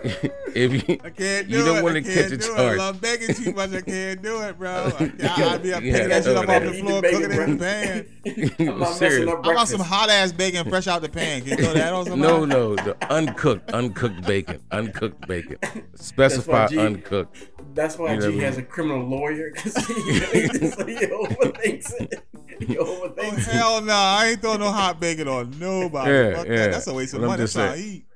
[0.55, 1.83] if you I can't do You don't it.
[1.83, 2.57] wanna I catch a do it.
[2.57, 2.59] charge.
[2.59, 3.73] I love bacon too much.
[3.73, 4.93] I can't do it, bro.
[4.99, 5.13] I,
[5.55, 7.39] I'd be up Yeah, picking that shit up off the eat the floor, bacon, cooking
[7.39, 8.07] it in the pan.
[8.71, 9.27] I'm not serious.
[9.27, 11.41] messing up How some hot ass bacon fresh out the pan?
[11.43, 12.23] Can you throw that on somebody?
[12.33, 15.59] no, no, the uncooked, uncooked bacon, uncooked bacon.
[15.95, 17.37] Specify G- uncooked.
[17.75, 21.93] That's why You know G what I has a criminal lawyer because he, he overthinks
[22.01, 22.23] it.
[22.61, 23.39] He Oh it.
[23.41, 23.93] hell no!
[23.93, 26.11] I ain't throwing no hot bacon on nobody.
[26.11, 26.57] Yeah, Fuck yeah.
[26.57, 26.71] That.
[26.73, 27.43] That's a waste of But I'm money.
[27.43, 27.89] just That's how I saying.
[27.97, 28.07] eat.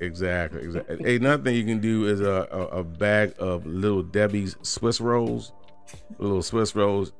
[0.00, 1.16] Exactly, exactly.
[1.16, 5.52] Another thing you can do is a, a, a bag of little Debbie's Swiss rolls,
[6.18, 7.12] little Swiss rolls.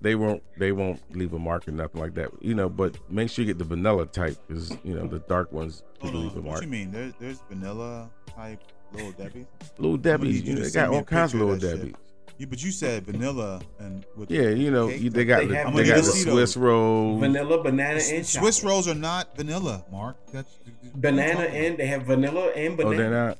[0.00, 2.68] They won't they won't leave a mark or nothing like that, you know.
[2.68, 6.14] But make sure you get the vanilla type because you know the dark ones Hold
[6.14, 6.54] leave a mark.
[6.54, 6.92] What you mean?
[6.92, 9.46] There's there's vanilla type little Debbie.
[9.78, 11.96] Little Debbie's, you know, they got all kinds of little shit.
[12.38, 12.40] Debbie's.
[12.40, 15.72] You, but you said vanilla and with Yeah, you know, cake, they got They the,
[15.74, 16.02] they got the.
[16.02, 17.20] Swiss rolls.
[17.20, 18.62] Vanilla, banana, and Swiss chocolate.
[18.64, 20.16] rolls are not vanilla, Mark.
[20.32, 20.58] That's
[20.94, 22.94] Banana and they have vanilla and banana.
[22.94, 23.38] Oh, they're not.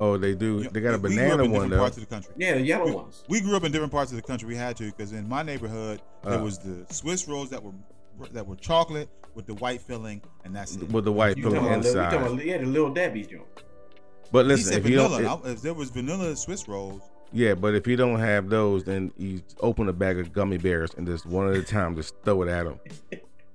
[0.00, 0.64] Oh, they do.
[0.64, 1.78] They got a we grew up banana in one different though.
[1.78, 2.34] Parts of the country.
[2.36, 3.24] Yeah, the yellow ones.
[3.28, 4.48] We grew up in different parts of the country.
[4.48, 6.42] We had to because in my neighborhood there Uh.
[6.42, 7.72] was the Swiss rolls that were
[8.32, 10.88] that were chocolate with the white filling, and that's it.
[10.90, 12.26] With the white You filling talking about, little- you inside.
[12.32, 13.44] about, yeah, the little Debbie's joint.
[14.30, 15.22] But he listen, said if you vanilla.
[15.22, 17.02] don't, I- if there was vanilla Swiss rolls,
[17.36, 20.90] Yeah, but if you don't have those, then you open a bag of gummy bears
[20.96, 22.78] and just one at a time just throw it at them.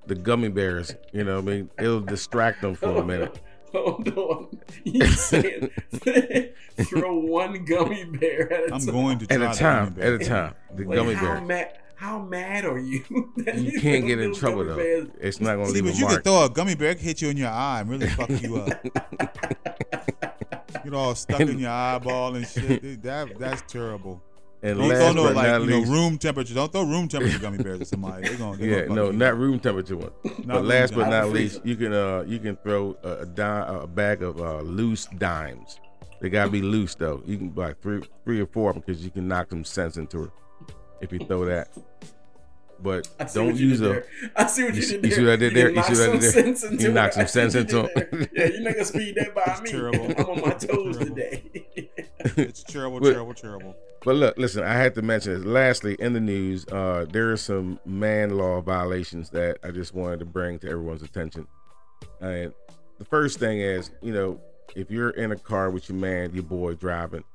[0.06, 3.40] The gummy bears, you know, what I mean, it'll distract them for a minute.
[3.72, 4.48] Hold on.
[4.84, 5.70] You saying
[6.78, 8.90] throw one gummy bear at a I'm time?
[8.90, 10.56] I'm going to try At a time, gummy at a time.
[10.76, 11.42] The Like, gummy how bear.
[11.42, 13.04] Mad, how mad are you?
[13.38, 14.76] that You can't get in trouble though.
[14.76, 16.16] bears- It's not gonna See, leave but a you mark.
[16.16, 18.30] could throw a gummy bear, it could hit you in your eye and really fuck
[18.42, 20.19] you up.
[20.84, 23.02] Get all stuck in your eyeball and shit.
[23.04, 24.22] That that's terrible.
[24.62, 26.54] and Don't last throw no but like not you know room temperature.
[26.54, 28.28] Don't throw room temperature gummy bears at somebody.
[28.28, 30.12] They're gonna, they're yeah, gonna no, you not room temperature one.
[30.46, 33.88] but last but not least, you can uh you can throw a, a dime, a
[33.88, 35.80] bag of uh, loose dimes.
[36.22, 37.24] They gotta be loose though.
[37.26, 39.98] You can buy three, three or four of them because you can knock some sense
[39.98, 40.32] into her
[41.02, 41.70] if you throw that.
[42.82, 43.94] But don't use did a.
[43.94, 44.06] there.
[44.36, 45.18] I see what you, You see- did you there.
[45.18, 45.68] see what I did there?
[45.74, 46.56] can You see what I knock did some there?
[46.56, 48.12] sense You into knocked some sense into you it.
[48.12, 48.30] did there.
[48.34, 49.70] Yeah, you're not speed that by It's me.
[49.72, 50.06] terrible.
[50.18, 51.06] I'm on my toes Terrible.
[51.06, 51.44] today.
[52.38, 53.76] It's terrible, But- terrible, terrible.
[54.06, 55.44] But look, listen, I had to mention this.
[55.46, 60.20] Lastly, in the news, uh, there are some man law violations that I just wanted
[60.20, 61.48] to bring to everyone's attention.
[62.22, 62.54] And
[62.98, 64.40] the first thing is, you know,
[64.74, 67.26] if you're in a car with your man, your boy driving,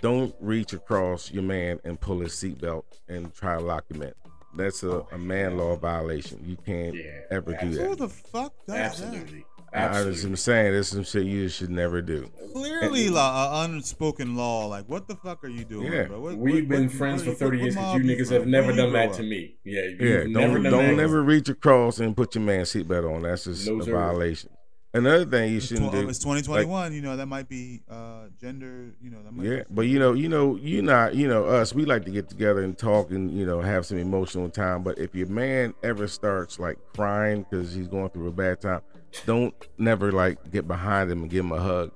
[0.00, 4.12] don't reach across your man and pull his seatbelt and try to lock him in.
[4.54, 6.42] That's a, a man law violation.
[6.44, 7.82] You can't Yeah, ever do that.
[7.84, 7.98] Who that.
[7.98, 9.44] the fuck does Absolutely.
[9.74, 10.36] I, I was Absolutely.
[10.36, 12.30] saying this is some shit you should never do.
[12.38, 12.52] that?
[12.52, 14.66] Clearly, law, uh, unspoken law.
[14.66, 16.04] Like, what the fuck are you doing, Yeah.
[16.04, 16.20] bro?
[16.20, 18.10] What, We've what- been what- friends what- for what- 30 what years because mob you
[18.10, 18.36] you niggas from?
[18.36, 19.16] have never Where you done grow that up?
[19.16, 19.56] to me.
[19.64, 21.02] Yeah, you've Yeah, never don't done don't that.
[21.02, 23.22] ever reach across and put your man's seatbelt on.
[23.22, 23.92] That's just No, a sir.
[23.92, 24.50] violation.
[24.94, 26.08] Another thing you It's, shouldn't tw- do.
[26.08, 26.92] it's 2021.
[26.92, 28.90] you know that might be uh, gender.
[29.00, 29.46] You know that might.
[29.46, 31.74] Yeah, but you know, you know, you not, you know, us.
[31.74, 34.82] We like to get together and talk and you know have some emotional time.
[34.82, 38.82] But if your man ever starts like crying because he's going through a bad time,
[39.24, 41.90] don't never like get behind him and give him a hug.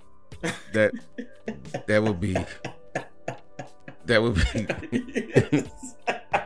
[0.73, 0.93] That
[1.87, 2.35] that would be
[4.07, 5.65] that would be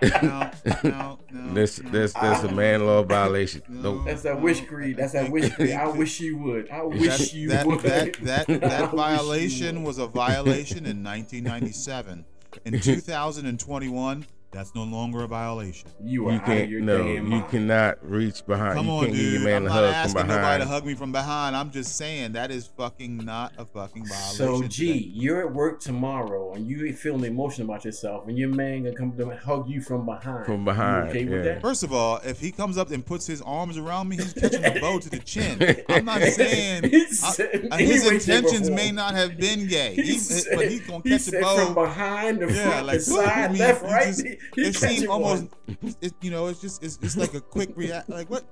[0.02, 0.50] no,
[0.84, 1.54] no, no.
[1.54, 1.90] this no.
[1.90, 3.62] this this a man law violation.
[3.68, 3.82] No.
[3.82, 4.96] Don't That's that wish greed.
[4.96, 5.72] That's that wish greed.
[5.72, 6.70] I wish you would.
[6.70, 7.80] I wish That, you that, would.
[7.80, 12.24] that, that, that violation was a violation in 1997.
[12.64, 15.88] In 2021, that's no longer a violation.
[16.02, 18.74] You are you out of your can't no damn you cannot reach behind.
[18.74, 19.32] Come you on, can't give dude.
[19.34, 21.54] your man I'm not hug asking nobody to hug me from behind.
[21.54, 24.36] I'm just saying that is fucking not a fucking violation.
[24.36, 24.68] So, today.
[24.68, 28.96] G, you're at work tomorrow and you feeling emotional about yourself, and your man gonna
[28.96, 30.46] come to hug you from behind.
[30.46, 31.60] From You behind, okay with that?
[31.62, 34.62] First of all, if he comes up and puts his arms around me, he's catching
[34.62, 35.84] the bow to the chin.
[35.88, 39.68] I'm not saying I- said- uh, his way, shape, or intentions may not have been
[39.68, 42.52] gay, He He- said- but he's gonna he catch said the bow from behind, the
[42.52, 44.06] Yeah, front, like the woo, side, I left, right.
[44.06, 45.46] just- he, he it seems almost,
[46.00, 48.08] it, you know, it's just it's, it's like a quick react.
[48.08, 48.44] Like what?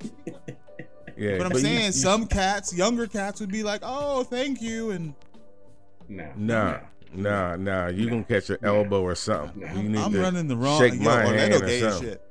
[1.16, 4.62] Yeah, But I'm you- saying you- some cats, younger cats, would be like, "Oh, thank
[4.62, 5.14] you," and
[6.08, 6.78] No, Nah,
[7.12, 7.86] nah, nah.
[7.88, 9.60] You gonna catch your elbow or something.
[9.62, 9.72] Nah.
[9.74, 10.78] You need I'm to running the wrong.
[10.80, 12.08] shake yo, my Orlando hand or something.
[12.10, 12.22] shit.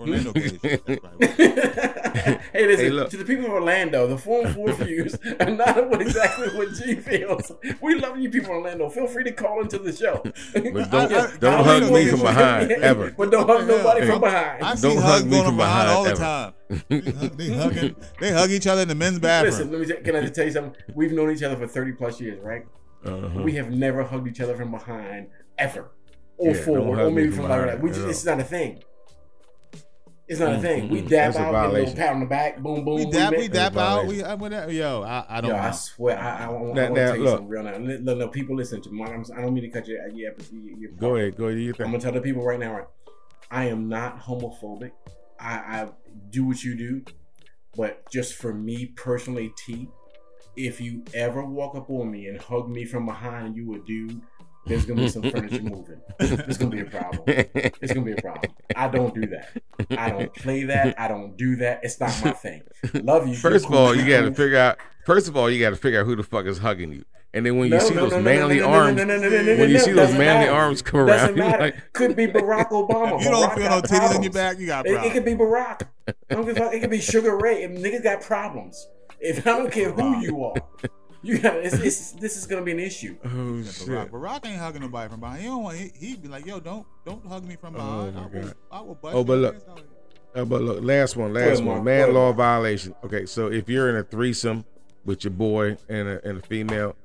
[0.00, 0.86] Orlando gay shit.
[0.86, 2.00] That's right.
[2.24, 3.10] hey, listen, Hey, look.
[3.10, 6.94] to the people of Orlando, the Forum 4 views are not what exactly what G
[6.96, 7.52] feels.
[7.80, 8.88] We love you people in Orlando.
[8.90, 10.20] Feel free to call into the show.
[10.24, 13.10] But don't I- I- don't I hug me from people- behind ever.
[13.16, 14.62] But don't hug nobody Hey, from behind.
[14.64, 16.52] I see Don't hugs hug me going from from behind all the time.
[16.88, 17.96] They, hug, they hugging.
[18.20, 19.52] They hug each other in the men's bathroom.
[19.52, 20.74] Listen, let me t- can I just tell you something?
[20.94, 22.64] We've known each other for 30 plus years, right?
[23.04, 23.42] Uh-huh.
[23.42, 25.28] We have never hugged each other from behind
[25.58, 25.90] ever.
[26.38, 27.82] Or Yeah, forward, or maybe from from like behind.
[27.82, 28.10] We at just, all.
[28.10, 28.82] it's not a thing.
[30.26, 30.88] It's not a Mm, thing.
[30.88, 32.94] We mm, dap that's out, get a little pat on the back, boom, boom.
[32.96, 34.06] we dap, we make- dap out.
[34.06, 34.72] We I, whatever.
[34.72, 35.62] Yo, I, I don't Yo, know.
[35.62, 37.30] I swear, I, I, I, want Now- to now, tell you look.
[37.34, 37.76] something real now.
[37.76, 39.02] Let, let, let people listen to me.
[39.04, 41.56] I'm, I don't mean to cut your, your, your, your Go ahead, go ahead.
[41.58, 42.86] Do your I'm gonna tell the people right now, right?
[43.50, 44.92] I am not homophobic.
[45.38, 45.88] I, I
[46.30, 47.04] do what you do,
[47.76, 49.88] but just for me personally, T,
[50.56, 54.22] if you ever walk up on me and hug me from behind you a dude,
[54.66, 56.00] there's gonna be some furniture moving.
[56.20, 57.22] It's gonna be a problem.
[57.26, 58.52] It's gonna be a problem.
[58.76, 59.48] I don't do that.
[59.98, 60.98] I don't play that.
[61.00, 61.80] I don't do that.
[61.82, 62.62] It's not my thing.
[62.94, 63.34] Love you.
[63.36, 64.78] First of You're all, you got to figure out.
[65.04, 67.04] First of all, you got to figure out who the fuck is hugging you,
[67.34, 69.92] and then when you No, see no, those no, no, manly arms, when you see
[69.92, 70.52] those manly matter.
[70.52, 73.18] arms come around, you're like, could be Barack Obama.
[73.22, 74.58] you don't Barack feel no got titties on your back.
[74.58, 75.82] You got It, it could be Barack.
[76.08, 76.72] I don't give a fuck.
[76.74, 77.64] It could be Sugar Ray.
[77.64, 78.88] If niggas got problems.
[79.20, 80.54] If I don't care who you are,
[81.24, 83.16] you got it's, it's, this is gonna be an issue.
[83.24, 83.86] oh Barack.
[83.86, 84.12] shit.
[84.12, 85.40] Barack ain't hugging nobody from behind.
[85.42, 85.76] He don't want.
[85.78, 88.14] He, he'd be like, "Yo, don't don't hug me from Oh, behind.
[88.14, 89.54] my I will, I will bust Oh, but look.
[89.56, 89.62] ass.
[90.36, 91.76] Uh, but look, last one, last Mark.
[91.78, 91.84] one.
[91.84, 92.94] Man ahead, law violation.
[93.04, 94.64] Okay, so if you're in a threesome
[95.04, 96.96] with your boy and a, and a female,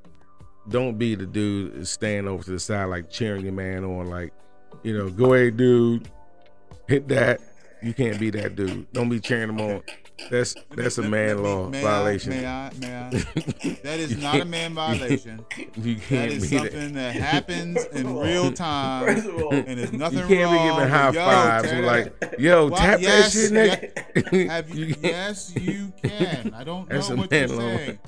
[0.68, 4.08] don't be the dude that's staying over to the side like cheering your man on,
[4.08, 4.34] like,
[4.82, 6.10] you know, go ahead, dude,
[6.88, 7.40] hit that.
[7.84, 8.91] You can't be that dude.
[8.94, 9.84] Don't be cheering him on.
[10.30, 12.30] That's that's a man me- law may I- violation.
[12.32, 12.72] May I?
[12.80, 13.10] May I?
[13.84, 15.46] That is not a man violation.
[15.76, 19.78] You That can't is be something that happens in real time, First of all, and
[19.80, 20.30] there's nothing wrong.
[20.30, 20.76] You can't be wrong.
[20.78, 24.46] giving high yo, fives tear like, yo, Why- tap yes, that shit, nigga.
[24.46, 24.62] yeah.
[24.74, 26.54] You, yes, you can.
[26.54, 27.78] I don't know That's a what man you're law.
[27.78, 28.00] saying.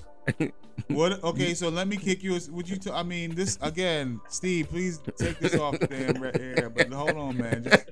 [0.88, 1.24] What?
[1.24, 2.38] Okay, so let me kick you.
[2.52, 2.76] Would you?
[2.78, 4.68] T- I mean, this again, Steve.
[4.70, 6.70] Please take this off the damn red air.
[6.70, 7.64] But hold on, man.
[7.64, 7.86] Just,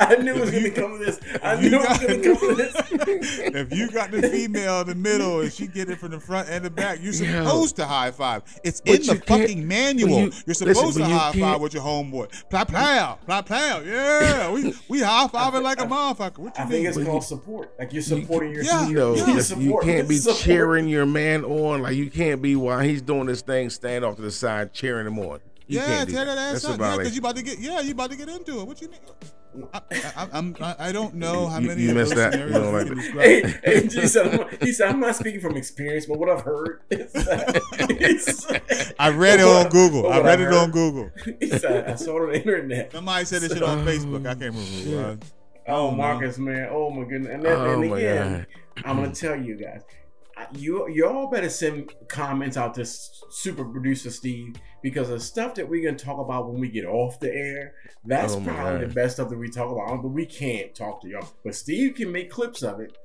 [0.00, 1.20] I knew it was gonna come to this.
[1.42, 2.74] I you knew it was gonna come to this.
[3.54, 6.48] if you got the female in the middle and she get it from the front
[6.48, 7.42] and the back, you're Yeah.
[7.44, 8.42] supposed to high five.
[8.64, 10.08] It's But in the fucking manual.
[10.10, 12.30] you- you, are supposed but to you high five with your homeboy.
[12.48, 13.80] Plow, plow, plow, plow.
[13.80, 16.38] Yeah, we we high fiving like a motherfucker.
[16.38, 16.72] What you I mean?
[16.72, 17.74] think it's But called you- support.
[17.78, 19.26] Like you're supporting your Yeah, you know, yeah.
[19.26, 20.38] You're just- you can't be support.
[20.40, 21.82] cheering your man on.
[21.82, 25.06] Like you can't be while he's doing this thing, stand off to the side cheering
[25.06, 25.40] him on.
[25.66, 26.80] You yeah, can't do tear that ass That's a up.
[26.80, 27.58] Yeah, because you about to get.
[27.58, 28.66] Yeah, you about to get into it.
[28.66, 29.00] What you mean?
[29.72, 32.38] I, I, I'm, I, I don't know how many you of missed those that.
[32.38, 33.24] You scenarios don't we like can describe.
[33.64, 36.42] Hey, hey, he said, I'm, he said, I'm not speaking from experience, but what I've
[36.42, 40.12] heard is that, I read it on Google.
[40.12, 41.10] I what read it on Google.
[41.40, 42.92] He said, I saw it on the internet.
[42.92, 44.20] Somebody said this shit on Facebook.
[44.26, 44.60] I can't remember.
[44.60, 45.18] Who it was.
[45.68, 45.96] Oh, no.
[45.96, 46.68] Marcus, man.
[46.70, 47.32] Oh my goodness.
[47.32, 48.46] And, then, Oh, and my again,
[48.84, 50.05] I'm gonna tell you guys, I-
[50.54, 55.68] you you all better send comments out to super producer Steve because the stuff that
[55.68, 58.90] we're gonna talk about when we get off the air, that's Oh, probably God.
[58.90, 60.02] the best stuff that we talk about.
[60.02, 61.28] But we can't talk to y'all.
[61.44, 62.96] But Steve can make clips of it.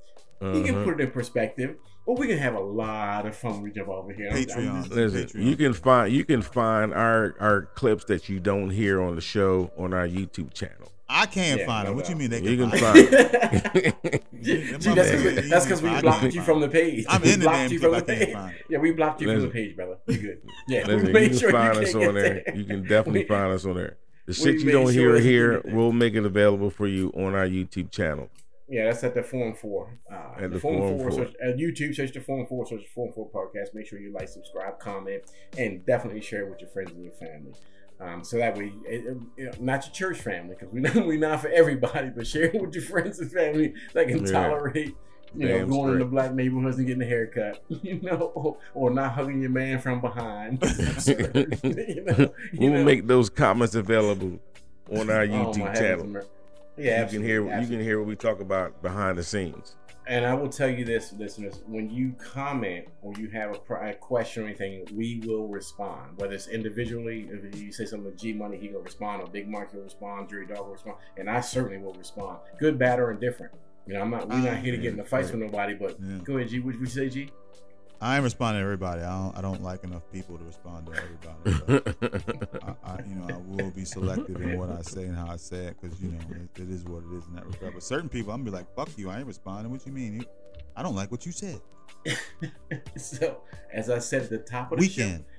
[0.42, 0.84] He can Uh-huh.
[0.86, 1.76] put it in perspective.
[2.06, 4.30] But we can have a lot of fun when we jump over here.
[4.32, 4.84] I'm- I'm Patreon.
[4.86, 5.46] just- Listen, Patreon.
[5.46, 9.22] you can find you can find our our clips that you don't hear on the
[9.22, 10.92] show on our YouTube channel.
[11.14, 11.96] I can't Yeah, find no it.
[11.96, 13.32] What you mean they You can can find it?
[13.32, 13.76] find
[14.06, 14.24] it.
[14.42, 15.12] Gee, Yeah, that's because
[15.44, 17.06] he that's can 'cause we find blocked you from the page.
[17.10, 18.36] I'm We in the blocked damn you from the page.
[18.70, 19.98] Yeah, we blocked you from the page, brother.
[20.08, 20.42] You good?
[20.68, 22.56] Yeah, we Listen, made you can sure find you us on get there.
[22.56, 23.98] You can definitely We- find us on there.
[24.26, 27.46] The shit you don't sure hear here, we'll make it available for you on our
[27.48, 28.30] YouTube channel.
[28.70, 30.00] Yeah, that's at the Forum Four.
[30.10, 31.12] Uh, At the, the Form, Forum Four.
[31.12, 31.26] Four.
[31.26, 32.66] Search, at YouTube, search the Forum Four.
[32.66, 33.74] Search the Forum Four podcast.
[33.74, 35.24] Make sure you like, subscribe, comment,
[35.58, 37.54] and definitely share it with your friends and your family.
[38.02, 40.92] Um, so that way, it, it- you know, not your church family, because we know
[41.06, 44.32] we're not for everybody, but share it with your friends and family that can Yeah.
[44.32, 44.96] tolerate.
[45.34, 46.12] You know, Damn going into straight.
[46.12, 50.02] black neighborhoods and getting a haircut, you know, or, or not hugging your man from
[50.02, 50.62] behind.
[51.06, 52.16] You know,
[52.52, 52.84] you We will know.
[52.84, 54.40] make those comments available
[54.92, 55.80] on our Oh, YouTube heavens,
[56.14, 56.28] channel.
[56.78, 59.76] Yeah, you can hear absolutely, you can hear what we talk about behind the scenes.
[60.12, 63.94] And I will tell you this, listeners: when you comment or you have a, a
[63.94, 66.18] question or anything, we will respond.
[66.18, 69.48] Whether it's individually, if you say something to G Money, he will respond, or Big
[69.48, 73.12] Mark will respond, Jerry Dog will respond, and I certainly will respond, good, bad, or
[73.12, 73.54] indifferent.
[73.88, 74.28] You know, I'm not.
[74.28, 75.76] We're not ah, here to get in the fights with nobody.
[75.76, 76.18] But Yeah.
[76.26, 76.60] go ahead, G.
[76.60, 77.30] What would you say, G?
[78.04, 79.04] I ain't responding to everybody.
[79.04, 79.38] I don't.
[79.38, 81.96] I don't like enough people to respond to everybody.
[82.64, 85.38] I, I, you know, I will be selective in what I say and how I
[85.38, 87.76] say it because you know it, it is what it is in that regard.
[87.76, 89.12] But certain people, I'm gonna be like, "Fuck you!
[89.12, 90.16] I ain't responding." What you mean?
[90.16, 90.26] You,
[90.76, 91.62] I don't like what you said.
[92.98, 93.42] so,
[93.72, 95.20] as I said at the top of the Weekend.
[95.20, 95.31] show,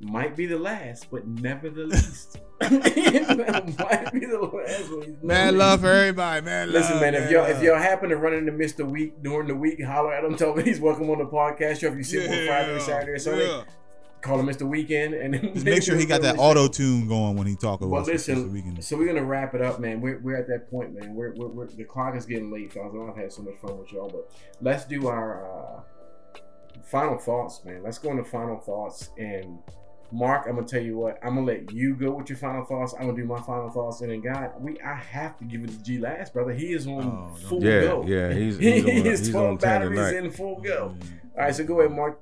[0.00, 2.38] might be the last, but never the least.
[2.60, 4.90] might be the last.
[5.22, 6.44] he's love for everybody.
[6.44, 8.88] Man, Listen, love, man, if y'all if y'all happen to run into Mr.
[8.88, 10.36] Week during the week, holler at him.
[10.36, 11.88] Tell him he's welcome on the podcast show.
[11.88, 13.64] If you see him on Friday, or Saturday, or Sunday, yeah.
[14.20, 14.68] call him Mr.
[14.68, 18.06] Weekend, and Just make sure he got that auto tune going when he talk about
[18.06, 18.80] listen, we can.
[18.82, 20.00] so we're gonna wrap it up, man.
[20.00, 21.14] We're, we're at that point, man.
[21.14, 22.94] We're, we're, we're the clock is getting late, fellas.
[22.94, 25.80] I've had so much fun with y'all, but let's do our uh,
[26.84, 27.82] final thoughts, man.
[27.82, 29.10] Let's go into final thoughts.
[29.18, 29.58] And
[30.12, 31.18] Mark, I'm gonna tell you what.
[31.22, 32.94] I'm gonna let you go with your final thoughts.
[32.94, 35.70] I'm gonna do my final thoughts, and then God, we I have to give it
[35.70, 36.52] to G last, brother.
[36.52, 38.04] He is on Oh, full yeah, go.
[38.06, 40.94] yeah, he's He he's on, is he's 12 on batteries in full go.
[41.36, 42.20] All right, so go ahead, Mark.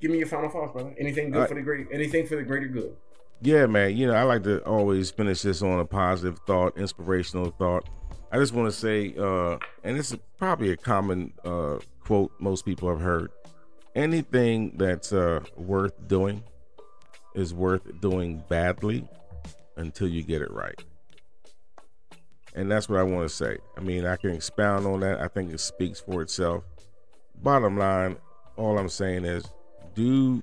[0.00, 0.94] Give me your final thoughts, brother.
[0.98, 1.48] Anything good right.
[1.48, 1.86] for the great?
[1.90, 2.94] Anything for the greater good?
[3.42, 3.96] Yeah, man.
[3.96, 7.88] You know, I like to always finish this on a positive thought, inspirational thought.
[8.30, 12.64] I just want to say, uh, and this is probably a common uh, quote most
[12.64, 13.30] people have heard.
[13.94, 16.42] Anything that's uh, worth doing
[17.36, 19.06] is worth doing badly
[19.76, 20.82] until you get it right.
[22.54, 23.58] And that's what I want to say.
[23.76, 25.20] I mean, I can expound on that.
[25.20, 26.64] I think it speaks for itself.
[27.42, 28.16] Bottom line,
[28.56, 29.44] all I'm saying is
[29.94, 30.42] do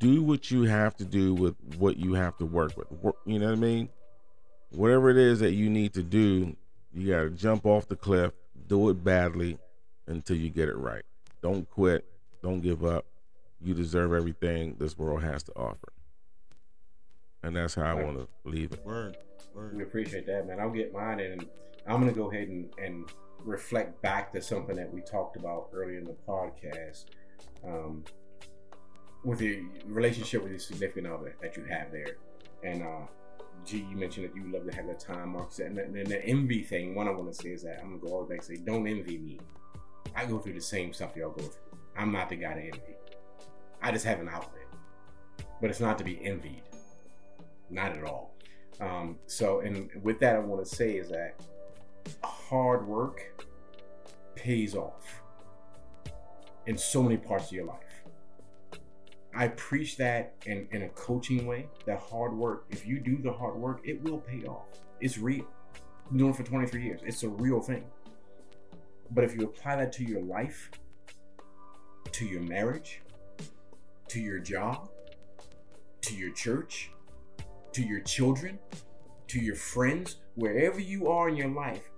[0.00, 2.88] do what you have to do with what you have to work with.
[3.24, 3.88] You know what I mean?
[4.70, 6.56] Whatever it is that you need to do,
[6.92, 8.32] you got to jump off the cliff,
[8.66, 9.56] do it badly
[10.08, 11.04] until you get it right.
[11.42, 12.04] Don't quit.
[12.42, 13.06] Don't give up.
[13.64, 15.88] You deserve everything this world has to offer.
[17.42, 18.84] And that's how I want to leave it.
[18.84, 19.16] Word,
[19.74, 20.60] We appreciate that, man.
[20.60, 21.46] I'll get mine, and
[21.86, 25.98] I'm gonna go ahead and, and reflect back to something that we talked about earlier
[25.98, 27.06] in the podcast,
[27.66, 28.04] um,
[29.24, 32.16] with your relationship with your significant other that you have there.
[32.62, 33.06] And uh,
[33.64, 36.06] G, you mentioned that you love to have that time, Mark said, and, the- and
[36.06, 36.94] the envy thing.
[36.94, 38.58] One I want to say is that I'm gonna go all the way back and
[38.58, 39.40] say, don't envy me.
[40.14, 41.78] I go through the same stuff y'all go through.
[41.96, 42.93] I'm not the guy to envy.
[43.84, 44.64] I just have an outlet,
[45.60, 46.62] but it's not to be envied.
[47.68, 48.34] Not at all.
[48.80, 51.38] Um, so, and with that, I want to say is that
[52.22, 53.44] hard work
[54.34, 55.20] pays off
[56.64, 58.80] in so many parts of your life.
[59.36, 61.68] I preach that in, in a coaching way.
[61.84, 64.64] That hard work, if you do the hard work, it will pay off.
[65.02, 65.46] It's real.
[66.08, 67.00] Been doing it for 23 years.
[67.04, 67.84] It's a real thing.
[69.10, 70.70] But if you apply that to your life,
[72.12, 73.02] to your marriage,
[74.08, 74.88] to your job,
[76.02, 76.90] to your church,
[77.72, 78.58] to your children,
[79.28, 81.90] to your friends, wherever you are in your life,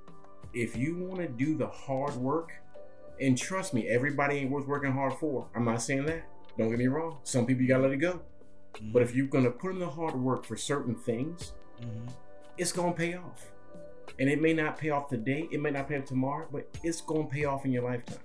[0.54, 2.52] if you want to do the hard work,
[3.20, 5.48] and trust me, everybody ain't worth working hard for.
[5.54, 6.22] I'm not saying that.
[6.58, 7.18] Don't get me wrong.
[7.24, 8.20] Some people you gotta let it go.
[8.92, 12.10] But if you're gonna put in the hard work for certain things, Mhm.
[12.58, 13.52] it's gonna pay off.
[14.18, 17.00] And it may not pay off today, it may not pay off tomorrow, but it's
[17.00, 18.18] gonna pay off in your lifetime.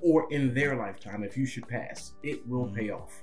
[0.00, 2.12] Or in their lifetime if you should pass.
[2.22, 3.22] It will pay off.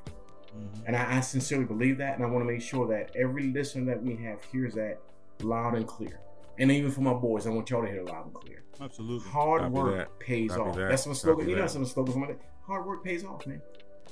[0.56, 0.84] Mhm.
[0.88, 3.86] And I, I sincerely believe that, and I want to make sure that every listener
[3.94, 5.00] that we have hears that
[5.42, 6.20] loud and clear.
[6.58, 8.64] And even for my boys, I want y'all to hear it loud and clear.
[8.80, 9.30] Absolutely.
[9.30, 10.20] Hard Copy work that.
[10.20, 10.76] pays Copy off.
[10.78, 10.90] that.
[10.90, 11.42] That's some slogan.
[11.42, 11.72] Copy You know, that.
[11.72, 12.16] some slogans.
[12.16, 12.40] Like that.
[12.66, 13.62] Hard work pays off, man.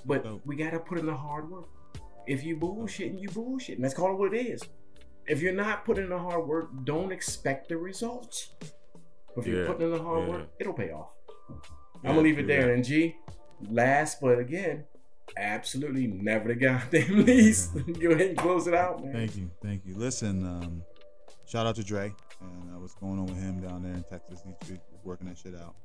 [0.06, 0.42] But Dope.
[0.46, 1.68] we gotta put in the hard work.
[2.28, 3.80] If you bullshitting, you bullshitting.
[3.80, 4.62] Let's call it what it is.
[5.26, 8.52] If you're not putting in the hard work, don't expect the results.
[9.34, 10.30] But if you're putting in the hard yeah.
[10.30, 11.14] work, it'll pay off.
[12.04, 12.74] I'm gonna leave it there.
[12.74, 13.16] And G,
[13.70, 14.84] last but again,
[15.38, 16.56] absolutely never the
[16.92, 17.74] goddamn least.
[17.74, 19.14] Go ahead and close it out, man.
[19.14, 19.96] Thank you, thank you.
[19.96, 20.84] Listen, um,
[21.46, 24.42] shout out to Dre and uh, what's going on with him down there in Texas.
[24.68, 25.76] He's, working that shit out.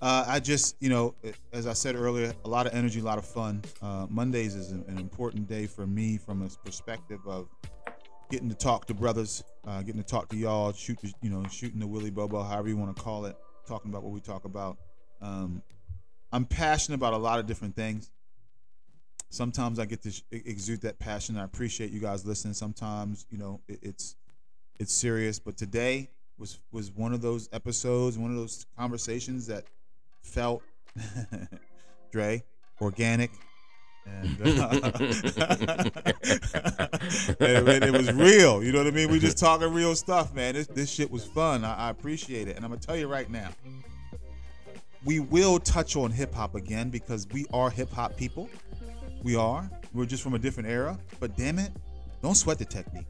[0.00, 1.14] Uh, I just, you know,
[1.52, 3.62] as I said earlier, a lot of energy, a lot of fun.
[3.82, 7.48] Uh, Mondays is an, an important day for me from a perspective of
[8.30, 11.44] getting to talk to brothers, uh, getting to talk to y'all, shoot, the, you know,
[11.50, 13.36] shooting the Willy Bobo, however you want to call it,
[13.68, 14.78] talking about what we talk about.
[15.22, 15.62] Um,
[16.32, 18.10] I'm passionate about a lot of different things
[19.32, 21.36] sometimes I get to exude that passion.
[21.36, 22.54] I appreciate you guys listening.
[22.54, 24.16] Sometimes, you know, it, it's
[24.78, 29.64] it's serious, but today was was one of those episodes, one of those conversations that
[30.22, 30.62] felt
[32.12, 32.44] Dre
[32.80, 33.30] organic.
[34.04, 34.68] And, uh,
[37.38, 39.08] and it, it was real, you know what I mean.
[39.08, 40.54] We just talking real stuff, man.
[40.54, 41.64] This this shit was fun.
[41.64, 43.50] I, I appreciate it, and I'm gonna tell you right now,
[45.04, 48.48] we will touch on hip hop again because we are hip hop people.
[49.22, 49.68] We are.
[49.94, 50.98] We're just from a different era.
[51.20, 51.70] But damn it,
[52.22, 53.06] don't sweat the technique.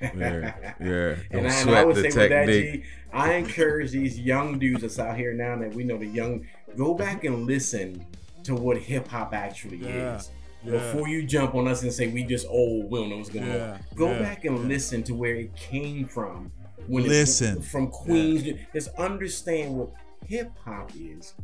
[0.00, 1.16] Yeah, yeah.
[1.30, 2.82] And Don't I, and I sweat would the say with that, technique.
[2.82, 6.46] G, I encourage these young dudes that's out here now that we know the young,
[6.76, 8.04] go back and listen
[8.44, 10.30] to what hip hop actually Yeah, is.
[10.64, 10.72] yeah.
[10.72, 13.46] Before you jump on us and say we just old, we don't know what's going
[13.46, 13.80] Yeah, on.
[13.94, 14.64] Go yeah, back and yeah.
[14.64, 16.52] listen to where it came from.
[16.86, 17.58] When Listen.
[17.58, 18.42] it, from Queens,
[18.74, 19.92] just understand what
[20.26, 21.34] hip hop is,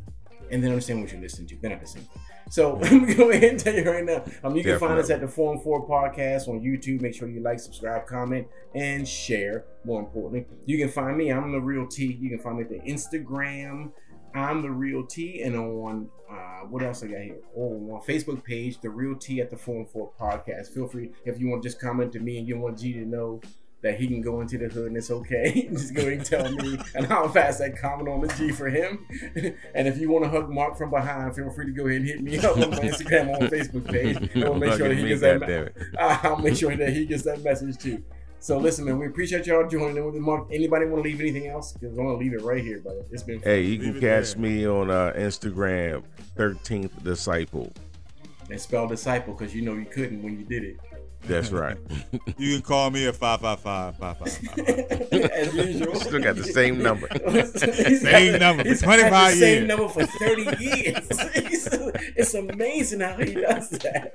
[0.50, 1.56] and then understand what you're listening to.
[1.56, 2.22] They're not the same thing.
[2.50, 4.24] So I'm go ahead and tell you right now.
[4.44, 7.00] Um, you can find us at the Forum Four Podcast on YouTube.
[7.00, 9.64] Make sure you like, subscribe, comment, and share.
[9.84, 11.32] More importantly, you can find me.
[11.32, 12.06] I'm the Real T.
[12.20, 13.92] You can find me at the Instagram.
[14.34, 17.38] I'm the Real T, and on uh, what else I got here?
[17.56, 20.68] Oh, on Facebook page, the Real T at the Forum Four Podcast.
[20.74, 23.04] Feel free if you want to just comment to me and you want G to
[23.04, 23.40] know
[23.86, 25.68] that he can go into the hood and it's okay.
[25.72, 28.68] just go ahead and tell me, and I'll pass that comment on the G for
[28.68, 29.06] him.
[29.74, 32.08] and if you want to hug Mark from behind, feel free to go ahead and
[32.08, 34.16] hit me up on my Instagram or on Facebook page.
[34.36, 35.40] And we'll make sure that he gets that.
[35.40, 35.72] goddammit.
[35.98, 38.02] I'll make sure that he gets that message too.
[38.40, 40.48] So listen, man, we appreciate y'all joining in with Mark.
[40.52, 41.72] Anybody want to leave anything else?
[41.72, 43.02] Because I'm gonna leave it right here, brother.
[43.10, 43.48] It's been fun.
[43.50, 44.42] Hey, you Leave can catch there.
[44.42, 46.02] me on uh, Instagram,
[46.36, 47.72] 13th Disciple.
[48.50, 50.76] and spell disciple because you know you couldn't when you did it.
[51.26, 51.76] That's right.
[52.38, 55.30] You can call me at 555 555.
[55.32, 55.94] As usual.
[55.94, 57.08] Still got the same number.
[57.98, 59.68] Same had- number for he's had 25 the Same years.
[59.68, 61.20] number for 30 years.
[61.34, 61.68] He's-
[62.16, 64.12] it's amazing how he does that.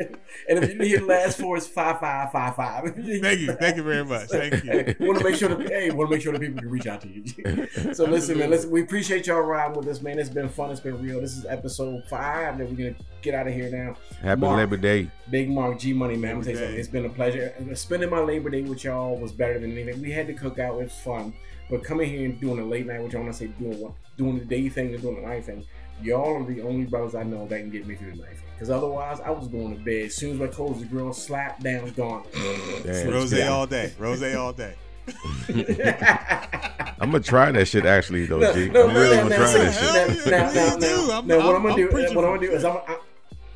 [0.49, 3.21] And if you need the last four, it's 5555.
[3.21, 3.53] Thank you.
[3.53, 4.29] Thank you very much.
[4.29, 4.95] Thank you.
[5.07, 7.01] want to make sure that hey, want to make sure that people can reach out
[7.01, 7.93] to you.
[7.93, 8.49] so listen, man.
[8.49, 10.19] Listen, we appreciate y'all riding with us, man.
[10.19, 10.71] It's been fun.
[10.71, 11.21] It's been real.
[11.21, 13.95] This is episode five that we're gonna get out of here now.
[14.21, 14.57] Happy Mark.
[14.57, 15.09] Labor Day.
[15.29, 16.31] Big Mark G Money, man.
[16.37, 16.75] I'm gonna tell you Labor something.
[16.75, 16.79] Day.
[16.79, 17.75] It's been a pleasure.
[17.75, 20.01] Spending my Labor Day with y'all was better than anything.
[20.01, 20.75] We had to cook out.
[20.79, 21.33] It was fun.
[21.69, 23.93] But coming here and doing a late night, which I want to say doing what,
[24.17, 25.65] doing the day thing and doing the night thing.
[26.03, 28.35] Y'all are the only brothers I know that can get me through the night.
[28.55, 30.05] Because otherwise, I was going to bed.
[30.07, 32.23] As soon as I closed the grill, slap down, gone.
[32.33, 32.83] Damn.
[33.07, 33.49] Rosé Yeah.
[33.49, 33.93] all day.
[33.99, 34.73] Rosé all day.
[36.99, 38.69] I'm gonna try that shit actually though, No, G.
[38.69, 39.73] no, I'm really no, gonna try that
[40.13, 40.27] shit.
[40.27, 40.31] yeah.
[40.31, 42.63] now, now, now, now, what I'm- I'm gonna do, preaching what I'm gonna do is
[42.63, 42.97] I'm, I,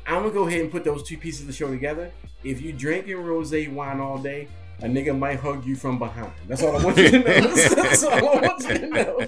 [0.06, 2.12] I'm gonna go ahead and put those two pieces of the show together.
[2.44, 4.48] If you drinking rosé wine all day,
[4.80, 6.30] a nigga might hug you from behind.
[6.46, 7.24] That's all I want you to know.
[7.74, 9.20] That's all I want you to know.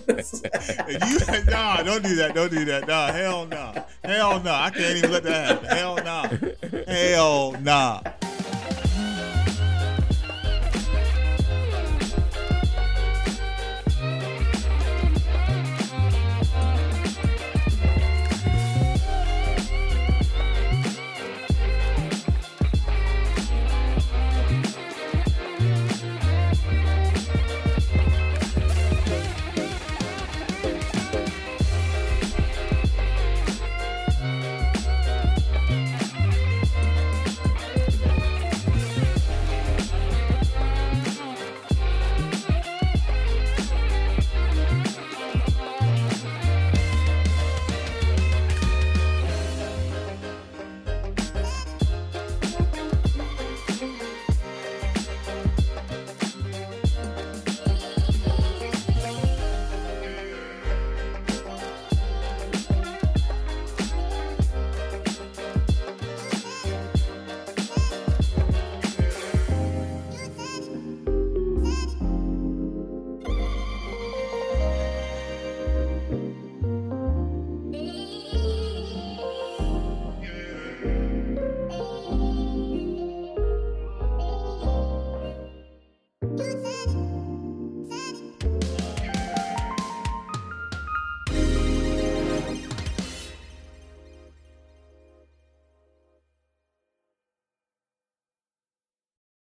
[1.07, 2.33] You, nah, don't do that.
[2.35, 2.87] Don't do that.
[2.87, 3.85] Nah, hell no.
[4.05, 4.53] Hell no.
[4.53, 5.69] I can't even let that happen.
[5.69, 6.85] Hell no.
[6.87, 8.03] Hell nah.